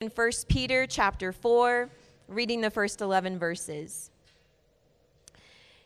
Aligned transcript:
in 0.00 0.08
1 0.08 0.30
Peter 0.48 0.86
chapter 0.86 1.30
4, 1.30 1.90
reading 2.26 2.62
the 2.62 2.70
first 2.70 3.02
11 3.02 3.38
verses. 3.38 4.10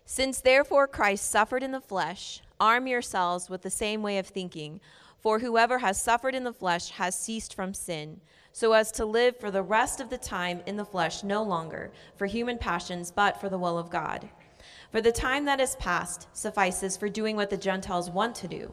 Since 0.07 0.41
therefore 0.41 0.87
Christ 0.87 1.29
suffered 1.29 1.65
in 1.65 1.73
the 1.73 1.81
flesh, 1.81 2.41
arm 2.61 2.87
yourselves 2.87 3.51
with 3.51 3.63
the 3.63 3.71
same 3.71 4.03
way 4.03 4.19
of 4.19 4.29
thinking, 4.29 4.81
for 5.19 5.41
whoever 5.41 5.81
has 5.81 6.01
suffered 6.01 6.37
in 6.37 6.45
the 6.45 6.53
flesh 6.53 6.91
has 6.91 7.19
ceased 7.19 7.57
from 7.57 7.75
sin, 7.75 8.21
so 8.53 8.73
as 8.73 8.93
to 8.93 9.05
live 9.05 9.37
for 9.37 9.51
the 9.51 9.65
rest 9.65 9.99
of 9.99 10.11
the 10.11 10.19
time 10.19 10.61
in 10.65 10.77
the 10.77 10.85
flesh 10.85 11.25
no 11.25 11.43
longer 11.43 11.91
for 12.15 12.27
human 12.27 12.57
passions, 12.57 13.11
but 13.11 13.41
for 13.41 13.49
the 13.49 13.59
will 13.59 13.77
of 13.77 13.91
God. 13.91 14.29
For 14.93 15.01
the 15.01 15.11
time 15.11 15.45
that 15.47 15.59
is 15.59 15.75
past 15.75 16.29
suffices 16.33 16.97
for 16.97 17.09
doing 17.09 17.35
what 17.35 17.51
the 17.51 17.57
Gentiles 17.57 18.11
want 18.11 18.37
to 18.37 18.47
do 18.47 18.73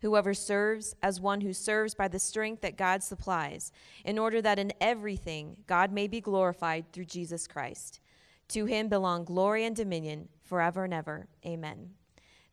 Whoever 0.00 0.34
serves, 0.34 0.94
as 1.02 1.20
one 1.20 1.40
who 1.40 1.52
serves 1.52 1.94
by 1.94 2.08
the 2.08 2.18
strength 2.18 2.62
that 2.62 2.76
God 2.76 3.02
supplies, 3.02 3.72
in 4.04 4.18
order 4.18 4.42
that 4.42 4.58
in 4.58 4.72
everything 4.80 5.56
God 5.66 5.92
may 5.92 6.06
be 6.06 6.20
glorified 6.20 6.92
through 6.92 7.06
Jesus 7.06 7.46
Christ. 7.46 8.00
To 8.48 8.66
him 8.66 8.88
belong 8.88 9.24
glory 9.24 9.64
and 9.64 9.74
dominion 9.74 10.28
forever 10.42 10.84
and 10.84 10.92
ever. 10.92 11.28
Amen. 11.46 11.90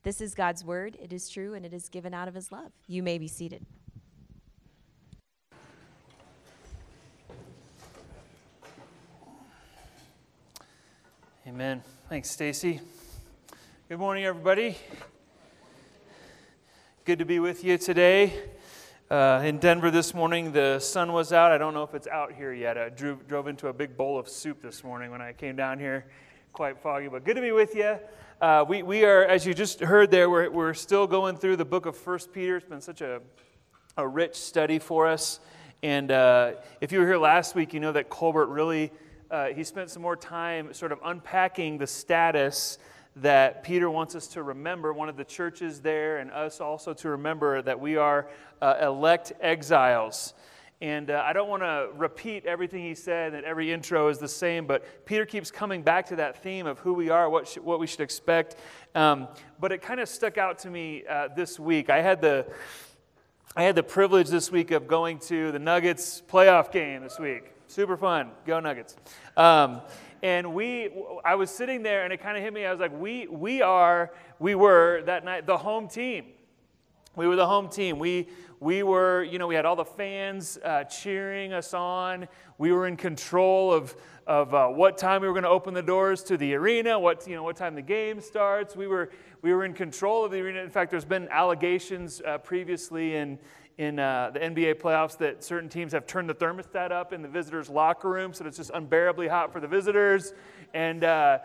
This 0.04 0.22
is 0.22 0.34
God's 0.34 0.64
word. 0.64 0.98
It 1.02 1.14
is 1.14 1.30
true 1.30 1.54
and 1.54 1.66
it 1.66 1.74
is 1.74 1.90
given 1.90 2.14
out 2.14 2.28
of 2.28 2.34
his 2.34 2.52
love. 2.52 2.72
You 2.88 3.04
may 3.04 3.18
be 3.18 3.28
seated. 3.28 3.66
Amen. 11.46 11.84
Thanks, 12.08 12.32
Stacy. 12.32 12.80
Good 13.90 14.00
morning, 14.00 14.24
everybody. 14.24 14.78
Good 17.12 17.20
to 17.20 17.26
be 17.26 17.40
with 17.40 17.66
you 17.66 17.78
today. 17.78 18.32
Uh, 19.10 19.42
in 19.44 19.58
Denver 19.58 19.92
this 19.92 20.14
morning, 20.14 20.54
the 20.54 20.80
sun 20.80 21.12
was 21.12 21.34
out. 21.34 21.52
I 21.52 21.58
don't 21.58 21.74
know 21.74 21.84
if 21.84 21.94
it's 21.94 22.08
out 22.08 22.32
here 22.32 22.54
yet. 22.54 22.78
I 22.78 22.88
drew, 22.88 23.20
drove 23.28 23.50
into 23.50 23.68
a 23.68 23.74
big 23.74 23.98
bowl 23.98 24.18
of 24.18 24.30
soup 24.30 24.62
this 24.62 24.82
morning 24.82 25.12
when 25.12 25.22
I 25.22 25.34
came 25.34 25.58
down 25.58 25.78
here. 25.78 26.06
Quite 26.54 26.78
foggy, 26.78 27.10
but 27.10 27.26
good 27.26 27.36
to 27.36 27.42
be 27.42 27.52
with 27.52 27.76
you. 27.76 28.00
Uh, 28.40 28.64
we, 28.66 28.82
we 28.82 29.04
are, 29.04 29.26
as 29.26 29.46
you 29.46 29.54
just 29.54 29.82
heard 29.82 30.10
there, 30.10 30.30
we're, 30.30 30.50
we're 30.50 30.74
still 30.74 31.06
going 31.06 31.36
through 31.36 31.58
the 31.58 31.66
book 31.66 31.86
of 31.86 31.98
First 31.98 32.32
Peter. 32.32 32.56
It's 32.56 32.66
been 32.66 32.80
such 32.80 33.02
a, 33.02 33.20
a 33.98 34.08
rich 34.08 34.38
study 34.38 34.80
for 34.80 35.06
us. 35.06 35.42
And 35.84 36.14
uh, 36.14 36.54
if 36.80 36.94
you 36.94 37.02
were 37.02 37.08
here 37.08 37.18
last 37.18 37.56
week, 37.56 37.74
you 37.74 37.82
know 37.82 37.92
that 37.92 38.08
Colbert 38.10 38.46
really, 38.46 38.90
uh, 39.30 39.48
he 39.48 39.66
spent 39.66 39.90
some 39.90 40.02
more 40.02 40.16
time 40.16 40.74
sort 40.74 40.94
of 40.94 41.00
unpacking 41.04 41.78
the 41.78 41.88
status 41.88 42.78
that 43.18 43.64
Peter 43.64 43.90
wants 43.90 44.16
us 44.16 44.28
to 44.28 44.44
remember, 44.44 44.94
one 44.94 45.10
of 45.10 45.18
the 45.18 45.26
churches 45.26 45.82
there, 45.82 46.18
and 46.18 46.32
us 46.32 46.62
also 46.62 46.94
to 46.94 47.10
remember 47.10 47.62
that 47.62 47.80
we 47.80 47.98
are 47.98 48.28
uh, 48.62 48.76
elect 48.82 49.34
exiles. 49.42 50.34
And 50.82 51.12
uh, 51.12 51.24
I 51.24 51.34
don't 51.34 51.48
want 51.48 51.62
to 51.62 51.90
repeat 51.96 52.48
everything 52.48 52.84
he 52.84 52.96
said, 52.96 53.34
that 53.34 53.44
every 53.44 53.72
intro 53.72 54.08
is 54.08 54.18
the 54.18 54.28
same, 54.28 54.66
but 54.66 55.06
Peter 55.06 55.28
keeps 55.28 55.52
coming 55.52 55.84
back 55.84 56.08
to 56.08 56.16
that 56.16 56.42
theme 56.42 56.66
of 56.66 56.80
who 56.80 56.94
we 56.94 57.10
are, 57.10 57.30
what, 57.30 57.48
sh- 57.48 57.58
what 57.58 57.80
we 57.80 57.86
should 57.86 58.00
expect. 58.00 58.56
Um, 58.96 59.28
but 59.60 59.72
it 59.72 59.84
kind 59.84 60.00
of 60.00 60.10
stuck 60.10 60.40
out 60.40 60.58
to 60.60 60.72
me 60.72 61.04
uh, 61.08 61.28
this 61.36 61.60
week. 61.60 61.92
I 61.92 62.02
had, 62.02 62.20
the, 62.20 62.48
I 63.56 63.62
had 63.62 63.76
the 63.76 63.84
privilege 63.84 64.30
this 64.30 64.52
week 64.52 64.72
of 64.72 64.88
going 64.88 65.20
to 65.20 65.52
the 65.52 65.60
Nuggets 65.60 66.24
playoff 66.28 66.72
game 66.72 67.04
this 67.04 67.20
week. 67.20 67.52
Super 67.68 67.96
fun. 67.96 68.32
Go 68.48 68.60
Nuggets. 68.60 68.96
Um, 69.38 69.82
and 70.24 70.54
we 70.54 70.90
i 71.26 71.36
was 71.36 71.50
sitting 71.50 71.84
there 71.84 72.04
and 72.04 72.14
it 72.14 72.22
kind 72.22 72.38
of 72.38 72.44
hit 72.44 72.54
me 72.54 72.66
i 72.66 72.72
was 72.72 72.80
like 72.80 72.98
we 73.00 73.28
we 73.28 73.62
are 73.62 74.12
we 74.42 74.56
were 74.56 75.04
that 75.04 75.24
night 75.24 75.46
the 75.46 75.58
home 75.58 75.88
team. 75.88 76.26
We 77.16 77.28
were 77.28 77.36
the 77.36 77.46
home 77.46 77.70
team. 77.70 78.00
We 78.00 78.28
we 78.60 78.84
were 78.84 79.24
you 79.24 79.38
know 79.38 79.46
we 79.46 79.56
had 79.56 79.66
all 79.66 79.76
the 79.76 79.86
fans 79.86 80.58
uh, 80.64 80.86
cheering 80.86 81.54
us 81.54 81.74
on. 81.74 82.28
We 82.58 82.72
were 82.72 82.88
in 82.88 82.98
control 82.98 83.72
of 83.72 83.96
of 84.26 84.54
uh, 84.54 84.68
what 84.70 84.98
time 84.98 85.22
we 85.22 85.28
were 85.28 85.34
going 85.34 85.44
to 85.44 85.50
open 85.50 85.74
the 85.74 85.84
doors 85.84 86.24
to 86.24 86.38
the 86.38 86.56
arena 86.56 86.98
what 86.98 87.28
you 87.28 87.36
know 87.36 87.44
what 87.44 87.56
time 87.56 87.76
the 87.76 87.82
game 87.82 88.20
starts. 88.20 88.76
We 88.76 88.88
were 88.88 89.12
we 89.42 89.54
were 89.54 89.66
in 89.66 89.74
control 89.74 90.26
of 90.26 90.32
the 90.32 90.40
arena. 90.40 90.62
In 90.62 90.70
fact 90.70 90.90
there's 90.90 91.06
been 91.06 91.28
allegations 91.30 92.22
uh, 92.26 92.38
previously 92.40 93.16
in 93.16 93.38
in 93.82 93.98
uh, 93.98 94.30
the 94.32 94.40
NBA 94.40 94.76
playoffs 94.76 95.18
that 95.18 95.44
certain 95.44 95.68
teams 95.68 95.92
have 95.94 96.06
turned 96.06 96.30
the 96.30 96.36
thermostat 96.36 96.92
up 96.92 97.14
in 97.14 97.24
the 97.24 97.28
visitors' 97.28 97.68
locker 97.68 98.12
room 98.12 98.32
so 98.32 98.44
that 98.44 98.50
it's 98.50 98.58
just 98.58 98.70
unbearably 98.76 99.28
hot 99.28 99.52
for 99.52 99.60
the 99.60 99.68
visitors. 99.68 100.34
And 100.76 101.04
uh, 101.04 101.40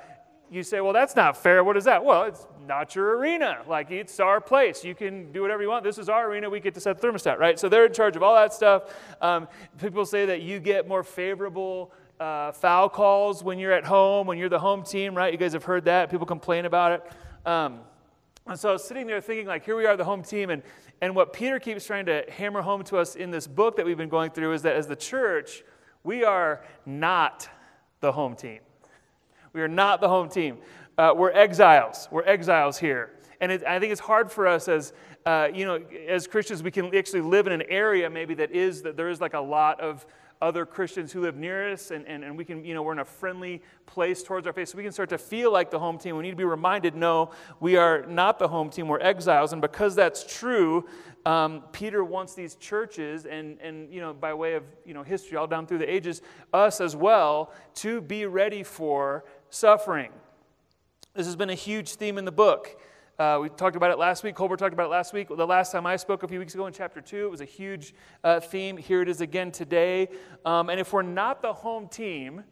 you 0.51 0.63
say, 0.63 0.83
well, 0.83 0.93
that's 0.93 1.17
not 1.17 1.43
fair. 1.43 1.65
What 1.65 1.79
is 1.79 1.85
that? 1.85 2.05
Well, 2.05 2.25
it's 2.25 2.47
not 2.69 2.95
your 2.95 3.17
arena. 3.17 3.63
Like, 3.67 3.91
it's 3.91 4.21
our 4.21 4.39
place. 4.39 4.85
You 4.85 4.95
can 4.95 5.33
do 5.33 5.41
whatever 5.41 5.63
you 5.63 5.71
want. 5.71 5.83
This 5.83 5.97
is 5.97 6.11
our 6.11 6.29
arena. 6.29 6.51
We 6.51 6.61
get 6.61 6.75
to 6.75 6.81
set 6.81 7.01
the 7.01 7.09
thermostat, 7.09 7.39
right? 7.39 7.59
So 7.59 7.71
they're 7.71 7.87
in 7.87 7.95
charge 7.95 8.17
of 8.17 8.23
all 8.23 8.35
that 8.35 8.53
stuff. 8.53 8.95
Um, 9.23 9.49
people 9.79 10.05
say 10.05 10.27
that 10.27 10.43
you 10.43 10.61
get 10.61 10.87
more 10.87 11.03
favorable 11.03 11.91
uh, 12.21 12.53
foul 12.53 12.91
calls 12.91 13.43
when 13.43 13.59
you're 13.59 13.73
at 13.73 13.87
home, 13.87 14.27
when 14.27 14.37
you're 14.37 14.51
the 14.51 14.59
home 14.59 14.83
team, 14.83 15.15
right? 15.15 15.33
You 15.33 15.39
guys 15.39 15.55
have 15.55 15.65
heard 15.65 15.87
that. 15.87 16.11
People 16.11 16.27
complain 16.27 16.67
about 16.67 16.93
it. 16.93 17.49
Um, 17.49 17.81
and 18.47 18.59
so 18.59 18.69
I 18.69 18.73
was 18.73 18.85
sitting 18.85 19.09
there 19.09 19.21
thinking, 19.21 19.47
like, 19.47 19.65
here 19.65 19.77
we 19.77 19.87
are, 19.87 19.97
the 19.97 20.05
home 20.05 20.23
team, 20.23 20.51
and 20.51 20.63
and 21.01 21.15
what 21.15 21.33
Peter 21.33 21.59
keeps 21.59 21.84
trying 21.84 22.07
to 22.07 22.25
hammer 22.31 22.62
home 22.62 22.83
to 22.84 22.97
us 22.97 23.17
in 23.17 23.31
this 23.31 23.47
book 23.47 23.77
that 23.77 23.84
we've 23.84 23.97
been 23.97 24.09
going 24.09 24.31
through 24.31 24.53
is 24.53 24.62
that 24.62 24.77
as 24.77 24.87
the 24.87 24.97
church, 24.97 25.62
we 26.05 26.25
are 26.25 26.65
not 26.87 27.49
the 28.01 28.12
home 28.12 28.34
team. 28.34 28.61
We 29.53 29.61
are 29.61 29.69
not 29.69 30.01
the 30.01 30.09
home 30.09 30.29
team. 30.29 30.59
Uh, 30.97 31.12
we're 31.15 31.33
exiles. 31.33 32.09
We're 32.11 32.25
exiles 32.25 32.79
here. 32.79 33.11
And 33.41 33.53
it, 33.53 33.65
I 33.65 33.79
think 33.79 33.93
it's 33.93 34.01
hard 34.01 34.33
for 34.33 34.47
us 34.47 34.69
as, 34.69 34.95
uh, 35.27 35.49
you 35.53 35.67
know, 35.67 35.81
as 36.09 36.27
Christians, 36.27 36.62
we 36.62 36.71
can 36.71 36.95
actually 36.97 37.21
live 37.21 37.47
in 37.47 37.53
an 37.53 37.63
area 37.69 38.09
maybe 38.09 38.34
that 38.34 38.51
is, 38.53 38.83
that 38.83 38.97
there 38.97 39.11
is 39.11 39.21
like 39.21 39.34
a 39.34 39.41
lot 39.41 39.81
of 39.81 40.07
other 40.43 40.67
Christians 40.67 41.13
who 41.13 41.21
live 41.21 41.37
near 41.37 41.73
us, 41.73 41.91
and, 41.91 42.07
and, 42.07 42.23
and 42.23 42.37
we 42.37 42.45
can, 42.45 42.65
you 42.65 42.75
know, 42.75 42.83
we're 42.83 42.93
in 42.93 42.99
a 42.99 43.05
friendly 43.05 43.63
place 43.87 44.23
towards 44.23 44.47
our 44.47 44.53
faith. 44.53 44.69
So 44.69 44.77
we 44.77 44.83
can 44.83 44.93
start 44.93 45.09
to 45.11 45.19
feel 45.19 45.53
like 45.53 45.71
the 45.71 45.79
home 45.79 45.99
team. 45.99 46.17
We 46.17 46.23
need 46.23 46.31
to 46.31 46.37
be 46.37 46.45
reminded 46.45 46.95
no, 46.95 47.31
we 47.61 47.77
are 47.77 48.05
not 48.07 48.39
the 48.39 48.49
home 48.49 48.71
team, 48.71 48.89
we're 48.89 49.01
exiles. 49.01 49.53
And 49.53 49.63
because 49.63 49.95
that's 49.95 50.25
true, 50.39 50.87
um, 51.25 51.65
Peter 51.73 52.05
wants 52.05 52.35
these 52.35 52.55
churches, 52.57 53.25
and, 53.27 53.59
and, 53.61 53.93
you 53.93 54.01
know, 54.01 54.13
by 54.13 54.35
way 54.35 54.55
of, 54.55 54.65
you 54.85 54.95
know, 54.95 55.03
history 55.03 55.37
all 55.37 55.47
down 55.47 55.67
through 55.67 55.79
the 55.79 55.93
ages, 55.93 56.23
us 56.53 56.81
as 56.81 56.95
well, 56.95 57.53
to 57.77 58.01
be 58.01 58.27
ready 58.27 58.63
for 58.63 59.25
suffering. 59.51 60.13
This 61.15 61.27
has 61.27 61.37
been 61.37 61.51
a 61.51 61.55
huge 61.55 61.95
theme 61.95 62.19
in 62.19 62.27
the 62.27 62.33
book. 62.33 62.81
Uh, 63.19 63.38
we 63.41 63.49
talked 63.49 63.77
about 63.77 63.91
it 63.91 63.99
last 63.99 64.22
week. 64.22 64.34
Colbert 64.34 64.59
talked 64.59 64.75
about 64.75 64.87
it 64.87 64.91
last 64.91 65.15
week. 65.15 65.28
The 65.28 65.47
last 65.47 65.72
time 65.72 65.87
I 65.87 65.97
spoke 65.97 66.22
a 66.22 66.28
few 66.28 66.38
weeks 66.38 66.53
ago 66.53 66.66
in 66.66 66.72
chapter 66.75 67.00
2, 67.00 67.25
it 67.25 67.31
was 67.31 67.41
a 67.41 67.47
huge 67.47 67.94
uh, 68.22 68.41
theme. 68.41 68.77
Here 68.77 69.01
it 69.01 69.09
is 69.09 69.22
again 69.22 69.51
today. 69.51 70.09
Um, 70.45 70.68
and 70.68 70.78
if 70.78 70.92
we're 70.92 71.01
not 71.01 71.41
the 71.41 71.54
home 71.54 71.89
team, 71.89 72.45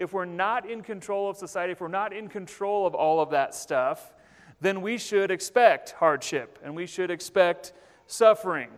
if 0.00 0.12
we're 0.12 0.24
not 0.24 0.68
in 0.68 0.82
control 0.82 1.30
of 1.30 1.36
society, 1.36 1.72
if 1.72 1.80
we're 1.80 1.86
not 1.86 2.12
in 2.12 2.26
control 2.26 2.88
of 2.88 2.94
all 2.96 3.20
of 3.20 3.30
that 3.30 3.54
stuff, 3.54 4.12
then 4.60 4.82
we 4.82 4.98
should 4.98 5.30
expect 5.30 5.92
hardship 5.92 6.58
and 6.64 6.74
we 6.74 6.86
should 6.86 7.12
expect 7.12 7.72
suffering. 8.08 8.70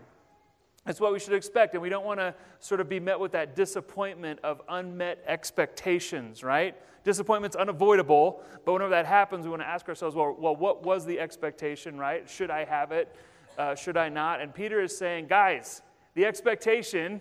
That's 0.85 1.01
what 1.01 1.13
we 1.13 1.19
should 1.19 1.35
expect. 1.35 1.75
And 1.75 1.83
we 1.83 1.89
don't 1.89 2.05
want 2.05 2.19
to 2.19 2.35
sort 2.59 2.81
of 2.81 2.89
be 2.89 2.99
met 2.99 3.19
with 3.21 3.33
that 3.33 3.55
disappointment 3.55 4.41
of 4.43 4.61
unmet 4.69 5.23
expectations, 5.27 6.43
right? 6.43 6.75
Disappointment's 7.05 7.57
unavoidable, 7.57 8.43
but 8.65 8.73
whenever 8.73 8.91
that 8.91 9.07
happens, 9.07 9.45
we 9.45 9.51
want 9.51 9.63
to 9.63 9.69
ask 9.69 9.89
ourselves, 9.89 10.15
well, 10.15 10.37
well 10.39 10.57
what 10.57 10.85
was 10.85 11.05
the 11.05 11.19
expectation, 11.19 11.99
right? 11.99 12.29
Should 12.29 12.51
I 12.51 12.65
have 12.65 12.93
it? 12.93 13.15
Uh, 13.59 13.75
should 13.75 13.97
I 13.97 14.09
not? 14.09 14.41
And 14.41 14.55
Peter 14.55 14.81
is 14.81 14.97
saying, 14.97 15.27
guys, 15.27 15.83
the 16.15 16.25
expectation, 16.25 17.21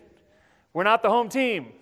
we're 0.73 0.83
not 0.83 1.01
the 1.01 1.09
home 1.09 1.29
team, 1.29 1.73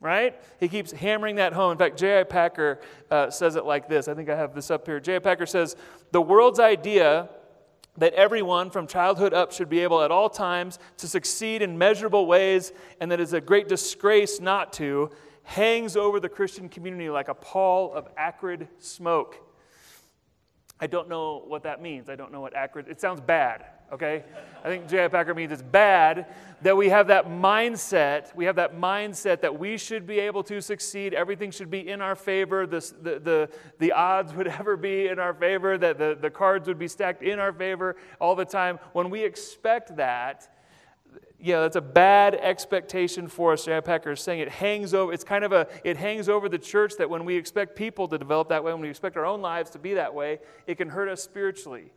right? 0.00 0.40
He 0.60 0.68
keeps 0.68 0.92
hammering 0.92 1.36
that 1.36 1.52
home. 1.52 1.72
In 1.72 1.78
fact, 1.78 1.98
J.I. 1.98 2.24
Packer 2.24 2.80
uh, 3.10 3.30
says 3.30 3.56
it 3.56 3.64
like 3.64 3.88
this. 3.88 4.08
I 4.08 4.14
think 4.14 4.28
I 4.28 4.36
have 4.36 4.54
this 4.54 4.70
up 4.70 4.86
here. 4.86 4.98
J.I. 4.98 5.20
Packer 5.20 5.46
says, 5.46 5.76
the 6.10 6.20
world's 6.20 6.58
idea 6.58 7.28
that 7.98 8.14
everyone 8.14 8.70
from 8.70 8.86
childhood 8.86 9.34
up 9.34 9.52
should 9.52 9.68
be 9.68 9.80
able 9.80 10.00
at 10.02 10.10
all 10.10 10.30
times 10.30 10.78
to 10.96 11.06
succeed 11.06 11.60
in 11.60 11.76
measurable 11.76 12.26
ways, 12.26 12.72
and 13.00 13.10
that 13.10 13.20
is 13.20 13.32
a 13.32 13.40
great 13.40 13.68
disgrace 13.68 14.40
not 14.40 14.72
to, 14.74 15.10
hangs 15.44 15.96
over 15.96 16.18
the 16.20 16.28
Christian 16.28 16.68
community 16.68 17.10
like 17.10 17.28
a 17.28 17.34
pall 17.34 17.92
of 17.92 18.08
acrid 18.16 18.68
smoke. 18.78 19.36
I 20.80 20.86
don't 20.86 21.08
know 21.08 21.42
what 21.46 21.64
that 21.64 21.82
means. 21.82 22.08
I 22.08 22.16
don't 22.16 22.32
know 22.32 22.40
what 22.40 22.54
acrid, 22.56 22.88
it 22.88 23.00
sounds 23.00 23.20
bad, 23.20 23.64
okay? 23.92 24.24
I 24.64 24.68
think 24.68 24.88
J.I. 24.88 25.08
Packer 25.08 25.34
means 25.34 25.52
it's 25.52 25.62
bad 25.62 26.26
that 26.62 26.76
we 26.76 26.88
have 26.88 27.08
that 27.08 27.26
mindset. 27.26 28.34
We 28.34 28.44
have 28.44 28.56
that 28.56 28.76
mindset 28.76 29.40
that 29.40 29.58
we 29.58 29.76
should 29.76 30.06
be 30.06 30.20
able 30.20 30.44
to 30.44 30.62
succeed. 30.62 31.14
Everything 31.14 31.50
should 31.50 31.70
be 31.70 31.88
in 31.88 32.00
our 32.00 32.14
favor. 32.14 32.66
the, 32.66 32.80
the, 33.02 33.50
the 33.78 33.92
odds 33.92 34.32
would 34.34 34.46
ever 34.60 34.76
be 34.76 35.08
in 35.08 35.18
our 35.18 35.34
favor, 35.34 35.76
that 35.78 35.98
the, 35.98 36.16
the 36.20 36.30
cards 36.30 36.68
would 36.68 36.78
be 36.78 36.88
stacked 36.88 37.22
in 37.22 37.38
our 37.38 37.52
favor 37.52 37.96
all 38.20 38.34
the 38.34 38.44
time. 38.44 38.78
When 38.92 39.10
we 39.10 39.24
expect 39.24 39.96
that, 39.96 40.48
yeah, 41.40 41.60
that's 41.60 41.74
a 41.74 41.80
bad 41.80 42.36
expectation 42.36 43.26
for 43.26 43.52
us. 43.52 43.64
J.I. 43.64 43.80
Packer 43.80 44.12
is 44.12 44.20
saying 44.20 44.38
it 44.38 44.48
hangs 44.48 44.94
over, 44.94 45.12
it's 45.12 45.24
kind 45.24 45.42
of 45.42 45.50
a, 45.50 45.66
it 45.82 45.96
hangs 45.96 46.28
over 46.28 46.48
the 46.48 46.58
church 46.58 46.92
that 46.98 47.10
when 47.10 47.24
we 47.24 47.34
expect 47.34 47.74
people 47.74 48.06
to 48.06 48.16
develop 48.16 48.48
that 48.50 48.62
way, 48.62 48.72
when 48.72 48.80
we 48.80 48.88
expect 48.88 49.16
our 49.16 49.26
own 49.26 49.42
lives 49.42 49.70
to 49.70 49.80
be 49.80 49.94
that 49.94 50.14
way, 50.14 50.38
it 50.68 50.76
can 50.76 50.88
hurt 50.88 51.08
us 51.08 51.20
spiritually. 51.20 51.92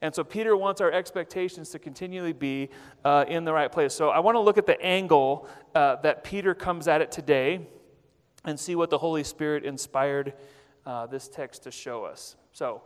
And 0.00 0.14
so 0.14 0.22
Peter 0.22 0.56
wants 0.56 0.80
our 0.80 0.92
expectations 0.92 1.70
to 1.70 1.78
continually 1.78 2.32
be 2.32 2.70
uh, 3.04 3.24
in 3.28 3.44
the 3.44 3.52
right 3.52 3.70
place. 3.70 3.94
So 3.94 4.10
I 4.10 4.20
want 4.20 4.36
to 4.36 4.40
look 4.40 4.58
at 4.58 4.66
the 4.66 4.80
angle 4.80 5.48
uh, 5.74 5.96
that 5.96 6.22
Peter 6.22 6.54
comes 6.54 6.86
at 6.86 7.00
it 7.00 7.10
today 7.10 7.66
and 8.44 8.58
see 8.58 8.76
what 8.76 8.90
the 8.90 8.98
Holy 8.98 9.24
Spirit 9.24 9.64
inspired 9.64 10.34
uh, 10.86 11.06
this 11.06 11.28
text 11.28 11.64
to 11.64 11.70
show 11.70 12.04
us. 12.04 12.36
So 12.52 12.82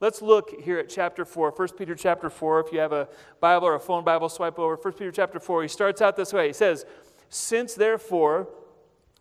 Let's 0.00 0.22
look 0.22 0.60
here 0.60 0.78
at 0.78 0.88
chapter 0.88 1.24
4, 1.24 1.50
1 1.50 1.68
Peter 1.76 1.96
chapter 1.96 2.30
4. 2.30 2.60
If 2.60 2.72
you 2.72 2.78
have 2.78 2.92
a 2.92 3.08
Bible 3.40 3.66
or 3.66 3.74
a 3.74 3.80
phone 3.80 4.04
Bible, 4.04 4.28
swipe 4.28 4.56
over 4.56 4.76
1 4.76 4.92
Peter 4.92 5.10
chapter 5.10 5.40
4. 5.40 5.62
He 5.62 5.68
starts 5.68 6.00
out 6.00 6.14
this 6.14 6.32
way. 6.32 6.46
He 6.46 6.52
says, 6.52 6.86
Since 7.28 7.74
therefore 7.74 8.48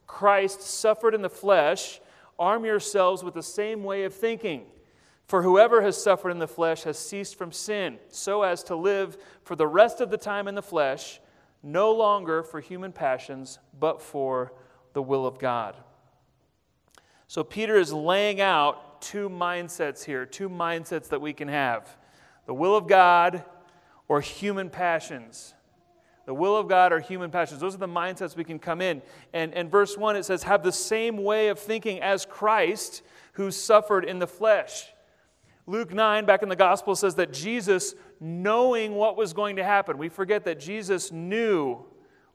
Christ 0.05 0.61
suffered 0.61 1.15
in 1.15 1.23
the 1.23 1.31
flesh, 1.31 1.99
arm 2.37 2.63
yourselves 2.63 3.23
with 3.23 3.33
the 3.33 3.41
same 3.41 3.83
way 3.83 4.03
of 4.03 4.13
thinking. 4.13 4.67
For 5.27 5.43
whoever 5.43 5.81
has 5.81 6.01
suffered 6.01 6.29
in 6.29 6.39
the 6.39 6.47
flesh 6.47 6.83
has 6.83 6.97
ceased 6.97 7.35
from 7.35 7.51
sin, 7.51 7.99
so 8.09 8.43
as 8.43 8.63
to 8.63 8.75
live 8.75 9.17
for 9.43 9.55
the 9.55 9.67
rest 9.67 9.99
of 9.99 10.09
the 10.09 10.17
time 10.17 10.47
in 10.47 10.55
the 10.55 10.61
flesh, 10.61 11.19
no 11.61 11.91
longer 11.91 12.43
for 12.43 12.61
human 12.61 12.93
passions, 12.93 13.59
but 13.77 14.01
for 14.01 14.53
the 14.93 15.01
will 15.01 15.25
of 15.25 15.37
God. 15.37 15.75
So 17.27 17.43
Peter 17.43 17.75
is 17.75 17.91
laying 17.91 18.39
out 18.39 19.01
two 19.01 19.27
mindsets 19.27 20.05
here, 20.05 20.25
two 20.25 20.47
mindsets 20.49 21.09
that 21.09 21.19
we 21.21 21.33
can 21.33 21.49
have 21.49 21.97
the 22.45 22.53
will 22.53 22.77
of 22.77 22.87
God 22.87 23.43
or 24.07 24.21
human 24.21 24.69
passions. 24.69 25.53
The 26.25 26.33
will 26.33 26.55
of 26.55 26.67
God 26.67 26.91
or 26.93 26.99
human 26.99 27.31
passions. 27.31 27.59
Those 27.59 27.75
are 27.75 27.79
the 27.79 27.87
mindsets 27.87 28.35
we 28.35 28.43
can 28.43 28.59
come 28.59 28.81
in. 28.81 29.01
And, 29.33 29.53
and 29.53 29.69
verse 29.69 29.97
1, 29.97 30.15
it 30.15 30.23
says, 30.23 30.43
Have 30.43 30.63
the 30.63 30.71
same 30.71 31.23
way 31.23 31.49
of 31.49 31.59
thinking 31.59 32.01
as 32.01 32.25
Christ, 32.25 33.01
who 33.33 33.51
suffered 33.51 34.03
in 34.03 34.19
the 34.19 34.27
flesh. 34.27 34.87
Luke 35.67 35.93
9, 35.93 36.25
back 36.25 36.43
in 36.43 36.49
the 36.49 36.55
gospel, 36.55 36.95
says 36.95 37.15
that 37.15 37.33
Jesus, 37.33 37.93
knowing 38.21 38.95
what 38.95 39.17
was 39.17 39.33
going 39.33 39.57
to 39.57 39.63
happen, 39.65 39.97
we 39.97 40.07
forget 40.07 40.45
that 40.45 40.61
Jesus 40.61 41.11
knew 41.11 41.85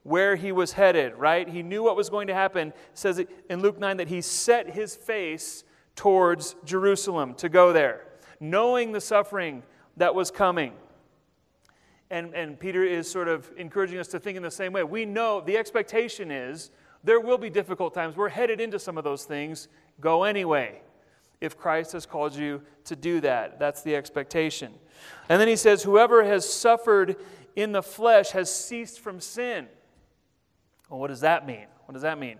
where 0.03 0.35
he 0.35 0.51
was 0.51 0.73
headed, 0.73 1.15
right? 1.15 1.49
He 1.49 1.63
knew 1.63 1.81
what 1.81 1.95
was 1.95 2.09
going 2.09 2.27
to 2.27 2.33
happen. 2.33 2.67
It 2.67 2.75
says 2.93 3.23
in 3.49 3.61
Luke 3.61 3.79
9 3.79 3.97
that 3.97 4.07
he 4.07 4.21
set 4.21 4.69
his 4.69 4.95
face 4.95 5.63
towards 5.95 6.55
Jerusalem 6.63 7.33
to 7.35 7.49
go 7.49 7.73
there, 7.73 8.05
knowing 8.39 8.91
the 8.91 9.01
suffering 9.01 9.63
that 9.97 10.13
was 10.13 10.29
coming. 10.29 10.73
And, 12.11 12.35
and 12.35 12.59
Peter 12.59 12.83
is 12.83 13.09
sort 13.09 13.27
of 13.27 13.51
encouraging 13.57 13.97
us 13.97 14.09
to 14.09 14.19
think 14.19 14.37
in 14.37 14.43
the 14.43 14.51
same 14.51 14.73
way. 14.73 14.83
We 14.83 15.05
know 15.05 15.41
the 15.41 15.57
expectation 15.57 16.29
is 16.29 16.69
there 17.03 17.19
will 17.19 17.39
be 17.39 17.49
difficult 17.49 17.95
times. 17.95 18.15
We're 18.15 18.29
headed 18.29 18.61
into 18.61 18.77
some 18.77 18.99
of 18.99 19.03
those 19.03 19.23
things. 19.23 19.69
Go 19.99 20.23
anyway. 20.23 20.82
If 21.43 21.57
Christ 21.57 21.91
has 21.91 22.05
called 22.05 22.33
you 22.37 22.61
to 22.85 22.95
do 22.95 23.19
that, 23.19 23.59
that's 23.59 23.81
the 23.81 23.97
expectation. 23.97 24.71
And 25.27 25.41
then 25.41 25.49
he 25.49 25.57
says, 25.57 25.83
Whoever 25.83 26.23
has 26.23 26.51
suffered 26.51 27.17
in 27.53 27.73
the 27.73 27.83
flesh 27.83 28.29
has 28.29 28.49
ceased 28.49 29.01
from 29.01 29.19
sin. 29.19 29.67
Well, 30.89 31.01
what 31.01 31.09
does 31.09 31.19
that 31.19 31.45
mean? 31.45 31.65
What 31.85 31.95
does 31.95 32.03
that 32.03 32.17
mean? 32.17 32.37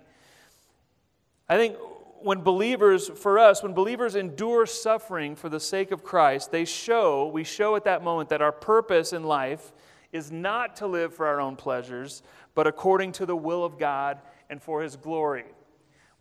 I 1.50 1.58
think 1.58 1.76
when 2.22 2.40
believers, 2.44 3.10
for 3.10 3.40
us, 3.40 3.62
when 3.62 3.74
believers 3.74 4.16
endure 4.16 4.66
suffering 4.66 5.36
for 5.36 5.50
the 5.50 5.60
sake 5.60 5.92
of 5.92 6.02
Christ, 6.02 6.54
they 6.54 6.64
show, 6.64 7.28
we 7.28 7.44
show 7.44 7.76
at 7.76 7.84
that 7.84 8.06
moment 8.06 8.30
that 8.30 8.42
our 8.42 8.54
purpose 8.54 9.12
in 9.12 9.26
life 9.26 9.74
is 10.14 10.32
not 10.32 10.78
to 10.78 10.88
live 10.88 11.14
for 11.14 11.28
our 11.28 11.42
own 11.42 11.58
pleasures, 11.58 12.24
but 12.56 12.68
according 12.68 13.12
to 13.12 13.26
the 13.26 13.36
will 13.36 13.66
of 13.66 13.78
God 13.78 14.20
and 14.50 14.62
for 14.62 14.82
His 14.82 14.96
glory. 14.96 15.44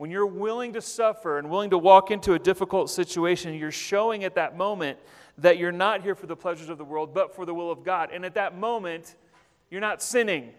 When 0.03 0.11
you're 0.11 0.27
willing 0.27 0.73
to 0.73 0.81
suffer 0.81 1.39
and 1.39 1.49
willing 1.49 1.71
to 1.71 1.79
walk 1.79 2.11
into 2.11 2.35
a 2.35 2.39
difficult 2.41 2.91
situation, 2.91 3.55
you're 3.55 3.71
showing 3.71 4.25
at 4.25 4.35
that 4.35 4.57
moment 4.57 4.99
that 5.39 5.59
you're 5.59 5.71
not 5.71 6.03
here 6.03 6.17
for 6.17 6.27
the 6.27 6.35
pleasures 6.35 6.69
of 6.71 6.77
the 6.77 6.85
world, 6.85 7.15
but 7.15 7.37
for 7.37 7.47
the 7.47 7.55
will 7.55 7.71
of 7.71 7.85
God. 7.85 8.11
And 8.13 8.25
at 8.25 8.35
that 8.35 8.59
moment, 8.59 9.15
you're 9.71 9.81
not 9.81 10.03
sinning. 10.03 10.55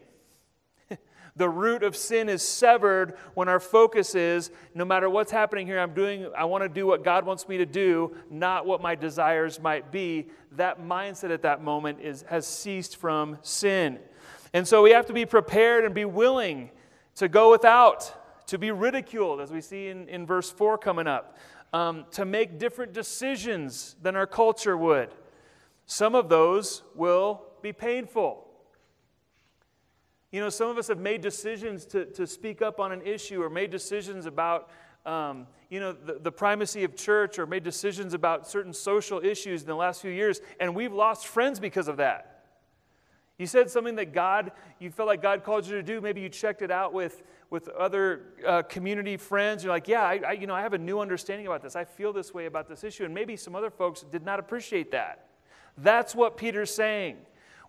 The 1.36 1.50
root 1.50 1.84
of 1.84 1.98
sin 1.98 2.30
is 2.30 2.42
severed 2.42 3.18
when 3.34 3.50
our 3.50 3.60
focus 3.60 4.16
is 4.16 4.50
no 4.74 4.86
matter 4.86 5.10
what's 5.10 5.32
happening 5.32 5.68
here, 5.68 5.78
I'm 5.78 5.94
doing, 5.94 6.32
I 6.38 6.46
want 6.46 6.64
to 6.64 6.70
do 6.70 6.88
what 6.88 7.04
God 7.04 7.26
wants 7.26 7.46
me 7.50 7.58
to 7.58 7.66
do, 7.66 8.16
not 8.30 8.66
what 8.66 8.82
my 8.82 8.96
desires 8.96 9.60
might 9.60 9.92
be. 9.92 10.28
That 10.54 10.82
mindset 10.82 11.32
at 11.32 11.42
that 11.42 11.62
moment 11.62 12.00
is, 12.00 12.24
has 12.30 12.48
ceased 12.48 12.96
from 12.96 13.40
sin. 13.42 14.00
And 14.54 14.66
so 14.66 14.84
we 14.84 14.92
have 14.92 15.08
to 15.08 15.14
be 15.14 15.26
prepared 15.26 15.84
and 15.84 15.94
be 15.94 16.06
willing 16.06 16.70
to 17.16 17.28
go 17.28 17.52
without, 17.52 18.23
to 18.48 18.58
be 18.58 18.72
ridiculed, 18.72 19.42
as 19.42 19.52
we 19.52 19.62
see 19.62 19.88
in, 19.88 20.08
in 20.10 20.26
verse 20.26 20.52
4 20.52 20.78
coming 20.78 21.08
up, 21.08 21.38
um, 21.74 22.06
to 22.12 22.26
make 22.26 22.60
different 22.60 22.94
decisions 22.94 23.96
than 24.02 24.16
our 24.16 24.28
culture 24.28 24.78
would. 24.78 25.10
Some 25.86 26.16
of 26.16 26.30
those 26.30 26.84
will 26.96 27.44
be 27.62 27.74
painful. 27.74 28.48
You 30.32 30.40
know, 30.40 30.50
some 30.50 30.70
of 30.70 30.78
us 30.78 30.88
have 30.88 31.00
made 31.00 31.22
decisions 31.22 31.86
to, 31.88 32.06
to 32.06 32.26
speak 32.26 32.62
up 32.62 32.80
on 32.80 32.92
an 32.92 33.02
issue 33.04 33.42
or 33.42 33.50
made 33.50 33.70
decisions 33.70 34.26
about, 34.26 34.70
um, 35.06 35.48
you 35.70 35.80
know, 35.80 35.92
the, 35.92 36.20
the 36.20 36.32
primacy 36.32 36.84
of 36.84 36.96
church 36.96 37.38
or 37.38 37.46
made 37.46 37.64
decisions 37.64 38.14
about 38.14 38.48
certain 38.48 38.74
social 38.74 39.24
issues 39.24 39.62
in 39.62 39.68
the 39.68 39.76
last 39.76 40.02
few 40.02 40.12
years, 40.12 40.42
and 40.60 40.74
we've 40.74 40.94
lost 40.94 41.28
friends 41.28 41.60
because 41.60 41.88
of 41.88 41.98
that. 41.98 42.33
You 43.40 43.48
said 43.48 43.70
something 43.70 43.96
that 43.96 44.14
God, 44.14 44.52
you 44.80 44.92
felt 44.92 45.08
like 45.08 45.22
God 45.22 45.44
called 45.44 45.66
you 45.66 45.74
to 45.74 45.84
do. 45.84 46.00
Maybe 46.00 46.22
you 46.22 46.30
checked 46.30 46.62
it 46.62 46.70
out 46.70 46.94
with, 46.94 47.24
with 47.50 47.68
other 47.70 48.34
uh, 48.46 48.62
community 48.64 49.18
friends. 49.18 49.64
You're 49.64 49.74
like, 49.74 49.88
yeah, 49.88 50.04
I, 50.04 50.22
I, 50.28 50.32
you 50.34 50.46
know, 50.46 50.54
I 50.54 50.62
have 50.62 50.74
a 50.74 50.78
new 50.78 51.00
understanding 51.00 51.48
about 51.48 51.64
this. 51.64 51.76
I 51.76 51.84
feel 51.84 52.14
this 52.14 52.34
way 52.34 52.46
about 52.46 52.68
this 52.70 52.84
issue. 52.84 53.06
And 53.06 53.14
maybe 53.14 53.36
some 53.36 53.56
other 53.56 53.72
folks 53.72 54.02
did 54.02 54.24
not 54.24 54.40
appreciate 54.40 54.92
that. 54.92 55.28
That's 55.78 56.14
what 56.14 56.38
Peter's 56.38 56.74
saying 56.74 57.18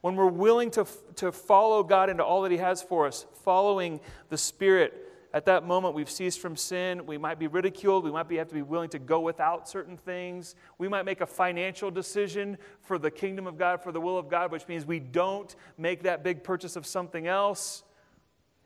when 0.03 0.17
we're 0.17 0.27
willing 0.27 0.71
to, 0.73 0.87
to 1.17 1.33
follow 1.33 1.83
God 1.83 2.11
into 2.11 2.23
all 2.23 2.43
that 2.43 2.53
He 2.53 2.59
has 2.59 2.83
for 2.83 3.07
us, 3.07 3.25
following 3.43 4.01
the 4.29 4.37
Spirit, 4.37 5.04
at 5.35 5.45
that 5.47 5.67
moment 5.67 5.95
we've 5.95 6.09
ceased 6.09 6.41
from 6.41 6.57
sin. 6.57 7.05
We 7.05 7.19
might 7.19 7.39
be 7.39 7.49
ridiculed. 7.49 8.05
We 8.05 8.11
might 8.11 8.29
be, 8.29 8.37
have 8.37 8.49
to 8.49 8.55
be 8.55 8.63
willing 8.63 8.89
to 8.91 8.99
go 8.99 9.21
without 9.21 9.69
certain 9.69 9.99
things. 9.99 10.55
We 10.79 10.89
might 10.89 11.05
make 11.05 11.21
a 11.21 11.27
financial 11.27 11.91
decision 11.91 12.57
for 12.81 12.99
the 12.99 13.11
kingdom 13.11 13.47
of 13.47 13.59
God, 13.59 13.83
for 13.83 13.93
the 13.93 14.01
will 14.01 14.17
of 14.17 14.31
God, 14.31 14.51
which 14.51 14.67
means 14.67 14.87
we 14.87 15.01
don't 15.01 15.55
make 15.77 16.05
that 16.05 16.25
big 16.25 16.43
purchase 16.43 16.77
of 16.77 16.87
something 16.87 17.27
else. 17.27 17.83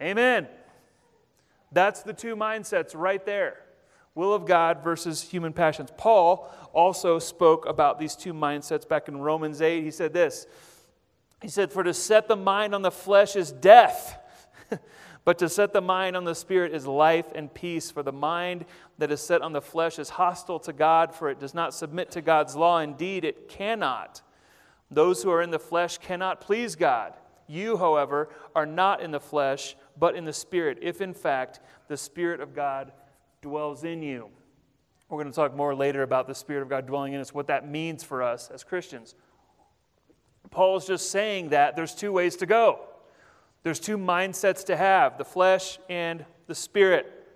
Amen. 0.00 0.46
That's 1.72 2.02
the 2.02 2.12
two 2.12 2.36
mindsets 2.36 2.92
right 2.94 3.24
there 3.24 3.58
will 4.14 4.34
of 4.34 4.46
God 4.46 4.82
versus 4.82 5.22
human 5.22 5.52
passions. 5.52 5.90
Paul 5.96 6.52
also 6.72 7.18
spoke 7.18 7.66
about 7.66 7.98
these 7.98 8.16
two 8.16 8.34
mindsets 8.34 8.86
back 8.86 9.08
in 9.08 9.18
Romans 9.18 9.62
8. 9.62 9.84
He 9.84 9.90
said 9.90 10.12
this 10.12 10.46
he 11.40 11.48
said, 11.48 11.72
For 11.72 11.82
to 11.82 11.94
set 11.94 12.28
the 12.28 12.36
mind 12.36 12.74
on 12.74 12.82
the 12.82 12.90
flesh 12.90 13.36
is 13.36 13.52
death, 13.52 14.18
but 15.28 15.36
to 15.36 15.48
set 15.50 15.74
the 15.74 15.82
mind 15.82 16.16
on 16.16 16.24
the 16.24 16.34
spirit 16.34 16.72
is 16.72 16.86
life 16.86 17.26
and 17.34 17.52
peace. 17.52 17.90
For 17.90 18.02
the 18.02 18.10
mind 18.10 18.64
that 18.96 19.12
is 19.12 19.20
set 19.20 19.42
on 19.42 19.52
the 19.52 19.60
flesh 19.60 19.98
is 19.98 20.08
hostile 20.08 20.58
to 20.60 20.72
God, 20.72 21.14
for 21.14 21.28
it 21.28 21.38
does 21.38 21.52
not 21.52 21.74
submit 21.74 22.10
to 22.12 22.22
God's 22.22 22.56
law. 22.56 22.78
Indeed, 22.78 23.26
it 23.26 23.46
cannot. 23.46 24.22
Those 24.90 25.22
who 25.22 25.30
are 25.30 25.42
in 25.42 25.50
the 25.50 25.58
flesh 25.58 25.98
cannot 25.98 26.40
please 26.40 26.76
God. 26.76 27.12
You, 27.46 27.76
however, 27.76 28.30
are 28.56 28.64
not 28.64 29.02
in 29.02 29.10
the 29.10 29.20
flesh, 29.20 29.76
but 29.98 30.16
in 30.16 30.24
the 30.24 30.32
Spirit, 30.32 30.78
if 30.80 31.02
in 31.02 31.12
fact 31.12 31.60
the 31.88 31.96
Spirit 31.98 32.40
of 32.40 32.54
God 32.54 32.90
dwells 33.42 33.84
in 33.84 34.02
you. 34.02 34.30
We're 35.10 35.22
going 35.22 35.30
to 35.30 35.36
talk 35.36 35.54
more 35.54 35.74
later 35.74 36.04
about 36.04 36.26
the 36.26 36.34
Spirit 36.34 36.62
of 36.62 36.70
God 36.70 36.86
dwelling 36.86 37.12
in 37.12 37.20
us, 37.20 37.34
what 37.34 37.48
that 37.48 37.68
means 37.68 38.02
for 38.02 38.22
us 38.22 38.50
as 38.50 38.64
Christians. 38.64 39.14
Paul's 40.50 40.86
just 40.86 41.10
saying 41.10 41.50
that 41.50 41.76
there's 41.76 41.94
two 41.94 42.12
ways 42.12 42.36
to 42.36 42.46
go. 42.46 42.87
There's 43.68 43.78
two 43.78 43.98
mindsets 43.98 44.64
to 44.64 44.76
have 44.78 45.18
the 45.18 45.26
flesh 45.26 45.78
and 45.90 46.24
the 46.46 46.54
spirit. 46.54 47.28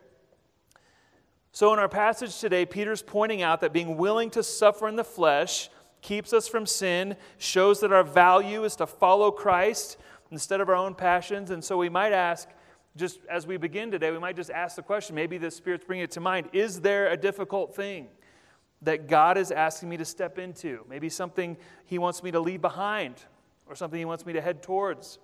So, 1.52 1.74
in 1.74 1.78
our 1.78 1.90
passage 1.90 2.40
today, 2.40 2.64
Peter's 2.64 3.02
pointing 3.02 3.42
out 3.42 3.60
that 3.60 3.74
being 3.74 3.98
willing 3.98 4.30
to 4.30 4.42
suffer 4.42 4.88
in 4.88 4.96
the 4.96 5.04
flesh 5.04 5.68
keeps 6.00 6.32
us 6.32 6.48
from 6.48 6.64
sin, 6.64 7.16
shows 7.36 7.80
that 7.80 7.92
our 7.92 8.02
value 8.02 8.64
is 8.64 8.76
to 8.76 8.86
follow 8.86 9.30
Christ 9.30 9.98
instead 10.30 10.62
of 10.62 10.70
our 10.70 10.74
own 10.74 10.94
passions. 10.94 11.50
And 11.50 11.62
so 11.62 11.76
we 11.76 11.90
might 11.90 12.12
ask, 12.12 12.48
just 12.96 13.18
as 13.30 13.46
we 13.46 13.58
begin 13.58 13.90
today, 13.90 14.10
we 14.10 14.18
might 14.18 14.36
just 14.36 14.48
ask 14.48 14.76
the 14.76 14.82
question 14.82 15.14
maybe 15.14 15.36
the 15.36 15.50
Spirit's 15.50 15.84
bringing 15.84 16.04
it 16.04 16.12
to 16.12 16.20
mind 16.20 16.48
Is 16.54 16.80
there 16.80 17.08
a 17.08 17.16
difficult 17.18 17.76
thing 17.76 18.08
that 18.80 19.06
God 19.06 19.36
is 19.36 19.50
asking 19.50 19.90
me 19.90 19.98
to 19.98 20.06
step 20.06 20.38
into? 20.38 20.86
Maybe 20.88 21.10
something 21.10 21.58
He 21.84 21.98
wants 21.98 22.22
me 22.22 22.30
to 22.30 22.40
leave 22.40 22.62
behind 22.62 23.16
or 23.66 23.74
something 23.74 23.98
He 23.98 24.06
wants 24.06 24.24
me 24.24 24.32
to 24.32 24.40
head 24.40 24.62
towards. 24.62 25.18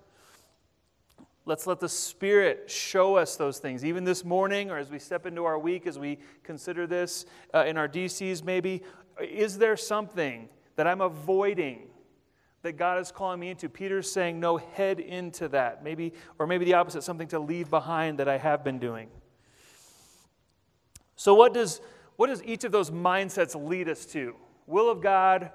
Let's 1.49 1.65
let 1.65 1.79
the 1.79 1.89
Spirit 1.89 2.69
show 2.69 3.15
us 3.15 3.35
those 3.35 3.57
things, 3.57 3.83
even 3.83 4.03
this 4.03 4.23
morning 4.23 4.69
or 4.69 4.77
as 4.77 4.91
we 4.91 4.99
step 4.99 5.25
into 5.25 5.45
our 5.45 5.57
week, 5.57 5.87
as 5.87 5.97
we 5.97 6.19
consider 6.43 6.85
this 6.85 7.25
uh, 7.55 7.65
in 7.65 7.75
our 7.75 7.87
DCs, 7.87 8.43
maybe. 8.43 8.83
Is 9.19 9.57
there 9.57 9.75
something 9.75 10.47
that 10.75 10.85
I'm 10.85 11.01
avoiding 11.01 11.87
that 12.61 12.73
God 12.73 12.99
is 12.99 13.11
calling 13.11 13.39
me 13.39 13.49
into? 13.49 13.67
Peter's 13.67 14.11
saying, 14.11 14.39
no, 14.39 14.57
head 14.57 14.99
into 14.99 15.47
that. 15.47 15.83
Maybe, 15.83 16.13
or 16.37 16.45
maybe 16.45 16.65
the 16.65 16.75
opposite, 16.75 17.01
something 17.01 17.29
to 17.29 17.39
leave 17.39 17.71
behind 17.71 18.19
that 18.19 18.27
I 18.27 18.37
have 18.37 18.63
been 18.63 18.77
doing. 18.77 19.09
So, 21.15 21.33
what 21.33 21.55
does, 21.55 21.81
what 22.15 22.27
does 22.27 22.43
each 22.43 22.63
of 22.63 22.71
those 22.71 22.91
mindsets 22.91 23.55
lead 23.59 23.89
us 23.89 24.05
to? 24.05 24.35
Will 24.67 24.87
of 24.87 25.01
God 25.01 25.49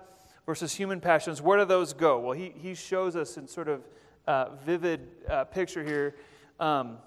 versus 0.44 0.74
human 0.74 1.00
passions, 1.00 1.40
where 1.40 1.58
do 1.58 1.64
those 1.64 1.92
go? 1.92 2.18
Well, 2.18 2.32
he, 2.32 2.52
he 2.56 2.74
shows 2.74 3.14
us 3.14 3.36
in 3.36 3.46
sort 3.46 3.68
of 3.68 3.84
uh, 4.26 4.56
vivid 4.64 5.08
uh, 5.28 5.44
picture 5.44 5.84
here. 5.84 6.14
Um, 6.60 6.98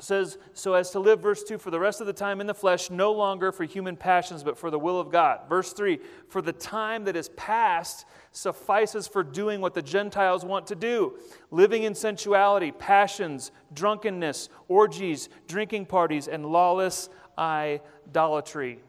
says, 0.00 0.38
so 0.54 0.74
as 0.74 0.90
to 0.90 1.00
live, 1.00 1.20
verse 1.20 1.42
2, 1.42 1.58
for 1.58 1.70
the 1.70 1.80
rest 1.80 2.00
of 2.00 2.06
the 2.06 2.12
time 2.12 2.40
in 2.40 2.46
the 2.46 2.54
flesh, 2.54 2.90
no 2.90 3.12
longer 3.12 3.50
for 3.50 3.64
human 3.64 3.96
passions, 3.96 4.44
but 4.44 4.56
for 4.56 4.70
the 4.70 4.78
will 4.78 5.00
of 5.00 5.10
God. 5.10 5.40
Verse 5.48 5.72
3, 5.72 5.98
for 6.28 6.40
the 6.40 6.52
time 6.52 7.04
that 7.04 7.16
is 7.16 7.30
past 7.30 8.06
suffices 8.30 9.08
for 9.08 9.24
doing 9.24 9.60
what 9.60 9.74
the 9.74 9.82
Gentiles 9.82 10.44
want 10.44 10.66
to 10.68 10.76
do 10.76 11.18
living 11.50 11.82
in 11.82 11.94
sensuality, 11.94 12.70
passions, 12.70 13.50
drunkenness, 13.74 14.48
orgies, 14.68 15.28
drinking 15.48 15.86
parties, 15.86 16.28
and 16.28 16.46
lawless 16.46 17.08
idolatry. 17.36 18.80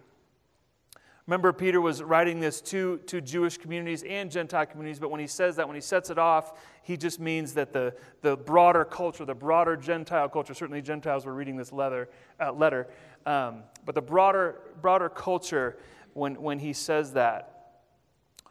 Remember, 1.30 1.54
Peter 1.54 1.80
was 1.80 2.02
writing 2.02 2.40
this 2.40 2.60
to, 2.60 2.98
to 3.06 3.22
Jewish 3.22 3.60
communities 3.60 4.02
and 4.02 4.32
Gentile 4.32 4.66
communities, 4.66 4.98
but 4.98 5.12
when 5.12 5.20
he 5.20 5.28
says 5.28 5.58
that, 5.58 5.68
when 5.68 5.76
he 5.76 5.82
sets 5.82 6.10
it 6.10 6.18
off, 6.18 6.58
he 6.82 6.98
just 6.98 7.20
means 7.20 7.54
that 7.54 7.72
the, 7.72 7.94
the 8.24 8.36
broader 8.36 8.84
culture, 8.84 9.26
the 9.26 9.36
broader 9.36 9.78
Gentile 9.78 10.28
culture, 10.28 10.56
certainly 10.56 10.82
Gentiles 10.82 11.28
were 11.28 11.36
reading 11.36 11.56
this 11.56 11.72
letter, 11.72 12.10
uh, 12.40 12.52
letter 12.52 12.88
um, 13.28 13.62
but 13.86 13.94
the 13.94 14.02
broader, 14.02 14.60
broader 14.82 15.08
culture, 15.08 15.78
when, 16.14 16.34
when 16.42 16.58
he 16.58 16.74
says 16.74 17.14
that. 17.14 17.84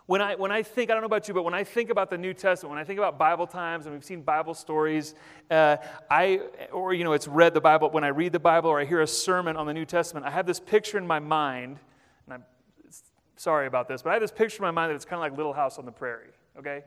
When 0.06 0.20
I, 0.22 0.36
when 0.36 0.52
I 0.52 0.62
think, 0.62 0.88
I 0.88 0.94
don't 0.94 1.02
know 1.02 1.06
about 1.06 1.26
you, 1.26 1.34
but 1.34 1.42
when 1.42 1.54
I 1.54 1.64
think 1.64 1.90
about 1.90 2.10
the 2.10 2.18
New 2.18 2.32
Testament, 2.32 2.70
when 2.70 2.78
I 2.78 2.84
think 2.84 3.00
about 3.00 3.18
Bible 3.18 3.48
times 3.48 3.86
and 3.86 3.92
we've 3.92 4.04
seen 4.04 4.22
Bible 4.22 4.54
stories, 4.54 5.16
uh, 5.50 5.78
I, 6.08 6.42
or, 6.70 6.94
you 6.94 7.02
know, 7.02 7.12
it's 7.12 7.26
read 7.26 7.54
the 7.54 7.60
Bible, 7.60 7.90
when 7.90 8.04
I 8.04 8.08
read 8.08 8.30
the 8.30 8.38
Bible 8.38 8.70
or 8.70 8.78
I 8.78 8.84
hear 8.84 9.00
a 9.00 9.06
sermon 9.08 9.56
on 9.56 9.66
the 9.66 9.74
New 9.74 9.84
Testament, 9.84 10.24
I 10.24 10.30
have 10.30 10.46
this 10.46 10.60
picture 10.60 10.96
in 10.96 11.08
my 11.08 11.18
mind, 11.18 11.80
sorry 13.38 13.66
about 13.66 13.88
this, 13.88 14.02
but 14.02 14.10
I 14.10 14.12
have 14.14 14.22
this 14.22 14.32
picture 14.32 14.58
in 14.58 14.62
my 14.62 14.70
mind 14.70 14.90
that 14.90 14.96
it's 14.96 15.04
kind 15.04 15.18
of 15.18 15.20
like 15.20 15.36
Little 15.36 15.52
House 15.52 15.78
on 15.78 15.84
the 15.84 15.92
Prairie, 15.92 16.32
okay? 16.58 16.82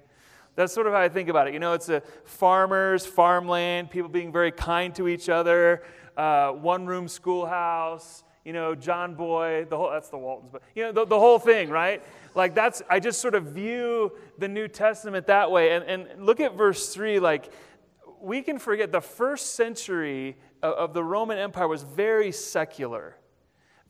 That's 0.56 0.74
sort 0.74 0.86
of 0.86 0.94
how 0.94 1.00
I 1.00 1.10
think 1.10 1.30
about 1.30 1.48
it. 1.48 1.54
You 1.54 1.60
know, 1.60 1.74
it's 1.74 1.90
a 1.90 2.02
farmers, 2.26 3.06
farmland, 3.06 3.90
people 3.90 4.10
being 4.10 4.32
very 4.32 4.52
kind 4.52 4.94
to 4.96 5.08
each 5.08 5.30
other, 5.30 5.84
uh, 6.18 6.52
one 6.52 6.86
room 6.86 7.08
schoolhouse, 7.08 8.24
you 8.44 8.54
know, 8.54 8.76
John 8.76 9.16
Boy, 9.16 9.66
the 9.70 9.78
whole, 9.78 9.92
that's 9.92 10.10
the 10.10 10.18
Waltons, 10.18 10.50
but, 10.52 10.62
you 10.76 10.84
know, 10.84 10.92
the, 10.92 11.06
the 11.06 11.20
whole 11.20 11.40
thing, 11.40 11.70
right? 11.70 12.04
Like 12.36 12.54
that's, 12.54 12.82
I 12.90 13.00
just 13.00 13.22
sort 13.22 13.36
of 13.36 13.46
view 13.46 14.12
the 14.38 14.48
New 14.48 14.68
Testament 14.68 15.28
that 15.28 15.52
way. 15.52 15.72
And, 15.72 15.86
and 15.86 16.26
look 16.26 16.40
at 16.40 16.58
verse 16.58 16.94
3, 16.94 17.20
like, 17.20 17.52
we 18.20 18.42
can 18.42 18.60
forget 18.60 18.92
the 18.92 19.02
first 19.02 19.56
century 19.56 20.38
of, 20.62 20.74
of 20.74 20.94
the 20.94 21.04
Roman 21.04 21.38
Empire 21.38 21.68
was 21.68 21.84
very 21.84 22.32
secular 22.32 23.16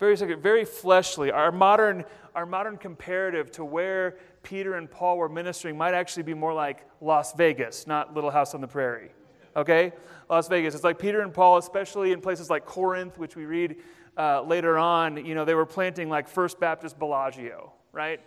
very 0.02 0.18
secular, 0.18 0.42
very 0.42 0.66
fleshly. 0.66 1.32
Our 1.32 1.52
modern, 1.52 2.04
our 2.36 2.46
modern 2.46 2.78
comparative 2.78 3.52
to 3.52 3.66
where 3.66 4.18
Peter 4.44 4.76
and 4.76 4.90
Paul 4.90 5.18
were 5.18 5.30
ministering 5.30 5.78
might 5.78 5.94
actually 5.94 6.24
be 6.24 6.34
more 6.34 6.54
like 6.54 6.86
Las 7.02 7.34
Vegas, 7.34 7.88
not 7.88 8.14
Little 8.14 8.32
House 8.32 8.54
on 8.54 8.62
the 8.62 8.68
Prairie. 8.68 9.12
Okay? 9.56 9.94
Las 10.30 10.48
Vegas. 10.48 10.76
It's 10.76 10.84
like 10.84 10.98
Peter 10.98 11.22
and 11.22 11.34
Paul, 11.34 11.58
especially 11.58 12.12
in 12.12 12.22
places 12.22 12.50
like 12.50 12.66
Corinth, 12.66 13.18
which 13.18 13.36
we 13.36 13.46
read 13.46 13.76
uh, 14.18 14.42
later 14.42 14.78
on, 14.78 15.26
you 15.26 15.36
know, 15.36 15.46
they 15.46 15.56
were 15.56 15.66
planting 15.66 16.10
like 16.10 16.28
First 16.28 16.60
Baptist 16.60 17.00
Bellagio, 17.00 17.72
right? 17.92 18.20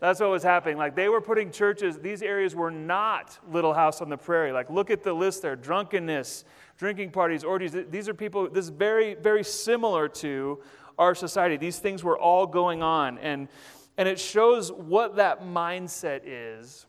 That's 0.00 0.20
what 0.20 0.30
was 0.30 0.42
happening. 0.42 0.76
Like 0.76 0.94
they 0.94 1.08
were 1.08 1.20
putting 1.20 1.50
churches, 1.50 1.98
these 1.98 2.22
areas 2.22 2.54
were 2.54 2.70
not 2.70 3.38
Little 3.50 3.72
House 3.72 4.00
on 4.02 4.10
the 4.10 4.18
Prairie. 4.18 4.52
Like 4.52 4.68
look 4.68 4.90
at 4.90 5.02
the 5.02 5.12
list 5.12 5.42
there 5.42 5.56
drunkenness, 5.56 6.44
drinking 6.76 7.10
parties, 7.10 7.42
orgies. 7.42 7.74
These 7.90 8.08
are 8.08 8.14
people, 8.14 8.48
this 8.50 8.64
is 8.64 8.70
very, 8.70 9.14
very 9.14 9.44
similar 9.44 10.08
to 10.08 10.60
our 10.98 11.14
society. 11.14 11.56
These 11.56 11.78
things 11.78 12.02
were 12.02 12.18
all 12.18 12.46
going 12.46 12.82
on. 12.82 13.18
And, 13.18 13.48
and 13.96 14.08
it 14.08 14.18
shows 14.18 14.70
what 14.72 15.16
that 15.16 15.42
mindset 15.42 16.22
is 16.24 16.86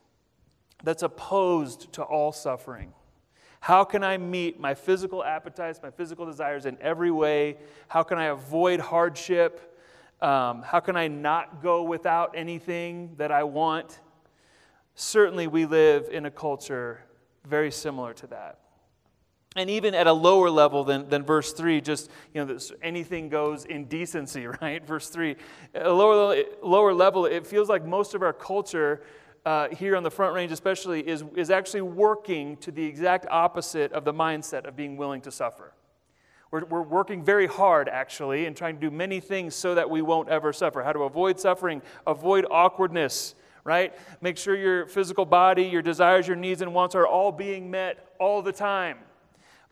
that's 0.84 1.04
opposed 1.04 1.92
to 1.94 2.04
all 2.04 2.32
suffering. 2.32 2.94
How 3.60 3.84
can 3.84 4.04
I 4.04 4.18
meet 4.18 4.60
my 4.60 4.76
physical 4.76 5.24
appetites, 5.24 5.80
my 5.82 5.90
physical 5.90 6.26
desires 6.26 6.66
in 6.66 6.78
every 6.82 7.10
way? 7.10 7.58
How 7.88 8.04
can 8.04 8.18
I 8.18 8.26
avoid 8.26 8.80
hardship? 8.80 9.76
Um, 10.22 10.62
how 10.62 10.80
can 10.80 10.96
I 10.96 11.08
not 11.08 11.64
go 11.64 11.84
without 11.84 12.36
anything 12.36 13.16
that 13.18 13.32
I 13.32 13.44
want? 13.44 14.00
Certainly, 14.94 15.48
we 15.48 15.66
live 15.66 16.10
in 16.12 16.26
a 16.26 16.32
culture 16.32 17.02
very 17.44 17.72
similar 17.72 18.14
to 18.14 18.28
that 18.28 18.60
and 19.56 19.70
even 19.70 19.96
at 19.96 20.06
a 20.08 20.14
lower 20.14 20.50
level 20.50 20.84
than, 20.84 21.08
than 21.10 21.24
verse 21.24 21.54
3 21.54 21.82
just 21.82 22.10
you 22.34 22.44
know 22.44 22.58
anything 22.82 23.30
goes 23.30 23.66
in 23.66 23.86
decency 23.86 24.48
right? 24.62 24.86
Verse 24.86 25.10
3 25.10 25.36
at 25.74 25.86
a 25.86 25.92
lower, 25.92 26.44
lower 26.62 26.94
level 26.94 27.26
it 27.26 27.48
feels 27.48 27.70
like 27.70 27.86
most 27.86 28.14
of 28.14 28.22
our 28.22 28.34
culture 28.34 29.02
uh, 29.46 29.70
here 29.70 29.96
on 29.96 30.04
the 30.04 30.12
front 30.12 30.34
range 30.34 30.52
especially 30.52 31.08
is, 31.08 31.24
is 31.36 31.50
actually 31.50 31.82
working 31.82 32.58
to 32.58 32.72
the 32.72 32.84
exact 32.84 33.26
opposite 33.30 33.92
of 33.94 34.04
the 34.04 34.14
mindset 34.14 34.66
of 34.66 34.76
being 34.76 34.98
willing 34.98 35.22
to 35.22 35.32
suffer. 35.32 35.72
We're, 36.50 36.66
we're 36.66 36.82
working 36.82 37.24
very 37.24 37.48
hard 37.48 37.88
actually 37.88 38.46
and 38.46 38.56
trying 38.56 38.76
to 38.76 38.82
do 38.82 38.92
many 38.92 39.20
things 39.20 39.54
so 39.56 39.76
that 39.76 39.90
we 39.90 40.02
won't 40.02 40.30
ever 40.30 40.52
suffer. 40.52 40.82
How 40.82 40.94
to 40.94 41.04
avoid 41.04 41.40
suffering 41.40 41.82
avoid 42.06 42.46
awkwardness 42.50 43.36
right? 43.64 43.96
Make 44.22 44.38
sure 44.38 44.56
your 44.56 44.86
physical 44.86 45.26
body 45.26 45.64
your 45.64 45.82
desires 45.82 46.28
your 46.28 46.38
needs 46.38 46.62
and 46.62 46.74
wants 46.74 46.96
are 46.96 47.08
all 47.08 47.32
being 47.32 47.70
met 47.70 48.14
all 48.20 48.42
the 48.42 48.52
time 48.52 48.98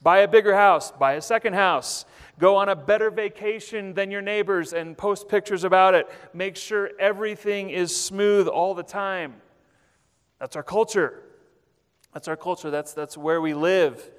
Buy 0.03 0.19
a 0.19 0.27
bigger 0.27 0.53
house, 0.53 0.91
buy 0.91 1.13
a 1.13 1.21
second 1.21 1.53
house. 1.53 2.05
Go 2.37 2.57
on 2.57 2.67
a 2.67 2.75
better 2.75 3.09
vacation 3.09 3.93
than 3.93 4.11
your 4.11 4.21
neighbors 4.21 4.73
and 4.73 4.97
post 4.97 5.29
pictures 5.29 5.63
about 5.63 5.93
it. 5.93 6.09
Make 6.33 6.57
sure 6.57 6.91
everything 6.99 7.69
is 7.69 7.95
smooth 7.95 8.47
all 8.47 8.73
the 8.73 8.83
time. 8.83 9.35
That's 10.39 10.57
our 10.57 10.63
culture. 10.63 11.23
That's 12.13 12.27
our 12.27 12.35
culture. 12.35 12.69
That's, 12.69 12.93
that's 12.93 13.17
where 13.17 13.39
we 13.39 13.53
live. 13.53 14.11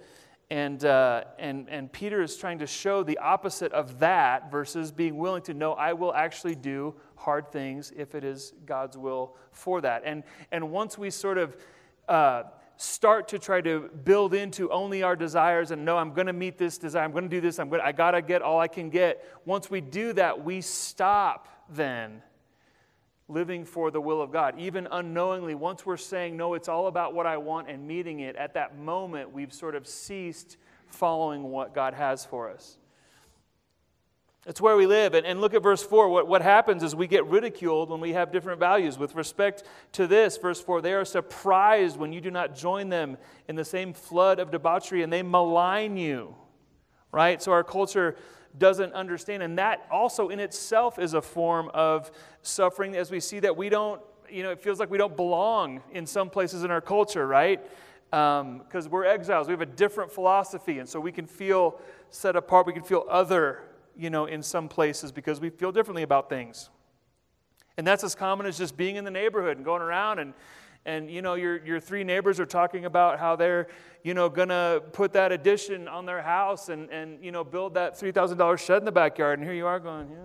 And, 0.51 0.83
uh, 0.85 1.25
and, 1.39 1.69
and 1.69 1.93
Peter 1.93 2.23
is 2.23 2.37
trying 2.37 2.61
to 2.61 2.67
show 2.67 3.03
the 3.03 3.19
opposite 3.19 3.73
of 3.73 3.99
that 3.99 4.51
versus 4.51 4.91
being 4.91 5.19
willing 5.19 5.43
to 5.43 5.55
know 5.55 5.73
I 5.73 5.93
will 5.93 6.15
actually 6.15 6.55
do 6.55 6.95
hard 7.17 7.51
things 7.51 7.93
if 7.97 8.15
it 8.15 8.25
is 8.25 8.55
God's 8.65 8.97
will 8.97 9.37
for 9.53 9.81
that. 9.83 10.03
And, 10.05 10.23
and 10.51 10.71
once 10.71 10.97
we 10.97 11.11
sort 11.11 11.39
of 11.39 11.57
uh, 12.09 12.45
start 12.85 13.29
to 13.29 13.39
try 13.39 13.61
to 13.61 13.91
build 14.05 14.35
into 14.35 14.71
only 14.71 15.03
our 15.03 15.17
desires 15.17 15.71
and 15.71 15.85
no, 15.85 15.97
I'm 15.97 16.13
going 16.13 16.27
to 16.27 16.33
meet 16.33 16.59
this 16.59 16.79
desire, 16.79 17.03
I'm 17.03 17.13
going 17.13 17.25
to 17.25 17.31
do 17.31 17.41
this, 17.41 17.59
I'm 17.59 17.69
going 17.69 17.83
I 17.83 17.93
got 17.93 18.13
to 18.13 18.23
get 18.23 18.43
all 18.43 18.61
I 18.61 18.69
can 18.69 18.91
get. 18.91 19.25
Once 19.45 19.71
we 19.71 19.81
do 19.81 20.13
that, 20.15 20.45
we 20.45 20.61
stop 20.61 21.49
then 21.69 22.23
living 23.29 23.65
for 23.65 23.91
the 23.91 24.01
will 24.01 24.21
of 24.21 24.31
God. 24.31 24.59
Even 24.59 24.87
unknowingly, 24.91 25.55
once 25.55 25.87
we're 25.87 25.97
saying, 25.97 26.37
no, 26.37 26.55
it's 26.55 26.69
all 26.69 26.87
about 26.87 27.15
what 27.15 27.27
I 27.27 27.37
want 27.39 27.69
and 27.71 27.87
meeting 27.87 28.21
it, 28.21 28.37
at 28.37 28.55
that 28.55 28.79
moment, 28.79 29.33
we've 29.33 29.53
sort 29.53 29.75
of 29.75 29.87
ceased 29.87 30.57
following 30.87 31.45
what 31.45 31.75
God 31.75 31.95
has 31.95 32.25
for 32.25 32.51
us. 32.51 32.77
It's 34.47 34.61
where 34.61 34.77
we 34.77 34.87
live. 34.87 35.15
And, 35.15 35.25
and 35.25 35.41
look 35.41 35.55
at 35.55 35.63
verse 35.63 35.83
4. 35.83 36.09
What, 36.09 36.29
what 36.29 36.43
happens 36.43 36.83
is 36.83 36.95
we 36.95 37.07
get 37.07 37.25
ridiculed 37.27 37.89
when 37.89 38.01
we 38.01 38.13
have 38.13 38.31
different 38.31 38.61
values. 38.61 38.99
With 38.99 39.15
respect 39.15 39.63
to 39.93 40.07
this, 40.07 40.37
verse 40.37 40.61
4, 40.61 40.83
they 40.83 40.93
are 40.93 41.05
surprised 41.05 41.97
when 41.97 42.13
you 42.13 42.21
do 42.21 42.31
not 42.31 42.55
join 42.55 42.91
them 42.91 43.17
in 43.49 43.57
the 43.57 43.65
same 43.65 43.95
flood 43.95 44.39
of 44.39 44.51
debauchery 44.51 45.03
and 45.03 45.13
they 45.13 45.23
malign 45.23 45.97
you. 45.97 46.35
Right? 47.11 47.41
So 47.43 47.53
our 47.53 47.65
culture 47.65 48.17
doesn't 48.59 48.93
understand. 48.93 49.43
And 49.43 49.59
that 49.59 49.87
also 49.91 50.29
in 50.29 50.41
itself 50.41 50.99
is 50.99 51.15
a 51.15 51.23
form 51.23 51.71
of 51.73 52.11
suffering 52.43 52.97
as 52.97 53.11
we 53.11 53.21
see 53.21 53.41
that 53.41 53.57
we 53.57 53.69
don't, 53.69 54.01
you 54.31 54.43
know, 54.43 54.51
it 54.51 54.61
feels 54.61 54.79
like 54.79 54.91
we 54.91 54.99
don't 54.99 55.17
belong 55.17 55.83
in 55.93 56.07
some 56.07 56.29
places 56.29 56.65
in 56.65 56.71
our 56.71 56.81
culture, 56.81 57.27
right? 57.27 57.61
Because 58.11 58.87
um, 58.87 58.91
we're 58.91 59.07
exiles. 59.07 59.49
We 59.49 59.53
have 59.53 59.61
a 59.61 59.67
different 59.67 60.13
philosophy. 60.13 60.81
And 60.81 60.89
so 60.89 61.01
we 61.01 61.13
can 61.13 61.27
feel 61.27 61.81
set 62.11 62.37
apart. 62.37 62.67
We 62.67 62.73
can 62.73 62.83
feel 62.83 63.07
other 63.09 63.63
you 63.97 64.11
know, 64.11 64.27
in 64.27 64.43
some 64.43 64.69
places 64.69 65.13
because 65.13 65.41
we 65.41 65.51
feel 65.51 65.73
differently 65.73 66.03
about 66.03 66.29
things. 66.29 66.71
And 67.77 67.87
that's 67.87 68.05
as 68.05 68.15
common 68.15 68.47
as 68.47 68.57
just 68.57 68.77
being 68.77 68.97
in 68.97 69.05
the 69.05 69.11
neighborhood 69.11 69.57
and 69.57 69.65
going 69.65 69.83
around 69.83 70.19
and 70.21 70.35
and 70.87 71.11
you 71.11 71.23
know 71.23 71.35
your, 71.35 71.65
your 71.65 71.81
three 71.81 72.05
neighbors 72.05 72.39
are 72.39 72.47
talking 72.47 72.85
about 72.85 73.19
how 73.19 73.37
they're 73.37 73.69
you 74.03 74.13
know 74.15 74.29
gonna 74.29 74.83
put 74.93 75.13
that 75.15 75.33
addition 75.33 75.89
on 75.89 76.05
their 76.05 76.21
house 76.23 76.69
and, 76.69 76.91
and 76.91 77.25
you 77.25 77.33
know 77.33 77.43
build 77.43 77.75
that 77.75 77.99
$3000 77.99 78.59
shed 78.59 78.79
in 78.79 78.85
the 78.85 78.93
backyard. 78.93 79.39
And 79.39 79.49
here 79.49 79.57
you 79.57 79.67
are 79.67 79.81
going 79.81 80.11
yeah, 80.11 80.19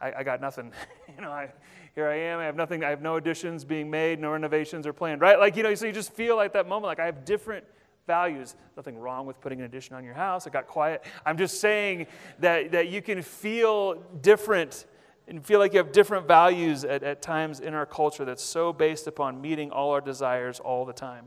I, 0.00 0.20
I 0.20 0.22
got 0.22 0.40
nothing. 0.40 0.72
You 1.16 1.20
know 1.22 1.30
I, 1.30 1.52
here 1.94 2.08
i 2.08 2.16
am. 2.16 2.40
I 2.40 2.44
have 2.44 2.56
nothing. 2.56 2.82
I 2.82 2.90
have 2.90 3.00
no 3.00 3.14
additions 3.14 3.64
being 3.64 3.88
made 3.88 4.18
no 4.18 4.32
renovations 4.32 4.84
are 4.84 4.92
planned 4.92 5.20
right? 5.20 5.38
Like 5.38 5.54
you 5.54 5.62
know 5.62 5.72
so 5.76 5.86
you 5.86 5.92
just 5.92 6.12
feel 6.12 6.34
like 6.34 6.54
that 6.54 6.66
moment 6.66 6.86
like 6.86 6.98
i 6.98 7.06
have 7.06 7.24
different 7.24 7.64
values 8.06 8.54
nothing 8.76 8.98
wrong 8.98 9.26
with 9.26 9.40
putting 9.40 9.60
an 9.60 9.64
addition 9.64 9.94
on 9.96 10.04
your 10.04 10.14
house 10.14 10.46
i 10.46 10.50
got 10.50 10.66
quiet 10.66 11.04
i'm 11.24 11.38
just 11.38 11.60
saying 11.60 12.06
that, 12.38 12.72
that 12.72 12.88
you 12.88 13.00
can 13.00 13.22
feel 13.22 13.94
different 14.20 14.86
and 15.26 15.44
feel 15.44 15.58
like 15.58 15.72
you 15.72 15.78
have 15.78 15.92
different 15.92 16.26
values 16.26 16.84
at, 16.84 17.02
at 17.02 17.22
times 17.22 17.60
in 17.60 17.74
our 17.74 17.86
culture 17.86 18.24
that's 18.24 18.42
so 18.42 18.72
based 18.72 19.06
upon 19.06 19.40
meeting 19.40 19.70
all 19.70 19.90
our 19.90 20.00
desires 20.00 20.60
all 20.60 20.84
the 20.84 20.92
time. 20.92 21.26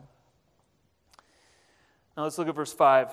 Now 2.15 2.23
let's 2.23 2.37
look 2.37 2.47
at 2.47 2.55
verse 2.55 2.73
5. 2.73 3.11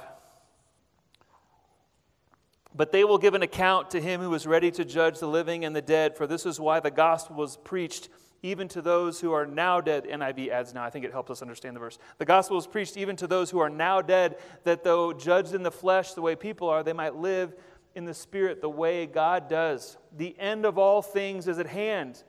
But 2.77 2.93
they 2.93 3.05
will 3.05 3.19
give 3.19 3.35
an 3.35 3.43
account 3.43 3.91
to 3.91 4.01
him 4.01 4.21
who 4.21 4.35
is 4.35 4.47
ready 4.47 4.71
to 4.73 4.85
judge 4.85 5.21
the 5.21 5.29
living 5.29 5.65
and 5.65 5.77
the 5.77 5.83
dead, 5.83 6.17
for 6.17 6.27
this 6.27 6.45
is 6.45 6.59
why 6.59 6.81
the 6.81 6.91
gospel 6.91 7.37
was 7.37 7.57
preached 7.57 8.09
even 8.45 8.69
to 8.69 8.83
those 8.83 9.21
who 9.21 9.33
are 9.33 9.47
now 9.47 9.81
dead. 9.81 10.05
NIV 10.05 10.51
adds 10.51 10.75
now, 10.75 10.85
I 10.85 10.91
think 10.91 11.07
it 11.07 11.13
helps 11.13 11.31
us 11.31 11.41
understand 11.41 11.75
the 11.75 11.81
verse. 11.81 11.99
The 12.19 12.27
gospel 12.27 12.59
is 12.59 12.67
preached 12.67 12.99
even 12.99 13.17
to 13.17 13.27
those 13.27 13.51
who 13.51 13.59
are 13.59 13.71
now 13.71 14.03
dead, 14.03 14.37
that 14.65 14.85
though 14.85 15.15
judged 15.15 15.55
in 15.55 15.63
the 15.63 15.71
flesh 15.71 16.13
the 16.13 16.21
way 16.21 16.37
people 16.37 16.69
are, 16.69 16.83
they 16.83 16.93
might 16.93 17.17
live 17.17 17.55
in 17.95 18.05
the 18.05 18.13
Spirit 18.13 18.61
the 18.61 18.69
way 18.69 19.07
God 19.07 19.49
does. 19.49 19.97
The 20.15 20.39
end 20.39 20.67
of 20.67 20.77
all 20.77 21.01
things 21.01 21.49
is 21.49 21.59
at 21.59 21.67
hand. 21.67 22.23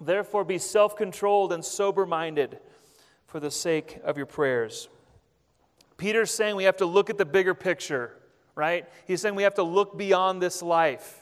Therefore, 0.00 0.44
be 0.44 0.56
self 0.56 0.96
controlled 0.96 1.52
and 1.52 1.62
sober 1.62 2.06
minded 2.06 2.58
for 3.26 3.38
the 3.38 3.50
sake 3.50 3.98
of 4.04 4.16
your 4.16 4.26
prayers. 4.26 4.88
Peter's 5.98 6.30
saying 6.30 6.56
we 6.56 6.64
have 6.64 6.78
to 6.78 6.86
look 6.86 7.10
at 7.10 7.18
the 7.18 7.26
bigger 7.26 7.54
picture, 7.54 8.16
right? 8.54 8.88
He's 9.06 9.20
saying 9.20 9.34
we 9.34 9.42
have 9.42 9.56
to 9.56 9.62
look 9.62 9.98
beyond 9.98 10.40
this 10.40 10.62
life. 10.62 11.21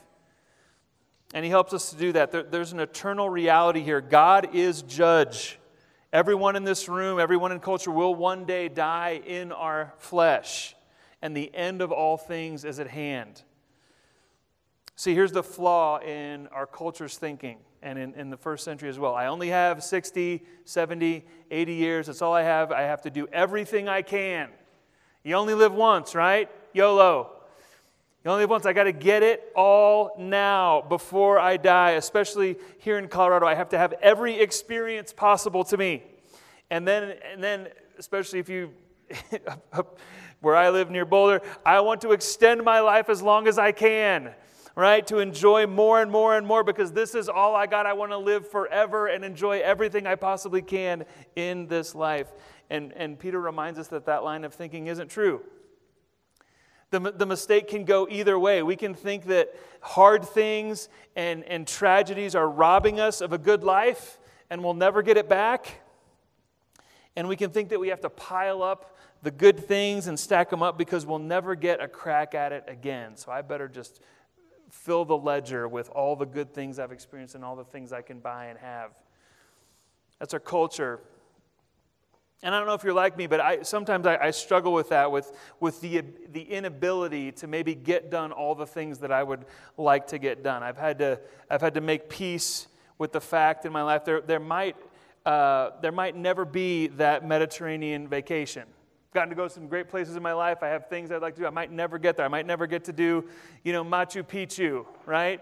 And 1.32 1.44
he 1.44 1.50
helps 1.50 1.72
us 1.72 1.90
to 1.90 1.96
do 1.96 2.12
that. 2.12 2.32
There, 2.32 2.42
there's 2.42 2.72
an 2.72 2.80
eternal 2.80 3.28
reality 3.28 3.80
here. 3.80 4.00
God 4.00 4.54
is 4.54 4.82
judge. 4.82 5.58
Everyone 6.12 6.56
in 6.56 6.64
this 6.64 6.88
room, 6.88 7.20
everyone 7.20 7.52
in 7.52 7.60
culture 7.60 7.90
will 7.90 8.14
one 8.14 8.44
day 8.44 8.68
die 8.68 9.20
in 9.24 9.52
our 9.52 9.94
flesh 9.98 10.74
and 11.22 11.36
the 11.36 11.54
end 11.54 11.82
of 11.82 11.92
all 11.92 12.16
things 12.16 12.64
is 12.64 12.80
at 12.80 12.88
hand. 12.88 13.42
See, 14.96 15.14
here's 15.14 15.32
the 15.32 15.42
flaw 15.42 15.98
in 15.98 16.46
our 16.48 16.66
culture's 16.66 17.16
thinking 17.16 17.58
and 17.82 17.98
in, 17.98 18.14
in 18.14 18.30
the 18.30 18.36
first 18.36 18.64
century 18.64 18.88
as 18.88 18.98
well. 18.98 19.14
I 19.14 19.26
only 19.26 19.48
have 19.48 19.82
60, 19.82 20.42
70, 20.64 21.24
80 21.50 21.74
years. 21.74 22.06
That's 22.06 22.22
all 22.22 22.34
I 22.34 22.42
have. 22.42 22.70
I 22.72 22.82
have 22.82 23.02
to 23.02 23.10
do 23.10 23.26
everything 23.32 23.88
I 23.88 24.02
can. 24.02 24.50
You 25.22 25.34
only 25.34 25.54
live 25.54 25.72
once, 25.72 26.14
right? 26.14 26.50
YOLO. 26.72 27.32
You 28.22 28.30
only 28.30 28.42
live 28.42 28.50
once. 28.50 28.66
I 28.66 28.74
got 28.74 28.84
to 28.84 28.92
get 28.92 29.22
it 29.22 29.50
all 29.56 30.10
now 30.18 30.82
before 30.82 31.38
I 31.38 31.56
die, 31.56 31.92
especially 31.92 32.58
here 32.78 32.98
in 32.98 33.08
Colorado. 33.08 33.46
I 33.46 33.54
have 33.54 33.70
to 33.70 33.78
have 33.78 33.94
every 34.02 34.38
experience 34.38 35.10
possible 35.14 35.64
to 35.64 35.78
me. 35.78 36.02
And 36.70 36.86
then, 36.86 37.16
and 37.32 37.42
then 37.42 37.68
especially 37.98 38.38
if 38.38 38.50
you 38.50 38.72
where 40.40 40.54
I 40.54 40.68
live 40.68 40.90
near 40.90 41.06
Boulder, 41.06 41.40
I 41.64 41.80
want 41.80 42.02
to 42.02 42.12
extend 42.12 42.62
my 42.62 42.80
life 42.80 43.08
as 43.08 43.22
long 43.22 43.48
as 43.48 43.58
I 43.58 43.72
can, 43.72 44.34
right? 44.76 45.06
To 45.06 45.18
enjoy 45.18 45.66
more 45.66 46.02
and 46.02 46.10
more 46.10 46.36
and 46.36 46.46
more 46.46 46.62
because 46.62 46.92
this 46.92 47.14
is 47.14 47.30
all 47.30 47.56
I 47.56 47.66
got. 47.66 47.86
I 47.86 47.94
want 47.94 48.12
to 48.12 48.18
live 48.18 48.46
forever 48.46 49.06
and 49.06 49.24
enjoy 49.24 49.60
everything 49.60 50.06
I 50.06 50.14
possibly 50.14 50.60
can 50.60 51.06
in 51.36 51.68
this 51.68 51.94
life. 51.94 52.28
And, 52.68 52.92
and 52.92 53.18
Peter 53.18 53.40
reminds 53.40 53.78
us 53.78 53.88
that 53.88 54.04
that 54.04 54.24
line 54.24 54.44
of 54.44 54.52
thinking 54.52 54.88
isn't 54.88 55.08
true. 55.08 55.42
The, 56.90 56.98
the 56.98 57.26
mistake 57.26 57.68
can 57.68 57.84
go 57.84 58.08
either 58.10 58.38
way. 58.38 58.62
We 58.62 58.76
can 58.76 58.94
think 58.94 59.26
that 59.26 59.54
hard 59.80 60.24
things 60.24 60.88
and, 61.14 61.44
and 61.44 61.66
tragedies 61.66 62.34
are 62.34 62.48
robbing 62.48 62.98
us 62.98 63.20
of 63.20 63.32
a 63.32 63.38
good 63.38 63.62
life 63.62 64.18
and 64.50 64.64
we'll 64.64 64.74
never 64.74 65.02
get 65.02 65.16
it 65.16 65.28
back. 65.28 65.82
And 67.14 67.28
we 67.28 67.36
can 67.36 67.50
think 67.50 67.68
that 67.68 67.78
we 67.78 67.88
have 67.88 68.00
to 68.00 68.10
pile 68.10 68.62
up 68.62 68.96
the 69.22 69.30
good 69.30 69.66
things 69.66 70.06
and 70.06 70.18
stack 70.18 70.50
them 70.50 70.62
up 70.62 70.78
because 70.78 71.06
we'll 71.06 71.18
never 71.18 71.54
get 71.54 71.80
a 71.80 71.86
crack 71.86 72.34
at 72.34 72.52
it 72.52 72.64
again. 72.66 73.16
So 73.16 73.30
I 73.30 73.42
better 73.42 73.68
just 73.68 74.00
fill 74.70 75.04
the 75.04 75.16
ledger 75.16 75.68
with 75.68 75.90
all 75.90 76.16
the 76.16 76.26
good 76.26 76.54
things 76.54 76.78
I've 76.78 76.92
experienced 76.92 77.34
and 77.34 77.44
all 77.44 77.56
the 77.56 77.64
things 77.64 77.92
I 77.92 78.02
can 78.02 78.18
buy 78.18 78.46
and 78.46 78.58
have. 78.58 78.92
That's 80.18 80.34
our 80.34 80.40
culture. 80.40 81.00
And 82.42 82.54
I 82.54 82.58
don't 82.58 82.66
know 82.66 82.74
if 82.74 82.84
you're 82.84 82.94
like 82.94 83.18
me, 83.18 83.26
but 83.26 83.40
I, 83.40 83.62
sometimes 83.62 84.06
I, 84.06 84.16
I, 84.16 84.30
struggle 84.30 84.72
with 84.72 84.88
that, 84.88 85.12
with, 85.12 85.30
with 85.60 85.80
the, 85.82 86.02
the 86.32 86.42
inability 86.42 87.32
to 87.32 87.46
maybe 87.46 87.74
get 87.74 88.10
done 88.10 88.32
all 88.32 88.54
the 88.54 88.66
things 88.66 88.98
that 89.00 89.12
I 89.12 89.22
would 89.22 89.44
like 89.76 90.06
to 90.08 90.18
get 90.18 90.42
done. 90.42 90.62
I've 90.62 90.78
had 90.78 90.98
to, 91.00 91.20
I've 91.50 91.60
had 91.60 91.74
to 91.74 91.82
make 91.82 92.08
peace 92.08 92.66
with 92.96 93.12
the 93.12 93.20
fact 93.20 93.66
in 93.66 93.72
my 93.72 93.82
life 93.82 94.06
there, 94.06 94.22
there, 94.22 94.40
might, 94.40 94.76
uh, 95.26 95.70
there 95.82 95.92
might 95.92 96.16
never 96.16 96.46
be 96.46 96.86
that 96.86 97.26
Mediterranean 97.26 98.08
vacation 98.08 98.64
I've 99.10 99.14
gotten 99.14 99.30
to 99.30 99.34
go 99.34 99.48
to 99.48 99.52
some 99.52 99.66
great 99.66 99.88
places 99.88 100.14
in 100.14 100.22
my 100.22 100.32
life. 100.32 100.62
I 100.62 100.68
have 100.68 100.88
things 100.88 101.10
I'd 101.10 101.20
like 101.20 101.34
to 101.34 101.40
do. 101.40 101.46
I 101.48 101.50
might 101.50 101.72
never 101.72 101.98
get 101.98 102.16
there. 102.16 102.24
I 102.24 102.28
might 102.28 102.46
never 102.46 102.68
get 102.68 102.84
to 102.84 102.92
do, 102.92 103.24
you 103.64 103.72
know, 103.72 103.82
Machu 103.82 104.22
Picchu, 104.22 104.86
right? 105.04 105.40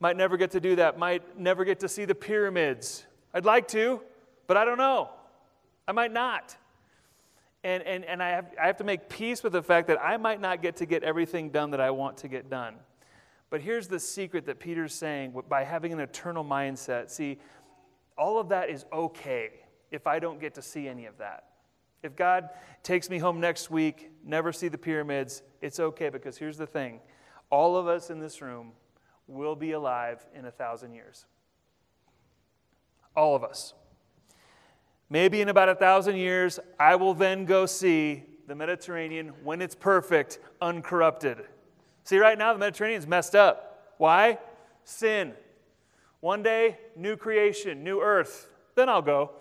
Might 0.00 0.18
never 0.18 0.36
get 0.36 0.50
to 0.50 0.60
do 0.60 0.76
that. 0.76 0.98
Might 0.98 1.38
never 1.38 1.64
get 1.64 1.80
to 1.80 1.88
see 1.88 2.04
the 2.04 2.14
pyramids. 2.14 3.06
I'd 3.32 3.46
like 3.46 3.68
to, 3.68 4.02
but 4.46 4.58
I 4.58 4.66
don't 4.66 4.76
know. 4.76 5.08
I 5.90 5.92
might 5.92 6.12
not. 6.12 6.56
And, 7.64 7.82
and, 7.82 8.04
and 8.04 8.22
I, 8.22 8.28
have, 8.28 8.54
I 8.62 8.68
have 8.68 8.76
to 8.76 8.84
make 8.84 9.08
peace 9.08 9.42
with 9.42 9.54
the 9.54 9.62
fact 9.62 9.88
that 9.88 10.00
I 10.00 10.18
might 10.18 10.40
not 10.40 10.62
get 10.62 10.76
to 10.76 10.86
get 10.86 11.02
everything 11.02 11.50
done 11.50 11.72
that 11.72 11.80
I 11.80 11.90
want 11.90 12.18
to 12.18 12.28
get 12.28 12.48
done. 12.48 12.76
But 13.50 13.60
here's 13.60 13.88
the 13.88 13.98
secret 13.98 14.46
that 14.46 14.60
Peter's 14.60 14.94
saying 14.94 15.34
by 15.48 15.64
having 15.64 15.92
an 15.92 15.98
eternal 15.98 16.44
mindset. 16.44 17.10
See, 17.10 17.38
all 18.16 18.38
of 18.38 18.50
that 18.50 18.70
is 18.70 18.84
okay 18.92 19.50
if 19.90 20.06
I 20.06 20.20
don't 20.20 20.40
get 20.40 20.54
to 20.54 20.62
see 20.62 20.86
any 20.86 21.06
of 21.06 21.18
that. 21.18 21.46
If 22.04 22.14
God 22.14 22.50
takes 22.84 23.10
me 23.10 23.18
home 23.18 23.40
next 23.40 23.68
week, 23.68 24.12
never 24.24 24.52
see 24.52 24.68
the 24.68 24.78
pyramids, 24.78 25.42
it's 25.60 25.80
okay 25.80 26.08
because 26.08 26.38
here's 26.38 26.56
the 26.56 26.68
thing 26.68 27.00
all 27.50 27.76
of 27.76 27.88
us 27.88 28.10
in 28.10 28.20
this 28.20 28.40
room 28.40 28.70
will 29.26 29.56
be 29.56 29.72
alive 29.72 30.24
in 30.36 30.44
a 30.44 30.52
thousand 30.52 30.92
years. 30.92 31.26
All 33.16 33.34
of 33.34 33.42
us. 33.42 33.74
Maybe 35.12 35.40
in 35.40 35.48
about 35.48 35.68
a 35.68 35.74
thousand 35.74 36.16
years, 36.16 36.60
I 36.78 36.94
will 36.94 37.14
then 37.14 37.44
go 37.44 37.66
see 37.66 38.22
the 38.46 38.54
Mediterranean 38.54 39.32
when 39.42 39.60
it's 39.60 39.74
perfect, 39.74 40.38
uncorrupted. 40.62 41.38
See, 42.04 42.18
right 42.18 42.38
now, 42.38 42.52
the 42.52 42.60
Mediterranean 42.60 43.00
is 43.00 43.08
messed 43.08 43.34
up. 43.34 43.94
Why? 43.98 44.38
Sin. 44.84 45.34
One 46.20 46.44
day, 46.44 46.78
new 46.94 47.16
creation, 47.16 47.82
new 47.82 48.00
earth. 48.00 48.48
Then 48.76 48.88
I'll 48.88 49.02
go. 49.02 49.32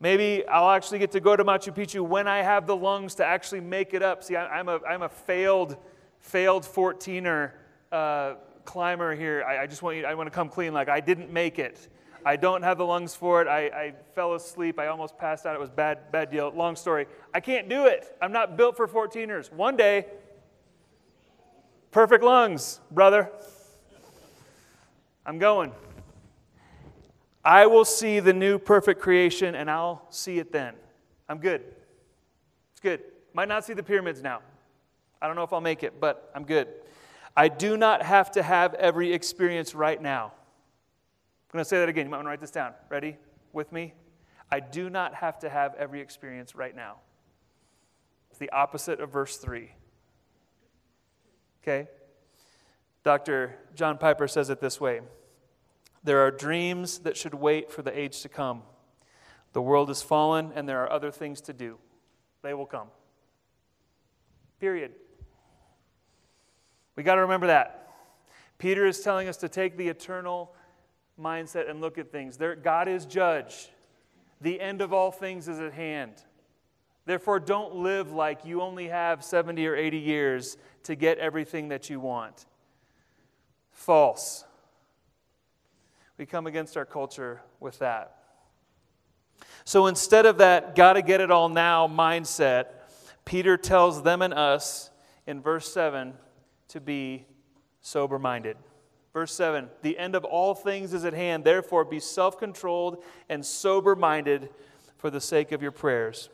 Maybe 0.00 0.46
I'll 0.46 0.70
actually 0.70 0.98
get 0.98 1.12
to 1.12 1.20
go 1.20 1.36
to 1.36 1.44
Machu 1.44 1.74
Picchu 1.74 2.00
when 2.00 2.26
I 2.26 2.38
have 2.38 2.66
the 2.66 2.76
lungs 2.76 3.14
to 3.16 3.24
actually 3.24 3.60
make 3.60 3.94
it 3.94 4.02
up. 4.02 4.22
See, 4.22 4.36
I'm 4.36 4.68
a, 4.68 4.80
I'm 4.88 5.02
a 5.02 5.08
failed, 5.08 5.76
failed 6.18 6.64
14er 6.64 7.52
uh, 7.90 8.34
climber 8.64 9.14
here. 9.14 9.44
I, 9.46 9.62
I, 9.62 9.66
just 9.66 9.82
want 9.82 9.96
you, 9.96 10.06
I 10.06 10.14
want 10.14 10.26
to 10.28 10.34
come 10.34 10.48
clean. 10.48 10.72
Like, 10.72 10.88
I 10.88 11.00
didn't 11.00 11.32
make 11.32 11.58
it. 11.58 11.88
I 12.24 12.36
don't 12.36 12.62
have 12.62 12.78
the 12.78 12.84
lungs 12.84 13.14
for 13.14 13.40
it. 13.42 13.48
I, 13.48 13.66
I 13.66 13.94
fell 14.14 14.34
asleep. 14.34 14.78
I 14.78 14.88
almost 14.88 15.16
passed 15.18 15.46
out. 15.46 15.54
It 15.54 15.60
was 15.60 15.70
bad, 15.70 16.10
bad 16.12 16.30
deal. 16.30 16.52
Long 16.54 16.76
story. 16.76 17.06
I 17.32 17.40
can't 17.40 17.68
do 17.68 17.86
it. 17.86 18.16
I'm 18.20 18.32
not 18.32 18.56
built 18.56 18.76
for 18.76 18.86
14ers. 18.86 19.52
One 19.52 19.76
day, 19.76 20.06
perfect 21.90 22.24
lungs, 22.24 22.80
brother. 22.90 23.30
I'm 25.24 25.38
going. 25.38 25.72
I 27.44 27.66
will 27.66 27.84
see 27.84 28.20
the 28.20 28.32
new 28.32 28.58
perfect 28.58 29.00
creation 29.00 29.54
and 29.54 29.70
I'll 29.70 30.06
see 30.10 30.38
it 30.38 30.52
then. 30.52 30.74
I'm 31.28 31.38
good. 31.38 31.62
It's 32.72 32.80
good. 32.80 33.00
Might 33.32 33.48
not 33.48 33.64
see 33.64 33.74
the 33.74 33.82
pyramids 33.82 34.22
now. 34.22 34.40
I 35.20 35.26
don't 35.26 35.36
know 35.36 35.42
if 35.42 35.52
I'll 35.52 35.60
make 35.60 35.82
it, 35.82 36.00
but 36.00 36.30
I'm 36.34 36.44
good. 36.44 36.68
I 37.36 37.48
do 37.48 37.76
not 37.76 38.02
have 38.02 38.32
to 38.32 38.42
have 38.42 38.74
every 38.74 39.12
experience 39.12 39.74
right 39.74 40.00
now. 40.00 40.32
I'm 41.48 41.56
going 41.56 41.64
to 41.64 41.68
say 41.68 41.78
that 41.78 41.88
again. 41.88 42.06
You 42.06 42.10
might 42.10 42.18
want 42.18 42.26
to 42.26 42.30
write 42.30 42.40
this 42.40 42.50
down. 42.50 42.74
Ready? 42.90 43.16
With 43.52 43.72
me? 43.72 43.94
I 44.52 44.60
do 44.60 44.90
not 44.90 45.14
have 45.14 45.38
to 45.40 45.48
have 45.48 45.74
every 45.76 46.00
experience 46.00 46.54
right 46.54 46.76
now. 46.76 46.96
It's 48.30 48.38
the 48.38 48.50
opposite 48.50 49.00
of 49.00 49.10
verse 49.10 49.38
3. 49.38 49.70
Okay? 51.62 51.88
Dr. 53.02 53.56
John 53.74 53.96
Piper 53.96 54.28
says 54.28 54.50
it 54.50 54.60
this 54.60 54.80
way 54.80 55.00
there 56.04 56.20
are 56.20 56.30
dreams 56.30 57.00
that 57.00 57.16
should 57.16 57.34
wait 57.34 57.70
for 57.70 57.82
the 57.82 57.98
age 57.98 58.20
to 58.22 58.28
come. 58.28 58.62
The 59.52 59.62
world 59.62 59.90
is 59.90 60.02
fallen, 60.02 60.52
and 60.54 60.68
there 60.68 60.82
are 60.82 60.92
other 60.92 61.10
things 61.10 61.40
to 61.42 61.52
do. 61.52 61.78
They 62.42 62.54
will 62.54 62.66
come. 62.66 62.88
Period. 64.60 64.92
We 66.96 67.02
got 67.02 67.16
to 67.16 67.22
remember 67.22 67.48
that. 67.48 67.90
Peter 68.58 68.86
is 68.86 69.00
telling 69.00 69.28
us 69.28 69.36
to 69.38 69.48
take 69.48 69.76
the 69.76 69.88
eternal 69.88 70.54
mindset 71.18 71.68
and 71.68 71.80
look 71.80 71.98
at 71.98 72.10
things. 72.10 72.36
There, 72.36 72.54
God 72.54 72.88
is 72.88 73.04
judge. 73.04 73.70
The 74.40 74.60
end 74.60 74.80
of 74.80 74.92
all 74.92 75.10
things 75.10 75.48
is 75.48 75.58
at 75.58 75.72
hand. 75.72 76.12
Therefore, 77.06 77.40
don't 77.40 77.76
live 77.76 78.12
like 78.12 78.44
you 78.44 78.60
only 78.60 78.88
have 78.88 79.24
70 79.24 79.66
or 79.66 79.74
80 79.74 79.98
years 79.98 80.56
to 80.84 80.94
get 80.94 81.18
everything 81.18 81.68
that 81.68 81.88
you 81.88 82.00
want. 82.00 82.46
False. 83.70 84.44
We 86.18 86.26
come 86.26 86.46
against 86.46 86.76
our 86.76 86.84
culture 86.84 87.40
with 87.60 87.78
that. 87.78 88.14
So 89.64 89.86
instead 89.86 90.26
of 90.26 90.38
that, 90.38 90.74
gotta 90.74 91.00
get 91.02 91.20
it 91.20 91.30
all 91.30 91.48
now 91.48 91.86
mindset, 91.86 92.66
Peter 93.24 93.56
tells 93.56 94.02
them 94.02 94.22
and 94.22 94.34
us 94.34 94.90
in 95.26 95.40
verse 95.40 95.72
7 95.72 96.14
to 96.68 96.80
be 96.80 97.26
sober 97.80 98.18
minded. 98.18 98.56
Verse 99.18 99.34
7 99.34 99.68
The 99.82 99.98
end 99.98 100.14
of 100.14 100.24
all 100.24 100.54
things 100.54 100.94
is 100.94 101.04
at 101.04 101.12
hand, 101.12 101.42
therefore 101.42 101.84
be 101.84 101.98
self 101.98 102.38
controlled 102.38 103.02
and 103.28 103.44
sober 103.44 103.96
minded 103.96 104.48
for 104.96 105.10
the 105.10 105.20
sake 105.20 105.50
of 105.50 105.60
your 105.60 105.72
prayers. 105.72 106.28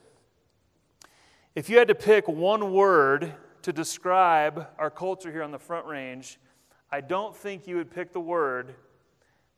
If 1.55 1.71
you 1.71 1.79
had 1.79 1.89
to 1.89 1.95
pick 1.95 2.29
one 2.29 2.75
word 2.75 3.33
to 3.63 3.73
describe 3.73 4.69
our 4.79 4.91
culture 4.91 5.33
here 5.33 5.43
on 5.43 5.51
the 5.51 5.59
Front 5.59 5.87
Range, 5.87 6.39
I 6.93 7.01
don't 7.01 7.35
think 7.35 7.67
you 7.67 7.77
would 7.77 7.91
pick 7.91 8.13
the 8.13 8.21
word 8.21 8.75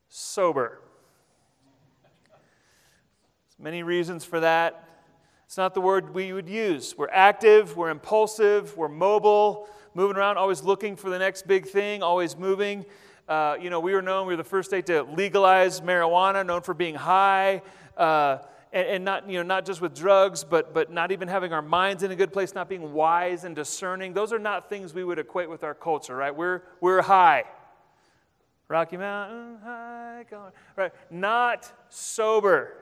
sober. 0.09 0.81
There's 2.29 3.59
many 3.59 3.83
reasons 3.83 4.25
for 4.25 4.39
that. 4.39 4.89
It's 5.47 5.57
not 5.57 5.75
the 5.75 5.81
word 5.81 6.15
we 6.15 6.33
would 6.33 6.49
use. 6.49 6.97
We're 6.97 7.11
active, 7.11 7.77
we're 7.77 7.91
impulsive, 7.91 8.77
we're 8.77 8.87
mobile, 8.87 9.69
moving 9.95 10.17
around, 10.17 10.37
always 10.37 10.63
looking 10.63 10.95
for 10.95 11.11
the 11.11 11.19
next 11.19 11.49
big 11.49 11.67
thing, 11.67 12.05
always 12.05 12.37
moving. 12.37 12.87
Uh, 13.29 13.57
you 13.61 13.71
know, 13.71 13.81
we 13.81 13.93
were 13.93 14.03
known, 14.03 14.27
we 14.27 14.35
were 14.35 14.37
the 14.37 14.45
first 14.45 14.71
state 14.71 14.87
to 14.87 15.03
legalize 15.03 15.81
marijuana, 15.81 16.47
known 16.47 16.63
for 16.63 16.75
being 16.75 16.95
high. 16.95 17.61
Uh, 17.97 18.39
and, 18.73 18.89
and, 18.89 19.05
not, 19.05 19.29
you 19.29 19.39
know, 19.39 19.43
not 19.43 19.65
just 19.65 19.81
with 19.81 19.95
drugs, 19.95 20.45
but, 20.45 20.75
but 20.75 20.93
not 20.93 21.11
even 21.11 21.29
having 21.29 21.53
our 21.53 21.63
minds 21.63 22.03
in 22.03 22.11
a 22.11 22.17
good 22.17 22.33
place, 22.33 22.55
not 22.55 22.69
being 22.69 22.93
wise 22.93 23.45
and 23.45 23.57
discerning. 23.57 24.13
Those 24.13 24.33
are 24.33 24.39
not 24.39 24.69
things 24.69 24.93
we 24.93 25.03
would 25.03 25.19
equate 25.19 25.49
with 25.49 25.65
our 25.65 25.75
culture, 25.75 26.15
right? 26.15 26.35
We're, 26.35 26.63
we're 26.81 27.03
high. 27.03 27.45
Rocky 28.69 28.97
Mountain, 28.97 29.59
high, 29.65 30.25
right? 30.77 30.93
Not 31.11 31.73
sober. 31.89 32.77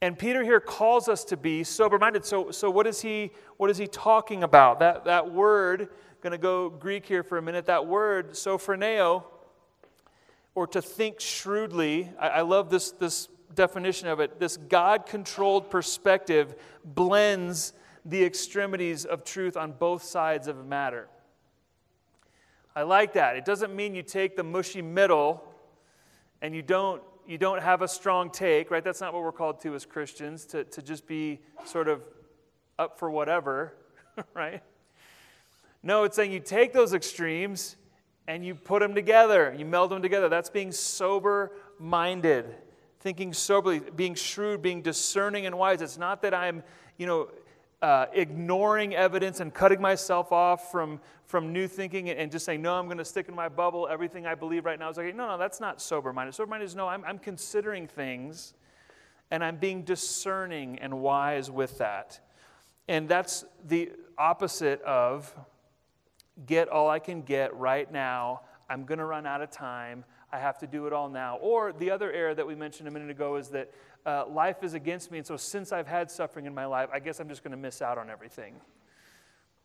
And 0.00 0.18
Peter 0.18 0.42
here 0.42 0.58
calls 0.58 1.08
us 1.08 1.22
to 1.26 1.36
be 1.36 1.62
sober 1.62 1.98
minded. 1.98 2.24
So, 2.24 2.50
so 2.50 2.70
what, 2.70 2.86
is 2.86 3.00
he, 3.00 3.30
what 3.58 3.70
is 3.70 3.78
he 3.78 3.86
talking 3.86 4.42
about? 4.42 4.80
That, 4.80 5.04
that 5.04 5.30
word, 5.30 5.90
going 6.22 6.30
to 6.30 6.38
go 6.38 6.70
Greek 6.70 7.04
here 7.04 7.24
for 7.24 7.36
a 7.36 7.42
minute, 7.42 7.66
that 7.66 7.86
word, 7.86 8.30
sophroneo, 8.30 9.24
or 10.54 10.66
to 10.68 10.80
think 10.80 11.20
shrewdly. 11.20 12.10
I, 12.18 12.28
I 12.28 12.40
love 12.42 12.70
this, 12.70 12.92
this 12.92 13.28
definition 13.54 14.06
of 14.08 14.20
it. 14.20 14.38
This 14.38 14.56
God 14.56 15.04
controlled 15.06 15.68
perspective 15.68 16.54
blends 16.84 17.72
the 18.04 18.24
extremities 18.24 19.04
of 19.04 19.24
truth 19.24 19.56
on 19.56 19.72
both 19.72 20.04
sides 20.04 20.46
of 20.46 20.58
a 20.58 20.64
matter. 20.64 21.08
I 22.74 22.82
like 22.82 23.14
that. 23.14 23.36
It 23.36 23.44
doesn't 23.44 23.74
mean 23.74 23.94
you 23.94 24.02
take 24.02 24.36
the 24.36 24.44
mushy 24.44 24.80
middle 24.80 25.44
and 26.40 26.54
you 26.54 26.62
don't 26.62 27.02
you 27.24 27.38
don't 27.38 27.62
have 27.62 27.82
a 27.82 27.88
strong 27.88 28.30
take, 28.30 28.70
right? 28.70 28.82
That's 28.82 29.00
not 29.00 29.14
what 29.14 29.22
we're 29.22 29.30
called 29.30 29.60
to 29.60 29.76
as 29.76 29.86
Christians, 29.86 30.44
to, 30.46 30.64
to 30.64 30.82
just 30.82 31.06
be 31.06 31.40
sort 31.64 31.86
of 31.86 32.02
up 32.80 32.98
for 32.98 33.10
whatever, 33.10 33.76
right? 34.34 34.60
No, 35.82 36.04
it's 36.04 36.16
saying 36.16 36.32
you 36.32 36.40
take 36.40 36.72
those 36.72 36.94
extremes 36.94 37.76
and 38.28 38.44
you 38.44 38.54
put 38.54 38.80
them 38.80 38.94
together, 38.94 39.54
you 39.56 39.64
meld 39.64 39.90
them 39.90 40.02
together. 40.02 40.28
That's 40.28 40.50
being 40.50 40.70
sober 40.70 41.52
minded, 41.78 42.54
thinking 43.00 43.32
soberly, 43.32 43.80
being 43.80 44.14
shrewd, 44.14 44.62
being 44.62 44.80
discerning 44.80 45.46
and 45.46 45.58
wise. 45.58 45.82
It's 45.82 45.98
not 45.98 46.22
that 46.22 46.32
I'm, 46.32 46.62
you 46.98 47.06
know, 47.06 47.28
uh, 47.82 48.06
ignoring 48.12 48.94
evidence 48.94 49.40
and 49.40 49.52
cutting 49.52 49.80
myself 49.80 50.30
off 50.30 50.70
from, 50.70 51.00
from 51.26 51.52
new 51.52 51.66
thinking 51.66 52.10
and, 52.10 52.30
just 52.30 52.44
saying, 52.44 52.62
no, 52.62 52.74
I'm 52.74 52.86
going 52.86 52.98
to 52.98 53.04
stick 53.04 53.28
in 53.28 53.34
my 53.34 53.48
bubble. 53.48 53.88
Everything 53.90 54.24
I 54.24 54.36
believe 54.36 54.64
right 54.64 54.78
now 54.78 54.88
is 54.88 54.96
like, 54.96 55.16
no, 55.16 55.26
no, 55.26 55.36
that's 55.36 55.60
not 55.60 55.82
sober 55.82 56.12
minded. 56.12 56.32
Sober 56.32 56.48
minded 56.48 56.66
is 56.66 56.76
no, 56.76 56.86
I'm, 56.86 57.04
I'm 57.04 57.18
considering 57.18 57.88
things 57.88 58.54
and 59.32 59.42
I'm 59.42 59.56
being 59.56 59.82
discerning 59.82 60.78
and 60.78 61.00
wise 61.00 61.50
with 61.50 61.78
that. 61.78 62.20
And 62.86 63.08
that's 63.08 63.44
the 63.64 63.90
opposite 64.16 64.80
of 64.82 65.34
get 66.46 66.68
all 66.68 66.88
I 66.88 66.98
can 66.98 67.22
get 67.22 67.54
right 67.56 67.90
now. 67.90 68.42
I'm 68.68 68.84
going 68.84 68.98
to 68.98 69.04
run 69.04 69.26
out 69.26 69.42
of 69.42 69.50
time. 69.50 70.04
I 70.32 70.38
have 70.38 70.58
to 70.60 70.66
do 70.66 70.86
it 70.86 70.92
all 70.92 71.08
now. 71.08 71.36
Or 71.36 71.72
the 71.72 71.90
other 71.90 72.10
error 72.10 72.34
that 72.34 72.46
we 72.46 72.54
mentioned 72.54 72.88
a 72.88 72.90
minute 72.90 73.10
ago 73.10 73.36
is 73.36 73.48
that 73.48 73.70
uh, 74.06 74.24
life 74.26 74.62
is 74.62 74.74
against 74.74 75.10
me. 75.10 75.18
And 75.18 75.26
so, 75.26 75.36
since 75.36 75.72
I've 75.72 75.86
had 75.86 76.10
suffering 76.10 76.46
in 76.46 76.54
my 76.54 76.64
life, 76.64 76.88
I 76.92 76.98
guess 76.98 77.20
I'm 77.20 77.28
just 77.28 77.44
going 77.44 77.52
to 77.52 77.56
miss 77.56 77.82
out 77.82 77.98
on 77.98 78.08
everything. 78.08 78.54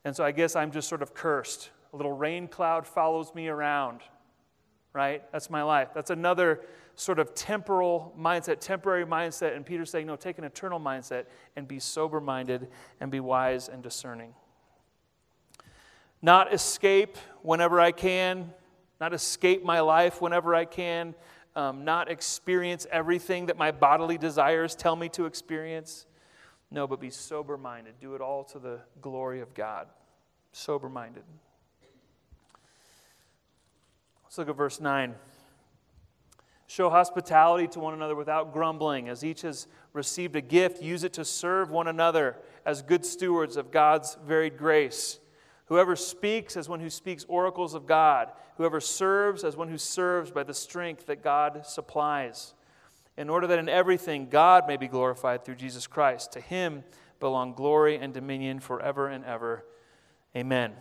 And 0.03 0.15
so, 0.15 0.23
I 0.23 0.31
guess 0.31 0.55
I'm 0.55 0.71
just 0.71 0.89
sort 0.89 1.01
of 1.01 1.13
cursed. 1.13 1.69
A 1.93 1.97
little 1.97 2.11
rain 2.11 2.47
cloud 2.47 2.85
follows 2.85 3.33
me 3.33 3.47
around, 3.47 4.01
right? 4.93 5.23
That's 5.31 5.49
my 5.49 5.63
life. 5.63 5.89
That's 5.95 6.09
another 6.09 6.61
sort 6.95 7.19
of 7.19 7.33
temporal 7.33 8.13
mindset, 8.19 8.59
temporary 8.59 9.05
mindset. 9.05 9.55
And 9.55 9.65
Peter's 9.65 9.89
saying, 9.89 10.07
no, 10.07 10.15
take 10.15 10.37
an 10.37 10.43
eternal 10.43 10.79
mindset 10.79 11.25
and 11.55 11.67
be 11.67 11.79
sober 11.79 12.19
minded 12.19 12.67
and 12.99 13.09
be 13.09 13.19
wise 13.19 13.69
and 13.69 13.81
discerning. 13.81 14.33
Not 16.21 16.53
escape 16.53 17.17
whenever 17.41 17.79
I 17.79 17.91
can, 17.91 18.53
not 18.99 19.13
escape 19.13 19.63
my 19.63 19.79
life 19.81 20.21
whenever 20.21 20.55
I 20.55 20.65
can, 20.65 21.15
um, 21.55 21.85
not 21.85 22.09
experience 22.09 22.85
everything 22.91 23.47
that 23.47 23.57
my 23.57 23.71
bodily 23.71 24.17
desires 24.17 24.75
tell 24.75 24.95
me 24.95 25.09
to 25.09 25.25
experience. 25.25 26.05
No, 26.69 26.87
but 26.87 26.99
be 26.99 27.09
sober 27.09 27.57
minded. 27.57 27.95
Do 27.99 28.15
it 28.15 28.21
all 28.21 28.43
to 28.45 28.59
the 28.59 28.79
glory 29.01 29.41
of 29.41 29.53
God. 29.53 29.87
Sober 30.51 30.89
minded. 30.89 31.23
Let's 34.23 34.37
look 34.37 34.49
at 34.49 34.55
verse 34.55 34.81
9. 34.81 35.15
Show 36.67 36.89
hospitality 36.89 37.67
to 37.69 37.79
one 37.79 37.93
another 37.93 38.15
without 38.15 38.51
grumbling. 38.51 39.07
As 39.07 39.23
each 39.23 39.41
has 39.41 39.67
received 39.93 40.35
a 40.35 40.41
gift, 40.41 40.81
use 40.81 41.05
it 41.05 41.13
to 41.13 41.23
serve 41.23 41.71
one 41.71 41.87
another 41.87 42.35
as 42.65 42.81
good 42.81 43.05
stewards 43.05 43.55
of 43.55 43.71
God's 43.71 44.17
varied 44.25 44.57
grace. 44.57 45.19
Whoever 45.67 45.97
speaks 45.97 46.55
as 46.55 46.69
one 46.69 46.79
who 46.79 46.89
speaks 46.89 47.25
oracles 47.27 47.73
of 47.73 47.85
God. 47.85 48.31
Whoever 48.55 48.79
serves 48.79 49.43
as 49.43 49.57
one 49.57 49.67
who 49.67 49.77
serves 49.77 50.31
by 50.31 50.43
the 50.43 50.53
strength 50.53 51.05
that 51.07 51.21
God 51.21 51.65
supplies. 51.65 52.53
In 53.17 53.29
order 53.29 53.47
that 53.47 53.59
in 53.59 53.67
everything 53.67 54.29
God 54.29 54.65
may 54.67 54.77
be 54.77 54.87
glorified 54.87 55.43
through 55.43 55.55
Jesus 55.55 55.85
Christ. 55.85 56.31
To 56.33 56.39
him 56.39 56.83
belong 57.19 57.53
glory 57.53 57.97
and 57.97 58.13
dominion 58.13 58.61
forever 58.61 59.09
and 59.09 59.25
ever. 59.25 59.65
Amen. 60.35 60.73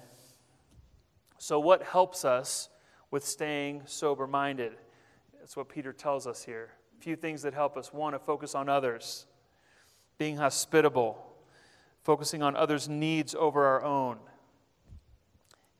So, 1.39 1.59
what 1.59 1.83
helps 1.83 2.25
us 2.25 2.69
with 3.11 3.25
staying 3.25 3.83
sober 3.87 4.27
minded? 4.27 4.73
That's 5.39 5.57
what 5.57 5.69
Peter 5.69 5.93
tells 5.93 6.27
us 6.29 6.45
here. 6.45 6.71
A 6.99 7.03
few 7.03 7.17
things 7.17 7.43
that 7.43 7.55
help 7.55 7.77
us. 7.77 7.93
One, 7.93 8.13
to 8.13 8.19
focus 8.21 8.55
on 8.55 8.69
others, 8.69 9.27
being 10.17 10.37
hospitable, 10.37 11.19
focusing 12.05 12.43
on 12.43 12.55
others' 12.55 12.89
needs 12.89 13.35
over 13.35 13.67
our 13.67 13.83
own 13.83 14.19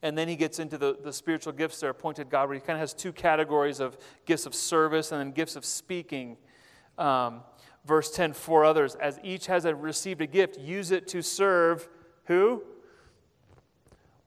and 0.07 0.17
then 0.17 0.29
he 0.29 0.37
gets 0.37 0.59
into 0.59 0.77
the, 0.77 0.97
the 1.03 1.11
spiritual 1.11 1.51
gifts 1.51 1.81
that 1.81 1.87
are 1.87 1.89
appointed 1.89 2.29
God, 2.29 2.47
where 2.47 2.55
he 2.55 2.61
kind 2.61 2.77
of 2.77 2.79
has 2.79 2.93
two 2.93 3.11
categories 3.11 3.81
of 3.81 3.97
gifts 4.25 4.45
of 4.45 4.55
service 4.55 5.11
and 5.11 5.19
then 5.19 5.31
gifts 5.31 5.57
of 5.57 5.65
speaking. 5.65 6.37
Um, 6.97 7.41
verse 7.85 8.09
10 8.11 8.31
For 8.31 8.63
others, 8.63 8.95
as 8.95 9.19
each 9.21 9.47
has 9.47 9.65
a, 9.65 9.75
received 9.75 10.21
a 10.21 10.25
gift, 10.25 10.57
use 10.57 10.91
it 10.91 11.09
to 11.09 11.21
serve 11.21 11.89
who? 12.23 12.63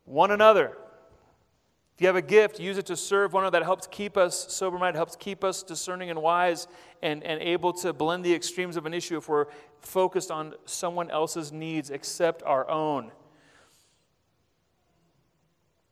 One 0.04 0.30
another. 0.30 0.76
If 1.94 2.02
you 2.02 2.08
have 2.08 2.16
a 2.16 2.22
gift, 2.22 2.60
use 2.60 2.76
it 2.76 2.84
to 2.86 2.96
serve 2.96 3.32
one 3.32 3.44
another. 3.44 3.60
That 3.60 3.64
helps 3.64 3.86
keep 3.86 4.18
us 4.18 4.52
sober 4.52 4.78
minded, 4.78 4.98
helps 4.98 5.16
keep 5.16 5.42
us 5.42 5.62
discerning 5.62 6.10
and 6.10 6.20
wise 6.20 6.68
and, 7.02 7.24
and 7.24 7.40
able 7.40 7.72
to 7.72 7.94
blend 7.94 8.22
the 8.22 8.34
extremes 8.34 8.76
of 8.76 8.84
an 8.84 8.92
issue 8.92 9.16
if 9.16 9.30
we're 9.30 9.46
focused 9.80 10.30
on 10.30 10.52
someone 10.66 11.10
else's 11.10 11.52
needs 11.52 11.88
except 11.88 12.42
our 12.42 12.68
own 12.68 13.12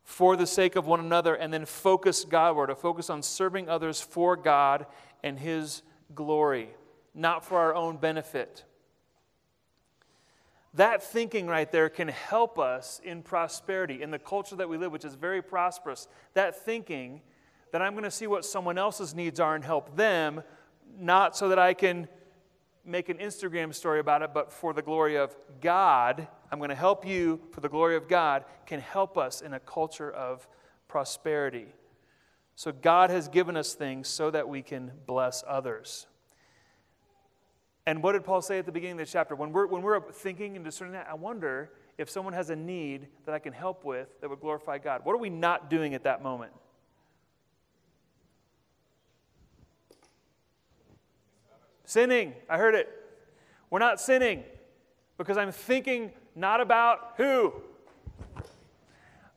for 0.09 0.37
the 0.37 0.47
sake 0.47 0.75
of 0.75 0.87
one 0.87 1.01
another 1.01 1.35
and 1.35 1.53
then 1.53 1.67
focus 1.67 2.25
Godward, 2.25 2.69
to 2.69 2.75
focus 2.75 3.11
on 3.11 3.23
serving 3.23 3.69
others 3.69 4.01
for 4.01 4.37
God 4.37 4.87
and 5.23 5.39
His 5.39 5.83
glory, 6.15 6.71
not 7.15 7.45
for 7.45 7.59
our 7.59 7.75
own 7.75 7.99
benefit. 7.99 8.65
That 10.73 11.03
thinking 11.03 11.47
right 11.47 11.71
there 11.71 11.91
can 11.91 12.09
help 12.09 12.59
us 12.59 13.03
in 13.05 13.23
prosperity, 13.23 14.01
in 14.03 14.11
the 14.11 14.19
culture 14.19 14.57
that 14.57 14.67
we 14.67 14.79
live, 14.79 14.93
which 14.93 15.05
is 15.05 15.15
very 15.15 15.43
prosperous. 15.43 16.09
That 16.33 16.65
thinking 16.65 17.21
that 17.73 17.83
I'm 17.83 17.93
going 17.93 18.05
to 18.05 18.11
see 18.11 18.27
what 18.27 18.47
someone 18.47 18.79
else's 18.79 19.15
needs 19.15 19.39
are 19.39 19.55
and 19.55 19.63
help 19.63 19.95
them, 19.95 20.43
not 20.99 21.37
so 21.37 21.51
that 21.51 21.59
I 21.59 21.75
can 21.75 22.09
make 22.83 23.11
an 23.11 23.19
Instagram 23.19 23.75
story 23.75 24.01
about 24.01 24.23
it, 24.23 24.31
but 24.33 24.51
for 24.55 24.73
the 24.73 24.81
glory 24.81 25.17
of 25.19 25.37
God, 25.61 26.29
I'm 26.51 26.59
going 26.59 26.71
to 26.71 26.75
help 26.75 27.07
you 27.07 27.41
for 27.53 27.61
the 27.61 27.69
glory 27.69 27.97
of 27.97 28.09
God, 28.09 28.45
can 28.67 28.81
help 28.81 29.19
us 29.19 29.41
in 29.41 29.53
a 29.53 29.61
culture 29.61 30.11
of 30.11 30.47
prosperity. 30.89 31.67
So 32.55 32.73
God 32.73 33.11
has 33.11 33.29
given 33.29 33.57
us 33.57 33.75
things 33.75 34.09
so 34.09 34.31
that 34.31 34.49
we 34.49 34.63
can 34.63 34.93
bless 35.07 35.45
others. 35.47 36.07
And 37.87 38.03
what 38.03 38.13
did 38.13 38.25
Paul 38.25 38.43
say 38.43 38.59
at 38.59 38.67
the 38.67 38.73
beginning 38.73 39.01
of 39.01 39.07
the 39.07 39.13
chapter? 39.13 39.35
When 39.35 39.53
we're, 39.53 39.67
when 39.67 39.83
we're 39.83 40.01
thinking 40.13 40.57
and 40.57 40.65
discerning 40.65 40.93
that, 40.93 41.07
I 41.11 41.15
wonder 41.15 41.71
if 41.97 42.11
someone 42.11 42.35
has 42.35 42.51
a 42.51 42.57
need 42.57 43.09
that 43.27 43.35
I 43.35 43.39
can 43.39 43.53
help 43.53 43.85
with 43.85 44.09
that 44.21 44.29
would 44.29 44.41
glorify 44.41 44.79
God. 44.79 45.05
What 45.05 45.15
are 45.15 45.19
we 45.19 45.31
not 45.31 45.71
doing 45.71 45.95
at 45.95 46.05
that 46.05 46.23
moment? 46.23 46.53
Sinning. 51.85 52.35
I 52.49 52.59
heard 52.59 52.75
it. 52.75 52.89
We're 53.71 53.79
not 53.79 54.01
sinning 54.01 54.45
because 55.17 55.37
I'm 55.37 55.53
thinking 55.53 56.13
not 56.35 56.61
about 56.61 57.15
who. 57.17 57.53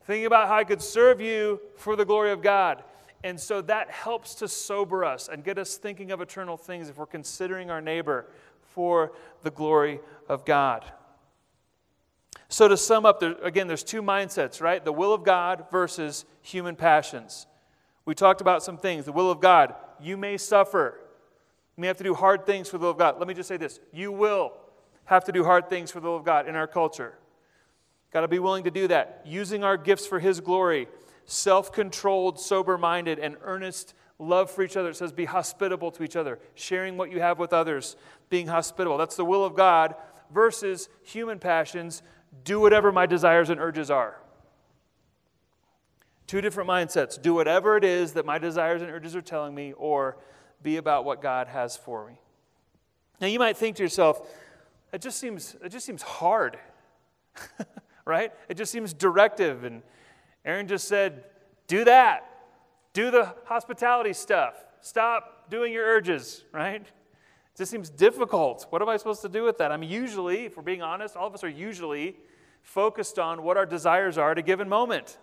Thinking 0.04 0.26
about 0.26 0.48
how 0.48 0.56
I 0.56 0.64
could 0.64 0.82
serve 0.82 1.20
you 1.20 1.60
for 1.76 1.96
the 1.96 2.04
glory 2.04 2.32
of 2.32 2.42
God. 2.42 2.82
And 3.24 3.38
so 3.38 3.62
that 3.62 3.90
helps 3.90 4.34
to 4.36 4.48
sober 4.48 5.04
us 5.04 5.28
and 5.28 5.44
get 5.44 5.58
us 5.58 5.76
thinking 5.76 6.10
of 6.10 6.20
eternal 6.20 6.56
things 6.56 6.88
if 6.88 6.98
we're 6.98 7.06
considering 7.06 7.70
our 7.70 7.80
neighbor 7.80 8.26
for 8.60 9.12
the 9.42 9.50
glory 9.50 10.00
of 10.28 10.44
God. 10.44 10.84
So, 12.48 12.68
to 12.68 12.76
sum 12.76 13.06
up, 13.06 13.20
there, 13.20 13.36
again, 13.42 13.66
there's 13.66 13.84
two 13.84 14.02
mindsets, 14.02 14.60
right? 14.60 14.84
The 14.84 14.92
will 14.92 15.14
of 15.14 15.24
God 15.24 15.66
versus 15.70 16.26
human 16.42 16.76
passions. 16.76 17.46
We 18.04 18.14
talked 18.14 18.40
about 18.40 18.62
some 18.62 18.76
things. 18.76 19.04
The 19.04 19.12
will 19.12 19.30
of 19.30 19.40
God, 19.40 19.74
you 20.00 20.16
may 20.16 20.36
suffer. 20.36 20.98
You 21.76 21.80
may 21.80 21.86
have 21.86 21.96
to 21.98 22.04
do 22.04 22.14
hard 22.14 22.44
things 22.44 22.68
for 22.68 22.76
the 22.76 22.84
will 22.84 22.90
of 22.90 22.98
God. 22.98 23.18
Let 23.18 23.28
me 23.28 23.34
just 23.34 23.48
say 23.48 23.56
this 23.56 23.80
you 23.92 24.12
will 24.12 24.52
have 25.06 25.24
to 25.24 25.32
do 25.32 25.44
hard 25.44 25.68
things 25.68 25.90
for 25.90 26.00
the 26.00 26.08
will 26.08 26.16
of 26.16 26.24
God 26.24 26.48
in 26.48 26.56
our 26.56 26.66
culture. 26.66 27.14
Got 28.12 28.22
to 28.22 28.28
be 28.28 28.38
willing 28.38 28.64
to 28.64 28.70
do 28.70 28.88
that, 28.88 29.22
using 29.24 29.64
our 29.64 29.76
gifts 29.76 30.06
for 30.06 30.18
His 30.18 30.40
glory, 30.40 30.88
self 31.24 31.72
controlled, 31.72 32.38
sober 32.38 32.76
minded, 32.76 33.18
and 33.18 33.36
earnest 33.42 33.94
love 34.18 34.50
for 34.50 34.62
each 34.62 34.76
other. 34.76 34.90
It 34.90 34.96
says, 34.96 35.12
be 35.12 35.24
hospitable 35.24 35.90
to 35.92 36.02
each 36.02 36.16
other, 36.16 36.38
sharing 36.54 36.96
what 36.96 37.10
you 37.10 37.20
have 37.20 37.38
with 37.38 37.52
others, 37.52 37.96
being 38.28 38.46
hospitable. 38.46 38.98
That's 38.98 39.16
the 39.16 39.24
will 39.24 39.44
of 39.44 39.54
God 39.54 39.94
versus 40.32 40.88
human 41.02 41.38
passions, 41.38 42.02
do 42.44 42.60
whatever 42.60 42.92
my 42.92 43.06
desires 43.06 43.50
and 43.50 43.60
urges 43.60 43.90
are. 43.90 44.16
Two 46.26 46.40
different 46.40 46.68
mindsets. 46.68 47.20
Do 47.20 47.34
whatever 47.34 47.76
it 47.76 47.84
is 47.84 48.14
that 48.14 48.24
my 48.24 48.38
desires 48.38 48.80
and 48.80 48.90
urges 48.90 49.14
are 49.14 49.22
telling 49.22 49.54
me, 49.54 49.72
or 49.74 50.16
be 50.62 50.76
about 50.76 51.04
what 51.04 51.20
God 51.20 51.48
has 51.48 51.76
for 51.76 52.06
me. 52.06 52.20
Now 53.20 53.26
you 53.26 53.38
might 53.38 53.56
think 53.56 53.76
to 53.76 53.82
yourself, 53.82 54.26
it 54.92 55.00
just 55.00 55.18
seems, 55.18 55.56
it 55.64 55.70
just 55.70 55.86
seems 55.86 56.02
hard, 56.02 56.58
right? 58.04 58.32
It 58.48 58.56
just 58.56 58.70
seems 58.70 58.92
directive. 58.92 59.64
And 59.64 59.82
Aaron 60.44 60.68
just 60.68 60.86
said, 60.86 61.24
do 61.66 61.84
that. 61.84 62.28
Do 62.92 63.10
the 63.10 63.34
hospitality 63.44 64.12
stuff. 64.12 64.54
Stop 64.80 65.48
doing 65.48 65.72
your 65.72 65.86
urges, 65.86 66.44
right? 66.52 66.82
It 66.82 67.56
just 67.56 67.70
seems 67.70 67.88
difficult. 67.88 68.66
What 68.70 68.82
am 68.82 68.88
I 68.88 68.96
supposed 68.96 69.22
to 69.22 69.28
do 69.28 69.44
with 69.44 69.58
that? 69.58 69.72
I'm 69.72 69.82
usually, 69.82 70.46
if 70.46 70.56
we're 70.56 70.62
being 70.62 70.82
honest, 70.82 71.16
all 71.16 71.26
of 71.26 71.34
us 71.34 71.42
are 71.44 71.48
usually 71.48 72.16
focused 72.62 73.18
on 73.18 73.42
what 73.42 73.56
our 73.56 73.66
desires 73.66 74.18
are 74.18 74.32
at 74.32 74.38
a 74.38 74.42
given 74.42 74.68
moment. 74.68 75.18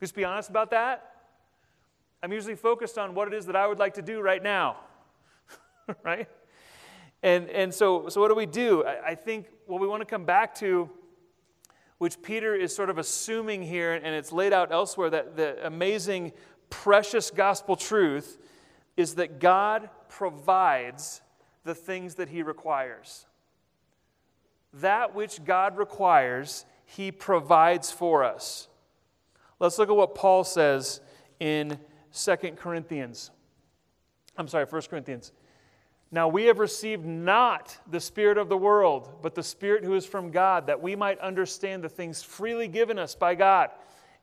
Just 0.00 0.14
be 0.14 0.24
honest 0.24 0.50
about 0.50 0.70
that. 0.70 1.08
I'm 2.22 2.32
usually 2.32 2.54
focused 2.54 2.98
on 2.98 3.14
what 3.14 3.28
it 3.28 3.34
is 3.34 3.46
that 3.46 3.56
I 3.56 3.66
would 3.66 3.78
like 3.78 3.94
to 3.94 4.02
do 4.02 4.20
right 4.20 4.42
now, 4.42 4.76
right? 6.04 6.28
And, 7.22 7.48
and 7.50 7.72
so, 7.72 8.08
so, 8.08 8.20
what 8.20 8.28
do 8.28 8.34
we 8.34 8.46
do? 8.46 8.84
I, 8.84 9.10
I 9.10 9.14
think 9.14 9.46
what 9.66 9.80
we 9.80 9.86
want 9.86 10.00
to 10.00 10.06
come 10.06 10.24
back 10.24 10.54
to, 10.56 10.90
which 11.98 12.20
Peter 12.20 12.54
is 12.54 12.74
sort 12.74 12.90
of 12.90 12.98
assuming 12.98 13.62
here, 13.62 13.94
and 13.94 14.06
it's 14.06 14.32
laid 14.32 14.52
out 14.52 14.72
elsewhere, 14.72 15.10
that 15.10 15.36
the 15.36 15.64
amazing, 15.64 16.32
precious 16.68 17.30
gospel 17.30 17.76
truth 17.76 18.38
is 18.96 19.14
that 19.14 19.38
God 19.38 19.88
provides 20.08 21.22
the 21.64 21.74
things 21.74 22.16
that 22.16 22.28
he 22.28 22.42
requires. 22.42 23.26
That 24.74 25.14
which 25.14 25.44
God 25.44 25.76
requires, 25.76 26.64
he 26.84 27.12
provides 27.12 27.90
for 27.90 28.24
us. 28.24 28.68
Let's 29.60 29.78
look 29.78 29.88
at 29.88 29.96
what 29.96 30.14
Paul 30.14 30.44
says 30.44 31.00
in 31.38 31.78
2 32.12 32.36
Corinthians. 32.56 33.30
I'm 34.36 34.48
sorry, 34.48 34.64
1 34.64 34.82
Corinthians. 34.82 35.32
Now 36.14 36.28
we 36.28 36.44
have 36.44 36.58
received 36.58 37.06
not 37.06 37.76
the 37.90 37.98
Spirit 37.98 38.36
of 38.36 38.50
the 38.50 38.56
world, 38.56 39.10
but 39.22 39.34
the 39.34 39.42
Spirit 39.42 39.82
who 39.82 39.94
is 39.94 40.04
from 40.04 40.30
God, 40.30 40.66
that 40.66 40.82
we 40.82 40.94
might 40.94 41.18
understand 41.20 41.82
the 41.82 41.88
things 41.88 42.22
freely 42.22 42.68
given 42.68 42.98
us 42.98 43.14
by 43.14 43.34
God. 43.34 43.70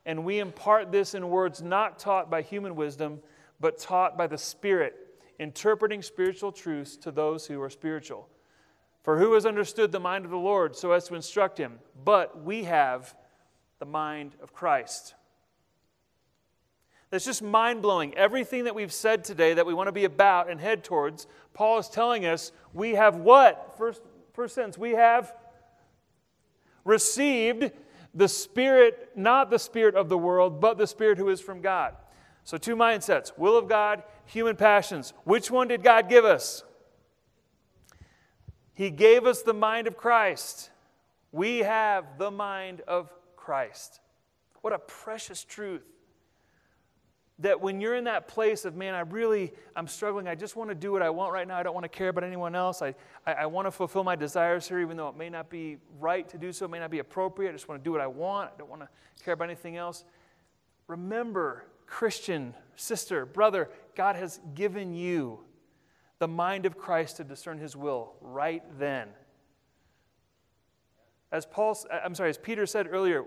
And 0.06 0.24
we 0.24 0.38
impart 0.38 0.92
this 0.92 1.14
in 1.14 1.28
words 1.28 1.60
not 1.60 1.98
taught 1.98 2.30
by 2.30 2.42
human 2.42 2.76
wisdom, 2.76 3.20
but 3.58 3.76
taught 3.76 4.16
by 4.16 4.28
the 4.28 4.38
Spirit, 4.38 4.94
interpreting 5.40 6.00
spiritual 6.00 6.52
truths 6.52 6.96
to 6.98 7.10
those 7.10 7.44
who 7.44 7.60
are 7.60 7.68
spiritual. 7.68 8.28
For 9.02 9.18
who 9.18 9.32
has 9.32 9.44
understood 9.44 9.90
the 9.90 9.98
mind 9.98 10.24
of 10.24 10.30
the 10.30 10.36
Lord 10.36 10.76
so 10.76 10.92
as 10.92 11.08
to 11.08 11.16
instruct 11.16 11.58
him? 11.58 11.80
But 12.04 12.44
we 12.44 12.64
have 12.64 13.16
the 13.80 13.86
mind 13.86 14.36
of 14.40 14.52
Christ. 14.52 15.14
That's 17.10 17.24
just 17.24 17.42
mind 17.42 17.82
blowing. 17.82 18.16
Everything 18.16 18.64
that 18.64 18.74
we've 18.74 18.92
said 18.92 19.24
today 19.24 19.54
that 19.54 19.66
we 19.66 19.74
want 19.74 19.88
to 19.88 19.92
be 19.92 20.04
about 20.04 20.48
and 20.48 20.60
head 20.60 20.84
towards, 20.84 21.26
Paul 21.52 21.78
is 21.78 21.88
telling 21.88 22.24
us 22.24 22.52
we 22.72 22.94
have 22.94 23.16
what? 23.16 23.74
First, 23.76 24.00
first 24.32 24.54
sentence, 24.54 24.78
we 24.78 24.92
have 24.92 25.34
received 26.84 27.72
the 28.14 28.28
Spirit, 28.28 29.10
not 29.16 29.50
the 29.50 29.58
Spirit 29.58 29.96
of 29.96 30.08
the 30.08 30.18
world, 30.18 30.60
but 30.60 30.78
the 30.78 30.86
Spirit 30.86 31.18
who 31.18 31.28
is 31.28 31.40
from 31.40 31.60
God. 31.60 31.94
So, 32.44 32.56
two 32.56 32.76
mindsets 32.76 33.36
will 33.36 33.56
of 33.56 33.68
God, 33.68 34.02
human 34.24 34.56
passions. 34.56 35.12
Which 35.24 35.50
one 35.50 35.68
did 35.68 35.82
God 35.82 36.08
give 36.08 36.24
us? 36.24 36.64
He 38.72 38.90
gave 38.90 39.26
us 39.26 39.42
the 39.42 39.52
mind 39.52 39.86
of 39.86 39.96
Christ. 39.96 40.70
We 41.32 41.58
have 41.58 42.18
the 42.18 42.30
mind 42.30 42.80
of 42.88 43.12
Christ. 43.36 44.00
What 44.62 44.72
a 44.72 44.78
precious 44.78 45.44
truth 45.44 45.82
that 47.40 47.60
when 47.60 47.80
you're 47.80 47.96
in 47.96 48.04
that 48.04 48.28
place 48.28 48.64
of 48.64 48.76
man 48.76 48.94
i 48.94 49.00
really 49.00 49.52
i'm 49.74 49.88
struggling. 49.88 50.28
I 50.28 50.34
just 50.34 50.56
want 50.56 50.70
to 50.70 50.74
do 50.74 50.92
what 50.92 51.02
i 51.02 51.10
want 51.10 51.32
right 51.32 51.48
now. 51.48 51.56
I 51.56 51.62
don't 51.62 51.74
want 51.74 51.84
to 51.84 51.88
care 51.88 52.08
about 52.08 52.24
anyone 52.24 52.54
else. 52.54 52.82
I, 52.82 52.94
I, 53.26 53.32
I, 53.32 53.46
want 53.46 53.66
to 53.66 53.70
fulfill 53.70 54.04
my 54.04 54.16
desires 54.16 54.68
here 54.68 54.80
even 54.80 54.96
though 54.96 55.08
it 55.08 55.16
may 55.16 55.30
not 55.30 55.50
be 55.50 55.78
right 55.98 56.28
to 56.28 56.38
do 56.38 56.52
so. 56.52 56.66
It 56.66 56.70
may 56.70 56.78
not 56.78 56.90
be 56.90 56.98
appropriate. 56.98 57.50
I 57.50 57.52
just 57.52 57.68
want 57.68 57.82
to 57.82 57.84
do 57.84 57.92
what 57.92 58.00
i 58.00 58.06
want. 58.06 58.50
I 58.54 58.58
don't 58.58 58.70
want 58.70 58.82
to 58.82 58.88
care 59.24 59.34
about 59.34 59.44
anything 59.44 59.76
else. 59.76 60.04
Remember 60.86 61.64
christian 61.86 62.54
sister 62.76 63.26
brother 63.26 63.68
god 63.96 64.14
has 64.14 64.38
given 64.54 64.94
you 64.94 65.40
the 66.20 66.28
mind 66.28 66.64
of 66.64 66.78
christ 66.78 67.16
to 67.16 67.24
discern 67.24 67.58
his 67.58 67.74
will 67.74 68.14
right 68.20 68.62
then. 68.78 69.08
As 71.32 71.46
paul 71.46 71.76
i'm 72.04 72.14
sorry 72.14 72.30
as 72.30 72.38
peter 72.38 72.66
said 72.66 72.86
earlier 72.90 73.24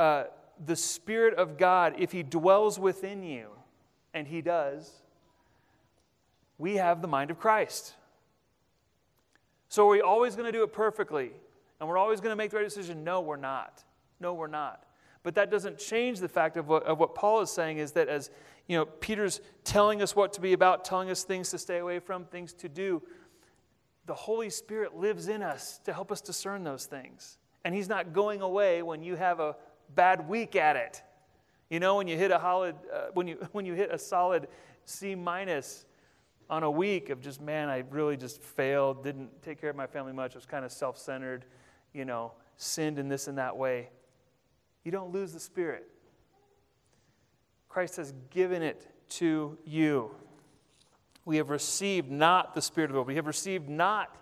uh, 0.00 0.24
the 0.64 0.76
Spirit 0.76 1.34
of 1.34 1.56
God, 1.56 1.94
if 1.98 2.12
He 2.12 2.22
dwells 2.22 2.78
within 2.78 3.22
you, 3.22 3.48
and 4.14 4.26
He 4.26 4.40
does, 4.40 4.90
we 6.58 6.76
have 6.76 7.00
the 7.00 7.08
mind 7.08 7.30
of 7.30 7.38
Christ. 7.38 7.94
So 9.68 9.86
are 9.86 9.90
we 9.90 10.00
always 10.00 10.36
going 10.36 10.46
to 10.46 10.52
do 10.52 10.62
it 10.62 10.72
perfectly? 10.72 11.30
And 11.78 11.88
we're 11.88 11.96
always 11.96 12.20
going 12.20 12.32
to 12.32 12.36
make 12.36 12.50
the 12.50 12.58
right 12.58 12.64
decision? 12.64 13.04
No, 13.04 13.20
we're 13.20 13.36
not. 13.36 13.82
No, 14.20 14.34
we're 14.34 14.48
not. 14.48 14.84
But 15.22 15.34
that 15.36 15.50
doesn't 15.50 15.78
change 15.78 16.20
the 16.20 16.28
fact 16.28 16.56
of 16.56 16.68
what, 16.68 16.82
of 16.84 16.98
what 16.98 17.14
Paul 17.14 17.40
is 17.40 17.50
saying 17.50 17.78
is 17.78 17.92
that 17.92 18.08
as 18.08 18.30
you 18.66 18.76
know, 18.76 18.84
Peter's 18.84 19.40
telling 19.64 20.02
us 20.02 20.14
what 20.14 20.32
to 20.34 20.40
be 20.40 20.52
about, 20.52 20.84
telling 20.84 21.10
us 21.10 21.24
things 21.24 21.50
to 21.50 21.58
stay 21.58 21.78
away 21.78 21.98
from, 21.98 22.24
things 22.24 22.52
to 22.54 22.68
do, 22.68 23.02
the 24.06 24.14
Holy 24.14 24.50
Spirit 24.50 24.96
lives 24.96 25.28
in 25.28 25.42
us 25.42 25.78
to 25.84 25.92
help 25.92 26.10
us 26.12 26.20
discern 26.20 26.64
those 26.64 26.86
things. 26.86 27.38
And 27.64 27.74
He's 27.74 27.88
not 27.88 28.12
going 28.12 28.40
away 28.40 28.82
when 28.82 29.02
you 29.02 29.16
have 29.16 29.40
a 29.40 29.56
bad 29.94 30.28
week 30.28 30.56
at 30.56 30.76
it. 30.76 31.02
You 31.68 31.80
know, 31.80 31.96
when 31.96 32.08
you 32.08 32.16
hit 32.16 32.30
a 32.30 32.38
solid, 32.38 32.74
uh, 32.92 33.06
when 33.14 33.28
you 33.28 33.36
when 33.52 33.64
you 33.66 33.74
hit 33.74 33.90
a 33.92 33.98
solid 33.98 34.48
C 34.84 35.14
minus 35.14 35.86
on 36.48 36.64
a 36.64 36.70
week 36.70 37.10
of 37.10 37.20
just 37.20 37.40
man, 37.40 37.68
I 37.68 37.84
really 37.90 38.16
just 38.16 38.42
failed, 38.42 39.04
didn't 39.04 39.42
take 39.42 39.60
care 39.60 39.70
of 39.70 39.76
my 39.76 39.86
family 39.86 40.12
much, 40.12 40.34
was 40.34 40.46
kind 40.46 40.64
of 40.64 40.72
self-centered, 40.72 41.44
you 41.94 42.04
know, 42.04 42.32
sinned 42.56 42.98
in 42.98 43.08
this 43.08 43.28
and 43.28 43.38
that 43.38 43.56
way. 43.56 43.90
You 44.82 44.90
don't 44.90 45.12
lose 45.12 45.32
the 45.32 45.38
spirit. 45.38 45.86
Christ 47.68 47.96
has 47.98 48.12
given 48.30 48.62
it 48.62 48.88
to 49.10 49.56
you. 49.64 50.10
We 51.24 51.36
have 51.36 51.50
received 51.50 52.10
not 52.10 52.54
the 52.54 52.62
spirit 52.62 52.90
of 52.90 52.96
the. 52.96 53.02
We 53.02 53.14
have 53.14 53.26
received 53.26 53.68
not 53.68 54.16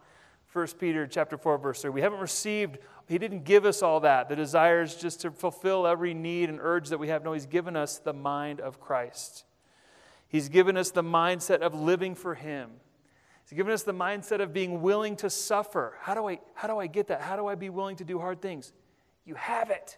1 0.52 0.66
Peter 0.78 1.07
chapter 1.07 1.38
4 1.38 1.57
verse 1.59 1.83
3. 1.83 1.90
We 1.90 2.02
haven't 2.02 2.20
received 2.20 2.78
he 3.09 3.16
didn't 3.16 3.44
give 3.44 3.64
us 3.64 3.83
all 3.83 4.01
that, 4.01 4.29
the 4.29 4.37
desires 4.37 4.94
just 4.94 5.23
to 5.23 5.31
fulfill 5.31 5.87
every 5.87 6.12
need 6.12 6.51
and 6.51 6.59
urge 6.61 6.90
that 6.90 6.99
we 6.99 7.09
have. 7.09 7.25
No, 7.25 7.33
He's 7.33 7.47
given 7.47 7.75
us 7.75 7.97
the 7.97 8.12
mind 8.12 8.61
of 8.61 8.81
Christ. 8.81 9.44
He's 10.29 10.51
given 10.51 10.77
us 10.77 10.90
the 10.90 11.03
mindset 11.03 11.61
of 11.61 11.75
living 11.75 12.14
for 12.14 12.35
Him. 12.35 12.71
He's 13.44 13.57
given 13.57 13.73
us 13.73 13.83
the 13.83 13.94
mindset 13.94 14.42
of 14.42 14.53
being 14.53 14.83
willing 14.83 15.16
to 15.16 15.31
suffer. 15.31 15.97
How 16.03 16.14
do 16.14 16.29
I, 16.29 16.38
how 16.53 16.68
do 16.68 16.79
I 16.79 16.87
get 16.87 17.07
that? 17.07 17.23
How 17.23 17.37
do 17.37 17.47
I 17.47 17.55
be 17.55 17.71
willing 17.71 17.97
to 17.97 18.05
do 18.05 18.18
hard 18.18 18.42
things? 18.42 18.75
You 19.25 19.37
have 19.37 19.71
it. 19.71 19.97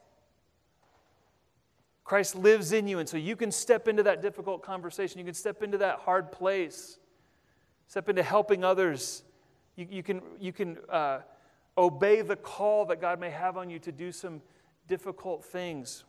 Christ 2.05 2.37
lives 2.37 2.71
in 2.71 2.87
you, 2.87 3.01
and 3.01 3.09
so 3.09 3.17
you 3.17 3.35
can 3.35 3.51
step 3.51 3.89
into 3.89 4.05
that 4.05 4.23
difficult 4.23 4.63
conversation. 4.63 5.19
You 5.19 5.25
can 5.25 5.35
step 5.35 5.65
into 5.65 5.79
that 5.79 5.99
hard 5.99 6.31
place, 6.31 6.99
step 7.89 8.09
into 8.09 8.23
helping 8.23 8.63
others. 8.63 9.25
You, 9.75 9.89
you 9.91 10.03
can, 10.05 10.23
you 10.39 10.53
can 10.53 10.79
uh, 10.89 11.21
obey 11.81 12.21
the 12.21 12.37
call 12.37 12.85
that 12.85 13.01
God 13.01 13.19
may 13.19 13.31
have 13.31 13.57
on 13.57 13.71
you 13.71 13.79
to 13.81 13.91
do 13.91 14.13
some 14.13 14.43
difficult 14.87 15.45
things. 15.45 16.05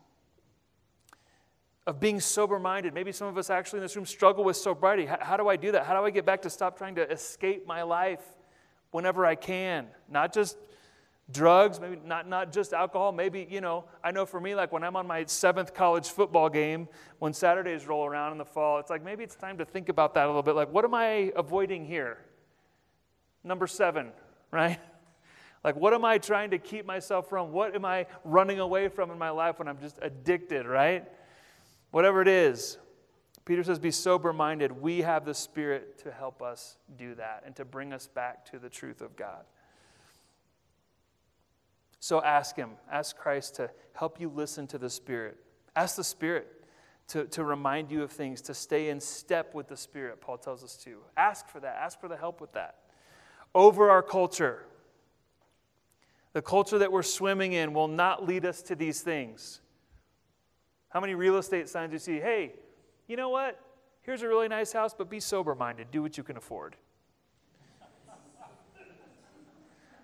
Of 1.88 2.00
being 2.00 2.20
sober 2.20 2.60
minded. 2.60 2.94
Maybe 2.94 3.12
some 3.12 3.28
of 3.28 3.38
us 3.38 3.50
actually 3.50 3.78
in 3.78 3.84
this 3.84 3.96
room 3.96 4.06
struggle 4.06 4.44
with 4.44 4.58
sobriety. 4.58 5.06
How, 5.06 5.18
how 5.20 5.38
do 5.38 5.48
I 5.48 5.56
do 5.56 5.72
that? 5.72 5.86
How 5.86 6.00
do 6.00 6.06
I 6.06 6.12
get 6.12 6.26
back 6.26 6.44
to 6.44 6.50
stop 6.50 6.78
trying 6.78 6.96
to 6.96 7.10
escape 7.10 7.66
my 7.66 7.82
life 7.82 8.22
whenever 8.92 9.26
I 9.26 9.34
can? 9.34 9.88
Not 10.10 10.34
just 10.34 10.58
drugs, 11.32 11.80
maybe 11.80 11.98
not, 12.06 12.28
not 12.28 12.52
just 12.52 12.74
alcohol, 12.74 13.14
maybe, 13.14 13.48
you 13.50 13.62
know, 13.62 13.86
I 14.04 14.12
know 14.12 14.26
for 14.26 14.40
me, 14.40 14.54
like 14.54 14.72
when 14.72 14.84
I'm 14.84 14.96
on 14.96 15.08
my 15.08 15.24
seventh 15.26 15.74
college 15.74 16.10
football 16.10 16.50
game, 16.50 16.88
when 17.20 17.34
Saturdays 17.34 17.88
roll 17.88 18.06
around 18.06 18.34
in 18.34 18.38
the 18.38 18.46
fall, 18.46 18.80
it's 18.80 18.90
like 18.90 19.04
maybe 19.04 19.24
it's 19.24 19.36
time 19.36 19.58
to 19.58 19.66
think 19.66 19.90
about 19.90 20.14
that 20.16 20.26
a 20.26 20.28
little 20.28 20.44
bit. 20.44 20.56
Like, 20.56 20.72
what 20.72 20.84
am 20.84 20.94
I 20.94 21.32
avoiding 21.36 21.86
here? 21.86 22.18
Number 23.44 23.66
seven, 23.66 24.12
right? 24.52 24.80
Like, 25.64 25.76
what 25.76 25.94
am 25.94 26.04
I 26.04 26.18
trying 26.18 26.52
to 26.52 26.58
keep 26.58 26.86
myself 26.86 27.30
from? 27.30 27.52
What 27.52 27.76
am 27.76 27.86
I 27.86 28.08
running 28.24 28.60
away 28.60 28.88
from 28.88 29.12
in 29.12 29.18
my 29.18 29.30
life 29.30 29.60
when 29.60 29.68
I'm 29.68 29.80
just 29.80 30.00
addicted, 30.02 30.66
right? 30.66 31.08
Whatever 31.92 32.22
it 32.22 32.28
is. 32.28 32.78
Peter 33.46 33.64
says, 33.64 33.80
Be 33.80 33.92
sober 33.92 34.34
minded. 34.34 34.72
We 34.72 35.02
have 35.02 35.26
the 35.26 35.34
Spirit 35.34 36.00
to 36.00 36.12
help 36.12 36.42
us 36.42 36.78
do 36.98 37.16
that 37.16 37.44
and 37.46 37.56
to 37.56 37.66
bring 37.66 37.94
us 37.94 38.08
back 38.08 38.46
to 38.52 38.60
the 38.60 38.70
truth 38.70 39.02
of 39.02 39.16
God. 39.16 39.44
So 42.00 42.22
ask 42.24 42.56
Him, 42.56 42.72
ask 42.92 43.16
Christ 43.16 43.56
to 43.56 43.70
help 43.94 44.20
you 44.20 44.30
listen 44.30 44.66
to 44.68 44.80
the 44.80 44.90
Spirit. 44.90 45.38
Ask 45.76 45.96
the 45.96 46.04
Spirit 46.04 46.48
to, 47.10 47.26
to 47.26 47.44
remind 47.44 47.92
you 47.92 48.04
of 48.04 48.12
things, 48.12 48.42
to 48.44 48.54
stay 48.54 48.90
in 48.90 49.00
step 49.00 49.54
with 49.54 49.68
the 49.68 49.78
Spirit, 49.78 50.22
Paul 50.22 50.38
tells 50.38 50.64
us 50.64 50.76
to. 50.86 51.00
Ask 51.18 51.48
for 51.48 51.60
that, 51.60 51.78
ask 51.80 52.00
for 52.00 52.08
the 52.08 52.18
help 52.18 52.42
with 52.42 52.54
that. 52.54 52.78
Over 53.54 53.90
our 53.90 54.02
culture, 54.02 54.66
the 56.34 56.42
culture 56.42 56.78
that 56.78 56.92
we're 56.92 57.04
swimming 57.04 57.54
in 57.54 57.74
will 57.74 57.88
not 57.88 58.26
lead 58.26 58.46
us 58.46 58.62
to 58.64 58.76
these 58.76 59.02
things. 59.02 59.62
How 60.90 61.00
many 61.00 61.16
real 61.16 61.38
estate 61.38 61.70
signs 61.70 61.90
do 61.90 61.94
you 61.96 62.00
see? 62.00 62.20
Hey, 62.20 62.54
you 63.08 63.16
know 63.18 63.30
what? 63.30 63.60
Here's 64.02 64.22
a 64.22 64.28
really 64.28 64.48
nice 64.48 64.74
house, 64.74 64.94
but 64.98 65.10
be 65.10 65.20
sober 65.20 65.56
minded. 65.56 65.92
Do 65.92 66.02
what 66.02 66.18
you 66.18 66.24
can 66.24 66.38
afford. 66.38 66.76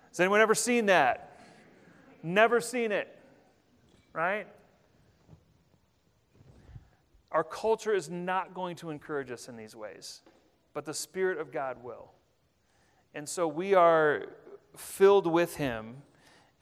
Has 0.08 0.20
anyone 0.20 0.40
ever 0.40 0.54
seen 0.54 0.86
that? 0.86 1.40
Never 2.22 2.60
seen 2.60 2.92
it, 2.92 3.14
right? 4.12 4.46
Our 7.30 7.44
culture 7.44 7.94
is 7.94 8.08
not 8.08 8.54
going 8.54 8.76
to 8.76 8.90
encourage 8.90 9.30
us 9.30 9.48
in 9.48 9.56
these 9.56 9.76
ways, 9.76 10.22
but 10.72 10.84
the 10.84 10.94
Spirit 10.94 11.38
of 11.38 11.52
God 11.52 11.82
will. 11.82 12.12
And 13.14 13.28
so 13.28 13.46
we 13.46 13.74
are 13.74 14.26
filled 14.76 15.26
with 15.26 15.56
Him. 15.56 16.02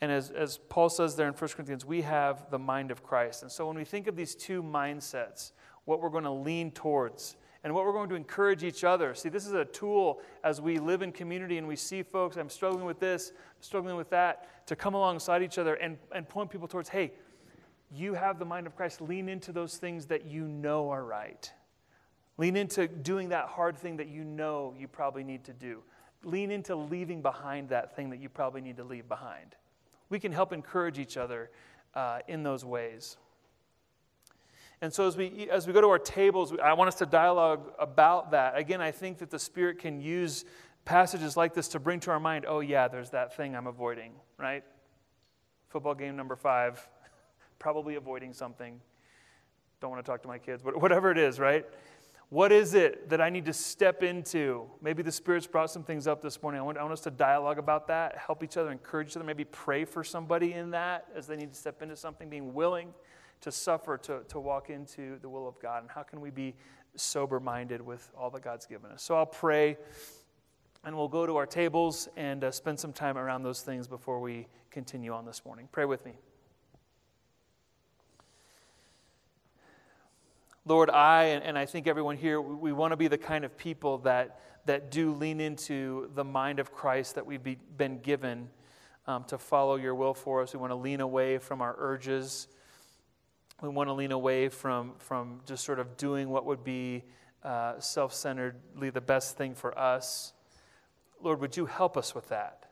And 0.00 0.12
as, 0.12 0.30
as 0.30 0.58
Paul 0.68 0.88
says 0.88 1.16
there 1.16 1.26
in 1.26 1.32
1 1.32 1.50
Corinthians, 1.50 1.84
we 1.84 2.02
have 2.02 2.50
the 2.50 2.58
mind 2.58 2.90
of 2.90 3.02
Christ. 3.02 3.42
And 3.42 3.50
so 3.50 3.66
when 3.66 3.76
we 3.76 3.84
think 3.84 4.06
of 4.06 4.16
these 4.16 4.34
two 4.34 4.62
mindsets, 4.62 5.52
what 5.86 6.02
we're 6.02 6.10
going 6.10 6.24
to 6.24 6.30
lean 6.30 6.70
towards, 6.70 7.36
and 7.64 7.74
what 7.74 7.84
we're 7.84 7.92
going 7.92 8.08
to 8.10 8.14
encourage 8.14 8.62
each 8.62 8.84
other. 8.84 9.12
See, 9.12 9.28
this 9.28 9.44
is 9.44 9.52
a 9.52 9.64
tool 9.64 10.20
as 10.44 10.60
we 10.60 10.78
live 10.78 11.02
in 11.02 11.10
community 11.10 11.58
and 11.58 11.66
we 11.66 11.74
see 11.74 12.04
folks, 12.04 12.36
I'm 12.36 12.48
struggling 12.48 12.84
with 12.84 13.00
this, 13.00 13.32
I'm 13.34 13.62
struggling 13.62 13.96
with 13.96 14.08
that, 14.10 14.66
to 14.68 14.76
come 14.76 14.94
alongside 14.94 15.42
each 15.42 15.58
other 15.58 15.74
and, 15.74 15.98
and 16.14 16.28
point 16.28 16.48
people 16.48 16.68
towards, 16.68 16.88
hey, 16.88 17.12
you 17.90 18.14
have 18.14 18.38
the 18.38 18.44
mind 18.44 18.68
of 18.68 18.76
Christ. 18.76 19.00
Lean 19.00 19.28
into 19.28 19.50
those 19.50 19.78
things 19.78 20.06
that 20.06 20.26
you 20.26 20.46
know 20.46 20.90
are 20.90 21.04
right. 21.04 21.52
Lean 22.38 22.56
into 22.56 22.86
doing 22.86 23.30
that 23.30 23.46
hard 23.46 23.76
thing 23.76 23.96
that 23.96 24.08
you 24.08 24.22
know 24.22 24.74
you 24.78 24.86
probably 24.86 25.24
need 25.24 25.42
to 25.44 25.52
do. 25.52 25.82
Lean 26.22 26.52
into 26.52 26.76
leaving 26.76 27.22
behind 27.22 27.68
that 27.70 27.96
thing 27.96 28.10
that 28.10 28.20
you 28.20 28.28
probably 28.28 28.60
need 28.60 28.76
to 28.76 28.84
leave 28.84 29.08
behind. 29.08 29.56
We 30.08 30.18
can 30.18 30.32
help 30.32 30.52
encourage 30.52 30.98
each 30.98 31.16
other 31.16 31.50
uh, 31.94 32.20
in 32.28 32.42
those 32.42 32.64
ways. 32.64 33.16
And 34.82 34.92
so 34.92 35.06
as 35.06 35.16
we, 35.16 35.48
as 35.50 35.66
we 35.66 35.72
go 35.72 35.80
to 35.80 35.88
our 35.88 35.98
tables, 35.98 36.52
I 36.62 36.74
want 36.74 36.88
us 36.88 36.96
to 36.96 37.06
dialogue 37.06 37.72
about 37.78 38.32
that. 38.32 38.58
Again, 38.58 38.80
I 38.80 38.90
think 38.90 39.18
that 39.18 39.30
the 39.30 39.38
Spirit 39.38 39.78
can 39.78 40.00
use 40.00 40.44
passages 40.84 41.36
like 41.36 41.54
this 41.54 41.68
to 41.68 41.80
bring 41.80 41.98
to 42.00 42.10
our 42.10 42.20
mind, 42.20 42.44
oh, 42.46 42.60
yeah, 42.60 42.86
there's 42.86 43.10
that 43.10 43.36
thing 43.36 43.56
I'm 43.56 43.66
avoiding, 43.66 44.12
right? 44.38 44.62
Football 45.68 45.94
game 45.94 46.14
number 46.14 46.36
five, 46.36 46.86
probably 47.58 47.94
avoiding 47.94 48.34
something. 48.34 48.80
Don't 49.80 49.90
want 49.90 50.04
to 50.04 50.10
talk 50.10 50.22
to 50.22 50.28
my 50.28 50.38
kids, 50.38 50.62
but 50.62 50.80
whatever 50.80 51.10
it 51.10 51.18
is, 51.18 51.40
right? 51.40 51.66
What 52.28 52.50
is 52.50 52.74
it 52.74 53.08
that 53.10 53.20
I 53.20 53.30
need 53.30 53.44
to 53.44 53.52
step 53.52 54.02
into? 54.02 54.68
Maybe 54.82 55.02
the 55.02 55.12
Spirit's 55.12 55.46
brought 55.46 55.70
some 55.70 55.84
things 55.84 56.08
up 56.08 56.20
this 56.20 56.42
morning. 56.42 56.60
I 56.60 56.64
want, 56.64 56.76
I 56.76 56.82
want, 56.82 56.92
us 56.92 57.00
to 57.02 57.10
dialogue 57.10 57.58
about 57.58 57.86
that, 57.86 58.18
help 58.18 58.42
each 58.42 58.56
other, 58.56 58.72
encourage 58.72 59.10
each 59.10 59.16
other, 59.16 59.24
maybe 59.24 59.44
pray 59.44 59.84
for 59.84 60.02
somebody 60.02 60.52
in 60.52 60.72
that 60.72 61.06
as 61.14 61.28
they 61.28 61.36
need 61.36 61.52
to 61.52 61.58
step 61.58 61.82
into 61.82 61.94
something, 61.94 62.28
being 62.28 62.52
willing 62.52 62.92
to 63.42 63.52
suffer 63.52 63.96
to, 63.98 64.22
to 64.28 64.40
walk 64.40 64.70
into 64.70 65.20
the 65.20 65.28
will 65.28 65.46
of 65.46 65.60
God? 65.60 65.82
And 65.82 65.90
how 65.90 66.02
can 66.02 66.20
we 66.20 66.30
be 66.30 66.56
sober 66.96 67.38
minded 67.38 67.80
with 67.80 68.10
all 68.18 68.30
that 68.30 68.42
God's 68.42 68.66
given 68.66 68.90
us? 68.90 69.04
So 69.04 69.14
I'll 69.14 69.26
pray 69.26 69.76
and 70.84 70.96
we'll 70.96 71.08
go 71.08 71.26
to 71.26 71.36
our 71.36 71.46
tables 71.46 72.08
and 72.16 72.42
uh, 72.42 72.50
spend 72.50 72.80
some 72.80 72.92
time 72.92 73.16
around 73.16 73.44
those 73.44 73.62
things 73.62 73.86
before 73.86 74.20
we 74.20 74.48
continue 74.70 75.12
on 75.12 75.26
this 75.26 75.44
morning. 75.44 75.68
Pray 75.70 75.84
with 75.84 76.04
me. 76.04 76.12
Lord, 80.66 80.90
I 80.90 81.24
and, 81.24 81.56
I 81.56 81.64
think 81.64 81.86
everyone 81.86 82.18
here, 82.18 82.40
we, 82.40 82.72
want 82.72 82.92
to 82.92 82.96
be 82.96 83.08
the 83.08 83.16
kind 83.16 83.44
of 83.44 83.56
people 83.56 83.98
that, 83.98 84.40
that 84.66 84.90
do 84.90 85.14
lean 85.14 85.40
into 85.40 86.10
the 86.14 86.24
mind 86.24 86.58
of 86.58 86.72
Christ 86.72 87.14
that 87.14 87.24
we've 87.24 87.42
be, 87.42 87.56
been 87.76 88.00
given 88.00 88.50
um, 89.06 89.24
to 89.28 89.38
follow 89.38 89.76
your 89.76 89.94
will 89.94 90.12
for 90.12 90.42
us. 90.42 90.52
We 90.52 90.60
want 90.60 90.72
to 90.72 90.76
lean 90.76 91.00
away 91.00 91.38
from 91.38 91.62
our 91.62 91.74
urges 91.78 92.48
we 93.62 93.70
want 93.70 93.88
to 93.88 93.94
lean 93.94 94.12
away 94.12 94.50
from, 94.50 94.92
from 94.98 95.40
just 95.46 95.64
sort 95.64 95.78
of 95.78 95.96
doing 95.96 96.28
what 96.28 96.44
would 96.44 96.62
be 96.62 97.04
uh, 97.42 97.80
self 97.80 98.12
centeredly 98.12 98.90
the 98.90 99.00
best 99.00 99.38
thing 99.38 99.54
for 99.54 99.76
us. 99.78 100.34
Lord, 101.22 101.40
would 101.40 101.56
you 101.56 101.64
help 101.64 101.96
us 101.96 102.14
with 102.14 102.28
that? 102.28 102.66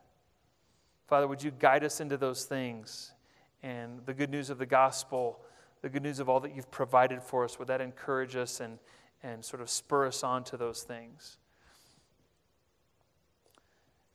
Father, 1.06 1.26
would 1.26 1.42
you 1.42 1.50
guide 1.50 1.84
us 1.84 2.00
into 2.00 2.18
those 2.18 2.44
things? 2.44 3.12
And 3.62 4.04
the 4.04 4.12
good 4.12 4.28
news 4.28 4.50
of 4.50 4.58
the 4.58 4.66
gospel, 4.66 5.40
the 5.84 5.90
good 5.90 6.02
news 6.02 6.18
of 6.18 6.30
all 6.30 6.40
that 6.40 6.56
you've 6.56 6.70
provided 6.70 7.22
for 7.22 7.44
us, 7.44 7.58
would 7.58 7.68
that 7.68 7.82
encourage 7.82 8.36
us 8.36 8.60
and, 8.60 8.78
and 9.22 9.44
sort 9.44 9.60
of 9.60 9.68
spur 9.68 10.06
us 10.06 10.24
on 10.24 10.42
to 10.42 10.56
those 10.56 10.82
things? 10.82 11.36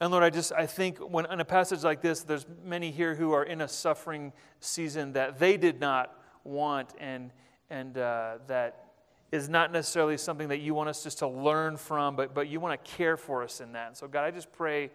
And 0.01 0.09
Lord, 0.11 0.23
I 0.23 0.31
just 0.31 0.51
I 0.51 0.65
think 0.65 0.97
when 0.97 1.31
in 1.31 1.39
a 1.39 1.45
passage 1.45 1.83
like 1.83 2.01
this, 2.01 2.21
there's 2.21 2.47
many 2.65 2.89
here 2.89 3.13
who 3.13 3.33
are 3.33 3.43
in 3.43 3.61
a 3.61 3.67
suffering 3.67 4.33
season 4.59 5.13
that 5.13 5.37
they 5.37 5.57
did 5.57 5.79
not 5.79 6.19
want 6.43 6.95
and, 6.99 7.31
and 7.69 7.95
uh, 7.99 8.39
that 8.47 8.85
is 9.31 9.47
not 9.47 9.71
necessarily 9.71 10.17
something 10.17 10.47
that 10.47 10.61
you 10.61 10.73
want 10.73 10.89
us 10.89 11.03
just 11.03 11.19
to 11.19 11.27
learn 11.27 11.77
from, 11.77 12.15
but, 12.15 12.33
but 12.33 12.47
you 12.47 12.59
want 12.59 12.83
to 12.83 12.91
care 12.91 13.15
for 13.15 13.43
us 13.43 13.61
in 13.61 13.73
that. 13.73 13.89
And 13.89 13.95
so, 13.95 14.07
God, 14.07 14.23
I 14.23 14.31
just 14.31 14.51
pray 14.51 14.89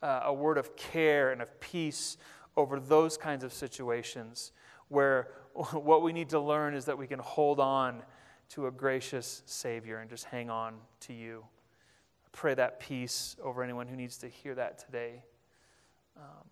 uh, 0.00 0.20
a 0.26 0.32
word 0.32 0.58
of 0.58 0.76
care 0.76 1.32
and 1.32 1.42
of 1.42 1.58
peace 1.58 2.18
over 2.56 2.78
those 2.78 3.16
kinds 3.16 3.42
of 3.42 3.52
situations 3.52 4.52
where 4.90 5.28
what 5.72 6.02
we 6.02 6.12
need 6.12 6.28
to 6.28 6.40
learn 6.40 6.74
is 6.74 6.84
that 6.84 6.98
we 6.98 7.06
can 7.06 7.18
hold 7.18 7.58
on 7.58 8.02
to 8.50 8.66
a 8.66 8.70
gracious 8.70 9.42
Savior 9.46 9.98
and 9.98 10.10
just 10.10 10.24
hang 10.24 10.50
on 10.50 10.74
to 11.00 11.14
you. 11.14 11.44
I 12.26 12.28
pray 12.32 12.54
that 12.54 12.80
peace 12.80 13.36
over 13.42 13.62
anyone 13.62 13.86
who 13.86 13.96
needs 13.96 14.18
to 14.18 14.28
hear 14.28 14.54
that 14.56 14.78
today. 14.78 15.24
Um, 16.16 16.44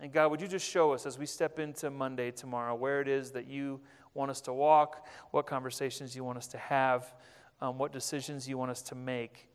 and 0.00 0.12
God, 0.12 0.30
would 0.30 0.40
you 0.40 0.46
just 0.46 0.68
show 0.68 0.92
us 0.92 1.04
as 1.04 1.18
we 1.18 1.26
step 1.26 1.58
into 1.58 1.90
Monday 1.90 2.30
tomorrow 2.30 2.74
where 2.74 3.00
it 3.00 3.08
is 3.08 3.32
that 3.32 3.48
you 3.48 3.80
want 4.14 4.30
us 4.30 4.40
to 4.42 4.52
walk, 4.52 5.06
what 5.32 5.46
conversations 5.46 6.14
you 6.14 6.22
want 6.22 6.38
us 6.38 6.46
to 6.48 6.58
have, 6.58 7.12
um, 7.60 7.78
what 7.78 7.92
decisions 7.92 8.48
you 8.48 8.56
want 8.56 8.70
us 8.70 8.82
to 8.82 8.94
make 8.94 9.48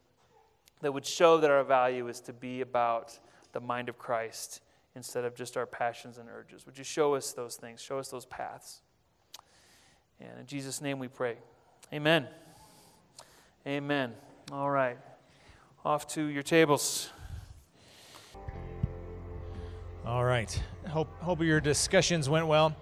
that 0.81 0.91
would 0.91 1.05
show 1.05 1.37
that 1.37 1.49
our 1.49 1.63
value 1.63 2.09
is 2.09 2.19
to 2.19 2.33
be 2.33 2.59
about 2.59 3.17
the 3.53 3.61
mind 3.61 3.87
of 3.87 3.97
Christ 3.97 4.59
instead 4.95 5.25
of 5.25 5.35
just 5.35 5.57
our 5.57 5.65
passions 5.65 6.17
and 6.17 6.29
urges. 6.29 6.65
Would 6.65 6.77
you 6.77 6.83
show 6.83 7.15
us 7.15 7.33
those 7.33 7.55
things? 7.55 7.81
Show 7.81 7.99
us 7.99 8.09
those 8.09 8.25
paths. 8.25 8.81
And 10.19 10.39
in 10.39 10.45
Jesus' 10.45 10.81
name 10.81 10.99
we 10.99 11.07
pray. 11.07 11.37
Amen. 11.91 12.27
Amen. 13.67 14.13
All 14.51 14.69
right. 14.69 14.97
Off 15.85 16.07
to 16.09 16.23
your 16.23 16.43
tables. 16.43 17.09
All 20.05 20.23
right. 20.23 20.61
Hope, 20.87 21.09
hope 21.21 21.41
your 21.41 21.61
discussions 21.61 22.29
went 22.29 22.47
well. 22.47 22.75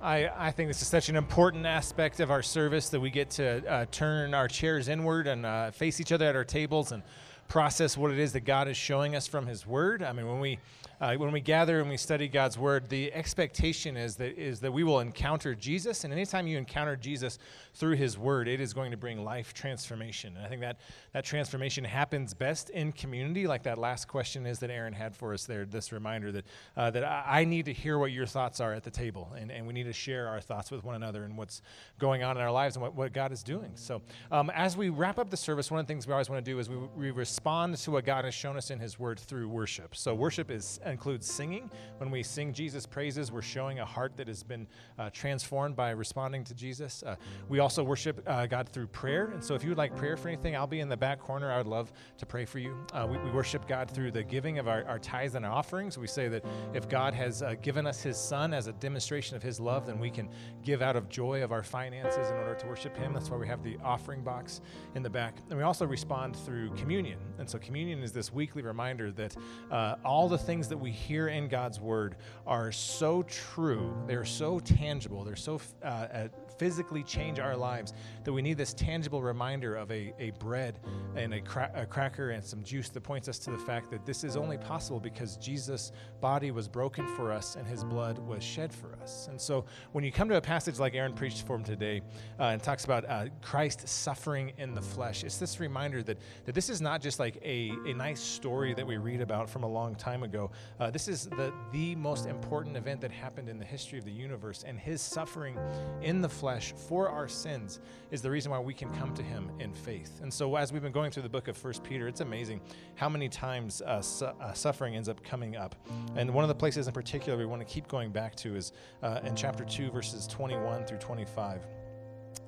I, 0.00 0.28
I 0.36 0.50
think 0.52 0.68
this 0.68 0.80
is 0.80 0.86
such 0.86 1.08
an 1.08 1.16
important 1.16 1.66
aspect 1.66 2.20
of 2.20 2.30
our 2.30 2.42
service 2.42 2.88
that 2.90 3.00
we 3.00 3.10
get 3.10 3.30
to 3.30 3.66
uh, 3.66 3.86
turn 3.90 4.32
our 4.32 4.46
chairs 4.46 4.86
inward 4.86 5.26
and 5.26 5.44
uh, 5.44 5.70
face 5.72 6.00
each 6.00 6.12
other 6.12 6.26
at 6.26 6.36
our 6.36 6.44
tables 6.44 6.92
and 6.92 7.02
process 7.48 7.96
what 7.96 8.12
it 8.12 8.18
is 8.18 8.32
that 8.34 8.40
God 8.40 8.68
is 8.68 8.76
showing 8.76 9.16
us 9.16 9.26
from 9.26 9.46
His 9.46 9.66
Word. 9.66 10.02
I 10.02 10.12
mean, 10.12 10.28
when 10.28 10.38
we 10.38 10.58
uh, 11.00 11.14
when 11.14 11.30
we 11.30 11.40
gather 11.40 11.80
and 11.80 11.88
we 11.88 11.96
study 11.96 12.28
God's 12.28 12.58
word, 12.58 12.88
the 12.88 13.12
expectation 13.12 13.96
is 13.96 14.16
that 14.16 14.38
is 14.38 14.60
that 14.60 14.72
we 14.72 14.82
will 14.82 15.00
encounter 15.00 15.54
Jesus, 15.54 16.04
and 16.04 16.12
anytime 16.12 16.46
you 16.46 16.58
encounter 16.58 16.96
Jesus 16.96 17.38
through 17.74 17.94
His 17.94 18.18
word, 18.18 18.48
it 18.48 18.60
is 18.60 18.74
going 18.74 18.90
to 18.90 18.96
bring 18.96 19.24
life 19.24 19.54
transformation. 19.54 20.36
And 20.36 20.44
I 20.44 20.48
think 20.48 20.60
that 20.62 20.78
that 21.12 21.24
transformation 21.24 21.84
happens 21.84 22.34
best 22.34 22.70
in 22.70 22.92
community, 22.92 23.46
like 23.46 23.62
that 23.62 23.78
last 23.78 24.08
question 24.08 24.44
is 24.46 24.58
that 24.58 24.70
Aaron 24.70 24.92
had 24.92 25.14
for 25.14 25.32
us 25.32 25.46
there. 25.46 25.64
This 25.64 25.92
reminder 25.92 26.32
that 26.32 26.44
uh, 26.76 26.90
that 26.90 27.04
I 27.04 27.44
need 27.44 27.66
to 27.66 27.72
hear 27.72 27.98
what 27.98 28.10
your 28.10 28.26
thoughts 28.26 28.60
are 28.60 28.72
at 28.74 28.82
the 28.82 28.90
table, 28.90 29.32
and, 29.38 29.52
and 29.52 29.66
we 29.66 29.72
need 29.72 29.84
to 29.84 29.92
share 29.92 30.28
our 30.28 30.40
thoughts 30.40 30.70
with 30.70 30.82
one 30.82 30.96
another 30.96 31.24
and 31.24 31.36
what's 31.36 31.62
going 31.98 32.22
on 32.22 32.36
in 32.36 32.42
our 32.42 32.52
lives 32.52 32.74
and 32.76 32.82
what, 32.82 32.94
what 32.94 33.12
God 33.12 33.30
is 33.30 33.42
doing. 33.42 33.70
So, 33.76 34.02
um, 34.32 34.50
as 34.50 34.76
we 34.76 34.88
wrap 34.88 35.18
up 35.18 35.30
the 35.30 35.36
service, 35.36 35.70
one 35.70 35.78
of 35.78 35.86
the 35.86 35.92
things 35.92 36.06
we 36.06 36.12
always 36.12 36.28
want 36.28 36.44
to 36.44 36.50
do 36.50 36.58
is 36.58 36.68
we, 36.68 36.76
we 36.96 37.10
respond 37.10 37.76
to 37.76 37.90
what 37.90 38.04
God 38.04 38.24
has 38.24 38.34
shown 38.34 38.56
us 38.56 38.70
in 38.70 38.78
His 38.78 38.98
Word 38.98 39.20
through 39.20 39.48
worship. 39.48 39.94
So, 39.94 40.14
worship 40.14 40.50
is 40.50 40.80
includes 40.90 41.26
singing. 41.26 41.70
When 41.98 42.10
we 42.10 42.22
sing 42.22 42.52
Jesus 42.52 42.86
praises, 42.86 43.30
we're 43.32 43.42
showing 43.42 43.80
a 43.80 43.84
heart 43.84 44.16
that 44.16 44.28
has 44.28 44.42
been 44.42 44.66
uh, 44.98 45.10
transformed 45.10 45.76
by 45.76 45.90
responding 45.90 46.44
to 46.44 46.54
Jesus. 46.54 47.02
Uh, 47.02 47.16
we 47.48 47.58
also 47.58 47.82
worship 47.82 48.22
uh, 48.26 48.46
God 48.46 48.68
through 48.68 48.88
prayer. 48.88 49.26
And 49.26 49.42
so 49.42 49.54
if 49.54 49.62
you 49.62 49.70
would 49.70 49.78
like 49.78 49.94
prayer 49.96 50.16
for 50.16 50.28
anything, 50.28 50.56
I'll 50.56 50.66
be 50.66 50.80
in 50.80 50.88
the 50.88 50.96
back 50.96 51.18
corner. 51.18 51.50
I 51.50 51.58
would 51.58 51.66
love 51.66 51.92
to 52.18 52.26
pray 52.26 52.44
for 52.44 52.58
you. 52.58 52.76
Uh, 52.92 53.06
we, 53.10 53.18
we, 53.18 53.30
worship 53.30 53.68
God 53.68 53.90
through 53.90 54.10
the 54.10 54.22
giving 54.22 54.58
of 54.58 54.66
our, 54.66 54.84
our 54.86 54.98
tithes 54.98 55.34
and 55.34 55.46
offerings. 55.46 55.96
We 55.96 56.06
say 56.06 56.28
that 56.28 56.44
if 56.74 56.88
God 56.88 57.14
has 57.14 57.42
uh, 57.42 57.54
given 57.62 57.86
us 57.86 58.02
his 58.02 58.16
son 58.16 58.52
as 58.52 58.66
a 58.66 58.72
demonstration 58.72 59.36
of 59.36 59.42
his 59.42 59.60
love, 59.60 59.86
then 59.86 59.98
we 59.98 60.10
can 60.10 60.28
give 60.64 60.82
out 60.82 60.96
of 60.96 61.08
joy 61.08 61.42
of 61.42 61.52
our 61.52 61.62
finances 61.62 62.30
in 62.30 62.36
order 62.36 62.54
to 62.54 62.66
worship 62.66 62.96
him. 62.96 63.12
That's 63.12 63.30
why 63.30 63.36
we 63.36 63.46
have 63.46 63.62
the 63.62 63.76
offering 63.84 64.22
box 64.22 64.60
in 64.94 65.02
the 65.02 65.10
back. 65.10 65.36
And 65.50 65.58
we 65.58 65.64
also 65.64 65.86
respond 65.86 66.36
through 66.36 66.70
communion. 66.74 67.18
And 67.38 67.48
so 67.48 67.58
communion 67.58 68.02
is 68.02 68.12
this 68.12 68.32
weekly 68.32 68.62
reminder 68.62 69.12
that 69.12 69.36
uh, 69.70 69.96
all 70.04 70.28
the 70.28 70.38
things 70.38 70.68
that 70.68 70.77
we 70.80 70.90
hear 70.90 71.18
hear 71.18 71.28
in 71.28 71.48
God's 71.48 71.80
word 71.80 72.16
are 72.46 72.70
so 72.72 73.22
true, 73.24 73.96
they're 74.06 74.24
so 74.24 74.58
tangible, 74.60 75.24
they're 75.24 75.36
so 75.36 75.60
uh, 75.82 75.86
uh, 75.86 76.28
physically 76.58 77.02
change 77.02 77.38
our 77.38 77.56
lives 77.56 77.92
that 78.24 78.32
we 78.32 78.42
need 78.42 78.58
this 78.58 78.74
tangible 78.74 79.22
reminder 79.22 79.76
of 79.76 79.90
a, 79.90 80.12
a 80.18 80.30
bread 80.38 80.78
and 81.16 81.32
a, 81.32 81.40
cra- 81.40 81.70
a 81.74 81.86
cracker 81.86 82.30
and 82.30 82.44
some 82.44 82.62
juice 82.62 82.88
that 82.90 83.02
points 83.02 83.28
us 83.28 83.38
to 83.38 83.50
the 83.50 83.58
fact 83.58 83.90
that 83.90 84.04
this 84.04 84.24
is 84.24 84.36
only 84.36 84.58
possible 84.58 85.00
because 85.00 85.36
Jesus' 85.36 85.92
body 86.20 86.50
was 86.50 86.68
broken 86.68 87.06
for 87.16 87.32
us 87.32 87.56
and 87.56 87.66
his 87.66 87.84
blood 87.84 88.18
was 88.18 88.42
shed 88.42 88.72
for 88.72 88.96
us. 89.02 89.28
And 89.28 89.40
so 89.40 89.64
when 89.92 90.04
you 90.04 90.12
come 90.12 90.28
to 90.28 90.36
a 90.36 90.40
passage 90.40 90.78
like 90.78 90.94
Aaron 90.94 91.12
preached 91.12 91.46
for 91.46 91.56
him 91.56 91.64
today 91.64 92.02
uh, 92.38 92.44
and 92.44 92.62
talks 92.62 92.84
about 92.84 93.08
uh, 93.08 93.26
Christ 93.40 93.88
suffering 93.88 94.52
in 94.58 94.74
the 94.74 94.82
flesh, 94.82 95.24
it's 95.24 95.38
this 95.38 95.60
reminder 95.60 96.02
that, 96.02 96.18
that 96.44 96.54
this 96.54 96.68
is 96.68 96.80
not 96.80 97.00
just 97.00 97.18
like 97.18 97.38
a, 97.44 97.72
a 97.86 97.94
nice 97.94 98.20
story 98.20 98.74
that 98.74 98.86
we 98.86 98.96
read 98.96 99.20
about 99.20 99.48
from 99.48 99.62
a 99.62 99.68
long 99.68 99.94
time 99.94 100.22
ago. 100.24 100.50
Uh, 100.80 100.90
this 100.90 101.06
is 101.06 101.26
the, 101.26 101.52
the 101.72 101.94
most 101.94 102.26
important 102.26 102.76
event 102.76 103.00
that 103.00 103.12
happened 103.12 103.48
in 103.48 103.58
the 103.58 103.64
history 103.64 103.98
of 103.98 104.04
the 104.04 104.10
universe, 104.10 104.64
and 104.66 104.78
his 104.78 105.00
suffering 105.00 105.56
in 106.02 106.20
the 106.20 106.28
flesh 106.28 106.47
for 106.76 107.08
our 107.08 107.28
sins 107.28 107.80
is 108.10 108.22
the 108.22 108.30
reason 108.30 108.50
why 108.50 108.58
we 108.58 108.72
can 108.72 108.90
come 108.94 109.14
to 109.14 109.22
him 109.22 109.50
in 109.58 109.72
faith. 109.72 110.20
And 110.22 110.32
so, 110.32 110.56
as 110.56 110.72
we've 110.72 110.82
been 110.82 110.92
going 110.92 111.10
through 111.10 111.24
the 111.24 111.28
book 111.28 111.48
of 111.48 111.56
First 111.56 111.84
Peter, 111.84 112.08
it's 112.08 112.20
amazing 112.20 112.60
how 112.94 113.08
many 113.08 113.28
times 113.28 113.82
uh, 113.82 114.00
su- 114.00 114.26
uh, 114.26 114.52
suffering 114.52 114.96
ends 114.96 115.08
up 115.08 115.22
coming 115.22 115.56
up. 115.56 115.74
And 116.16 116.32
one 116.32 116.44
of 116.44 116.48
the 116.48 116.54
places 116.54 116.86
in 116.86 116.92
particular 116.92 117.38
we 117.38 117.44
want 117.44 117.60
to 117.60 117.66
keep 117.66 117.86
going 117.88 118.10
back 118.10 118.34
to 118.36 118.56
is 118.56 118.72
uh, 119.02 119.20
in 119.24 119.36
chapter 119.36 119.64
2, 119.64 119.90
verses 119.90 120.26
21 120.26 120.86
through 120.86 120.98
25. 120.98 121.66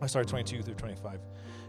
I'm 0.00 0.08
sorry, 0.08 0.24
22 0.24 0.62
through 0.62 0.74
25. 0.74 1.20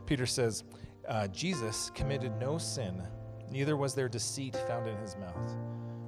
Peter 0.05 0.25
says, 0.25 0.63
uh, 1.07 1.27
Jesus 1.27 1.91
committed 1.93 2.31
no 2.39 2.57
sin, 2.57 3.01
neither 3.49 3.75
was 3.75 3.93
there 3.93 4.07
deceit 4.07 4.55
found 4.67 4.87
in 4.87 4.95
his 4.97 5.17
mouth. 5.17 5.55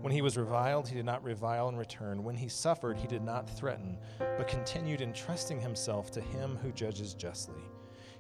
When 0.04 0.12
he 0.12 0.22
was 0.22 0.36
reviled, 0.36 0.89
he 0.89 0.95
did 0.95 1.06
not 1.06 1.24
revile 1.24 1.70
in 1.70 1.78
return. 1.78 2.26
When 2.26 2.36
he 2.36 2.49
suffered, 2.49 2.97
he 2.97 3.08
did 3.08 3.24
not 3.24 3.49
threaten, 3.49 3.97
but 4.20 4.49
continued 4.49 4.99
entrusting 4.99 5.62
himself 5.62 6.12
to 6.12 6.20
him 6.20 6.58
who 6.62 6.74
judges 6.74 7.14
justly. 7.14 7.64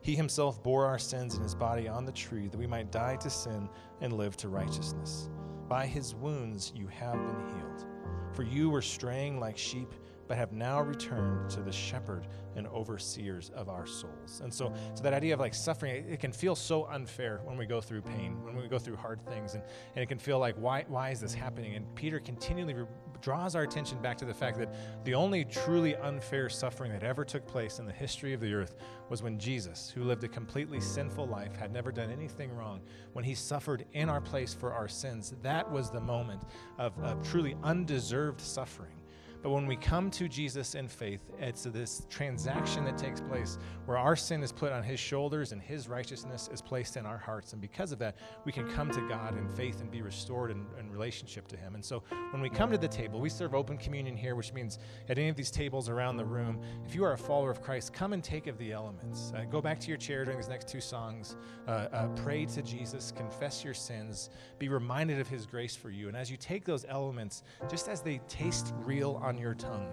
He 0.01 0.15
himself 0.15 0.63
bore 0.63 0.85
our 0.85 0.97
sins 0.97 1.35
in 1.35 1.43
his 1.43 1.53
body 1.53 1.89
on 1.89 2.05
the 2.05 2.13
tree, 2.13 2.47
that 2.47 2.57
we 2.57 2.67
might 2.67 2.89
die 2.89 3.17
to 3.17 3.29
sin 3.29 3.67
and 3.99 4.13
live 4.13 4.37
to 4.37 4.47
righteousness. 4.47 5.29
By 5.67 5.85
his 5.85 6.15
wounds 6.15 6.71
you 6.73 6.87
have 6.87 7.15
been 7.15 7.49
healed. 7.57 7.85
For 8.31 8.43
you 8.43 8.69
were 8.69 8.81
straying 8.81 9.41
like 9.41 9.57
sheep 9.57 9.93
but 10.27 10.37
have 10.37 10.51
now 10.51 10.81
returned 10.81 11.49
to 11.51 11.61
the 11.61 11.71
shepherd 11.71 12.27
and 12.55 12.67
overseers 12.67 13.51
of 13.55 13.69
our 13.69 13.85
souls. 13.85 14.41
And 14.43 14.53
so, 14.53 14.73
so 14.93 15.03
that 15.03 15.13
idea 15.13 15.33
of 15.33 15.39
like 15.39 15.53
suffering, 15.53 16.05
it, 16.07 16.19
can 16.19 16.31
feel 16.31 16.55
so 16.55 16.85
unfair 16.85 17.41
when 17.43 17.57
we 17.57 17.65
go 17.65 17.81
through 17.81 18.01
pain, 18.01 18.43
when 18.43 18.55
we 18.55 18.67
go 18.67 18.79
through 18.79 18.95
hard 18.95 19.25
things, 19.25 19.53
and, 19.55 19.63
and 19.95 20.03
it 20.03 20.07
can 20.07 20.19
feel 20.19 20.39
like, 20.39 20.55
why, 20.55 20.85
why 20.87 21.09
is 21.09 21.19
this 21.19 21.33
happening? 21.33 21.75
And 21.75 21.93
Peter 21.95 22.19
continually 22.19 22.73
re- 22.73 22.85
draws 23.21 23.55
our 23.55 23.63
attention 23.63 24.01
back 24.01 24.17
to 24.17 24.25
the 24.25 24.33
fact 24.33 24.57
that 24.59 24.73
the 25.05 25.13
only 25.13 25.45
truly 25.45 25.95
unfair 25.95 26.49
suffering 26.49 26.91
that 26.91 27.03
ever 27.03 27.23
took 27.23 27.47
place 27.47 27.79
in 27.79 27.85
the 27.85 27.91
history 27.91 28.33
of 28.33 28.41
the 28.41 28.53
earth 28.53 28.75
was 29.09 29.23
when 29.23 29.39
Jesus, 29.39 29.89
who 29.89 30.03
lived 30.03 30.23
a 30.25 30.27
completely 30.27 30.81
sinful 30.81 31.27
life, 31.27 31.55
had 31.55 31.71
never 31.71 31.91
done 31.91 32.11
anything 32.11 32.53
wrong, 32.53 32.81
when 33.13 33.23
he 33.23 33.33
suffered 33.33 33.85
in 33.93 34.09
our 34.09 34.21
place 34.21 34.53
for 34.53 34.73
our 34.73 34.89
sins. 34.89 35.33
That 35.41 35.69
was 35.71 35.89
the 35.89 36.01
moment 36.01 36.43
of, 36.77 36.97
of 36.99 37.25
truly 37.27 37.55
undeserved 37.63 38.41
suffering. 38.41 39.02
But 39.43 39.49
when 39.49 39.67
we 39.67 39.75
come 39.75 40.09
to 40.11 40.29
Jesus 40.29 40.73
in 40.73 40.87
faith, 40.87 41.19
it's 41.37 41.63
this 41.63 42.07
transaction 42.09 42.85
that 42.85 42.97
takes 42.97 43.19
place 43.19 43.57
where 43.85 43.97
our 43.97 44.15
sin 44.15 44.41
is 44.41 44.53
put 44.53 44.71
on 44.71 44.83
his 44.83 45.01
shoulders 45.01 45.51
and 45.51 45.61
his 45.61 45.89
righteousness 45.89 46.49
is 46.53 46.61
placed 46.61 46.95
in 46.95 47.05
our 47.05 47.17
hearts. 47.17 47.51
And 47.51 47.61
because 47.61 47.91
of 47.91 47.99
that, 47.99 48.15
we 48.45 48.53
can 48.53 48.69
come 48.71 48.89
to 48.91 49.01
God 49.09 49.37
in 49.37 49.49
faith 49.49 49.81
and 49.81 49.91
be 49.91 50.01
restored 50.01 50.49
in, 50.49 50.65
in 50.79 50.89
relationship 50.89 51.49
to 51.49 51.57
him. 51.57 51.75
And 51.75 51.83
so 51.83 52.03
when 52.31 52.41
we 52.41 52.49
come 52.49 52.71
to 52.71 52.77
the 52.77 52.87
table, 52.87 53.19
we 53.19 53.29
serve 53.29 53.53
open 53.53 53.77
communion 53.77 54.15
here, 54.15 54.35
which 54.35 54.53
means 54.53 54.79
at 55.09 55.17
any 55.17 55.27
of 55.27 55.35
these 55.35 55.51
tables 55.51 55.89
around 55.89 56.15
the 56.15 56.23
room, 56.23 56.61
if 56.87 56.95
you 56.95 57.03
are 57.03 57.11
a 57.11 57.17
follower 57.17 57.51
of 57.51 57.61
Christ, 57.61 57.91
come 57.91 58.13
and 58.13 58.23
take 58.23 58.47
of 58.47 58.57
the 58.57 58.71
elements. 58.71 59.33
Uh, 59.35 59.43
go 59.43 59.59
back 59.59 59.77
to 59.81 59.89
your 59.89 59.97
chair 59.97 60.23
during 60.23 60.39
these 60.39 60.47
next 60.47 60.69
two 60.69 60.79
songs. 60.79 61.35
Uh, 61.67 61.87
uh, 61.91 62.07
pray 62.15 62.45
to 62.45 62.61
Jesus, 62.61 63.11
confess 63.11 63.61
your 63.61 63.73
sins, 63.73 64.29
be 64.57 64.69
reminded 64.69 65.19
of 65.19 65.27
his 65.27 65.45
grace 65.45 65.75
for 65.75 65.89
you. 65.89 66.07
And 66.07 66.15
as 66.15 66.31
you 66.31 66.37
take 66.37 66.63
those 66.63 66.85
elements, 66.87 67.43
just 67.69 67.89
as 67.89 67.99
they 67.99 68.21
taste 68.29 68.73
real 68.85 69.19
on 69.21 69.32
on 69.33 69.39
your 69.41 69.55
tongue. 69.55 69.87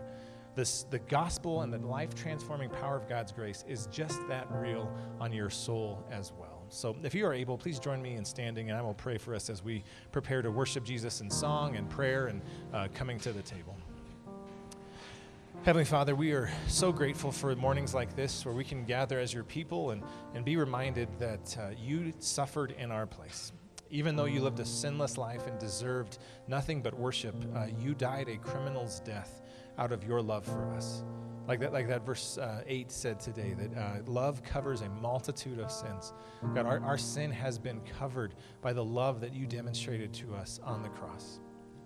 This, 0.54 0.84
the 0.90 0.98
gospel 0.98 1.62
and 1.62 1.72
the 1.72 1.78
life 1.78 2.14
transforming 2.14 2.68
power 2.68 2.96
of 2.96 3.08
God's 3.08 3.32
grace 3.32 3.64
is 3.66 3.86
just 3.86 4.26
that 4.28 4.46
real 4.50 4.92
on 5.18 5.32
your 5.32 5.48
soul 5.48 6.04
as 6.10 6.32
well. 6.38 6.64
So, 6.68 6.94
if 7.02 7.14
you 7.14 7.26
are 7.26 7.32
able, 7.32 7.56
please 7.56 7.78
join 7.78 8.02
me 8.02 8.16
in 8.16 8.24
standing, 8.24 8.68
and 8.68 8.78
I 8.78 8.82
will 8.82 8.94
pray 8.94 9.16
for 9.16 9.34
us 9.34 9.48
as 9.48 9.64
we 9.64 9.82
prepare 10.12 10.42
to 10.42 10.50
worship 10.50 10.84
Jesus 10.84 11.20
in 11.20 11.30
song 11.30 11.76
and 11.76 11.88
prayer 11.88 12.26
and 12.26 12.42
uh, 12.72 12.88
coming 12.94 13.18
to 13.20 13.32
the 13.32 13.42
table. 13.42 13.76
Heavenly 15.62 15.84
Father, 15.84 16.14
we 16.14 16.32
are 16.32 16.50
so 16.68 16.92
grateful 16.92 17.32
for 17.32 17.54
mornings 17.56 17.94
like 17.94 18.14
this 18.14 18.44
where 18.44 18.54
we 18.54 18.64
can 18.64 18.84
gather 18.84 19.18
as 19.18 19.32
your 19.32 19.44
people 19.44 19.90
and, 19.90 20.02
and 20.34 20.44
be 20.44 20.56
reminded 20.56 21.08
that 21.18 21.56
uh, 21.58 21.70
you 21.78 22.12
suffered 22.18 22.72
in 22.78 22.90
our 22.90 23.06
place. 23.06 23.52
Even 23.90 24.14
though 24.14 24.26
you 24.26 24.40
lived 24.40 24.60
a 24.60 24.64
sinless 24.64 25.18
life 25.18 25.46
and 25.46 25.58
deserved 25.58 26.18
nothing 26.46 26.80
but 26.80 26.94
worship, 26.94 27.34
uh, 27.56 27.66
you 27.78 27.94
died 27.94 28.28
a 28.28 28.36
criminal's 28.36 29.00
death 29.00 29.42
out 29.78 29.92
of 29.92 30.04
your 30.04 30.22
love 30.22 30.44
for 30.44 30.72
us. 30.74 31.02
Like 31.48 31.58
that, 31.60 31.72
like 31.72 31.88
that 31.88 32.06
verse 32.06 32.38
uh, 32.38 32.62
8 32.66 32.92
said 32.92 33.18
today, 33.18 33.54
that 33.54 33.76
uh, 33.76 34.02
love 34.06 34.42
covers 34.44 34.82
a 34.82 34.88
multitude 34.88 35.58
of 35.58 35.70
sins. 35.72 36.12
God, 36.54 36.66
our, 36.66 36.80
our 36.80 36.98
sin 36.98 37.32
has 37.32 37.58
been 37.58 37.80
covered 37.98 38.34
by 38.62 38.72
the 38.72 38.84
love 38.84 39.20
that 39.20 39.34
you 39.34 39.46
demonstrated 39.46 40.12
to 40.14 40.34
us 40.34 40.60
on 40.62 40.82
the 40.82 40.88
cross. 40.90 41.40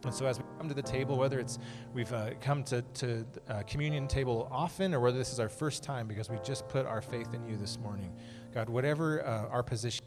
And 0.04 0.12
so, 0.12 0.26
as 0.26 0.38
we 0.38 0.44
come 0.58 0.68
to 0.68 0.74
the 0.74 0.82
table, 0.82 1.16
whether 1.16 1.40
it's 1.40 1.58
we've 1.94 2.12
uh, 2.12 2.30
come 2.42 2.62
to, 2.64 2.82
to 2.82 3.24
uh, 3.48 3.62
communion 3.62 4.06
table 4.06 4.48
often 4.52 4.92
or 4.92 5.00
whether 5.00 5.16
this 5.16 5.32
is 5.32 5.40
our 5.40 5.48
first 5.48 5.82
time 5.82 6.06
because 6.06 6.28
we 6.28 6.36
just 6.44 6.68
put 6.68 6.84
our 6.84 7.00
faith 7.00 7.32
in 7.32 7.42
you 7.46 7.56
this 7.56 7.78
morning, 7.78 8.12
God, 8.52 8.68
whatever 8.68 9.26
uh, 9.26 9.48
our 9.48 9.62
position 9.62 10.04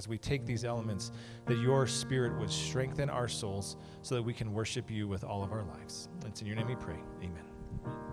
as 0.00 0.08
we 0.08 0.16
take 0.16 0.46
these 0.46 0.64
elements, 0.64 1.12
that 1.44 1.58
your 1.58 1.86
spirit 1.86 2.34
would 2.40 2.50
strengthen 2.50 3.10
our 3.10 3.28
souls 3.28 3.76
so 4.00 4.14
that 4.14 4.22
we 4.22 4.32
can 4.32 4.54
worship 4.54 4.90
you 4.90 5.06
with 5.06 5.24
all 5.24 5.44
of 5.44 5.52
our 5.52 5.62
lives. 5.62 6.08
It's 6.24 6.40
in 6.40 6.46
your 6.46 6.56
name 6.56 6.68
we 6.68 6.76
pray. 6.76 6.96
Amen. 7.18 8.09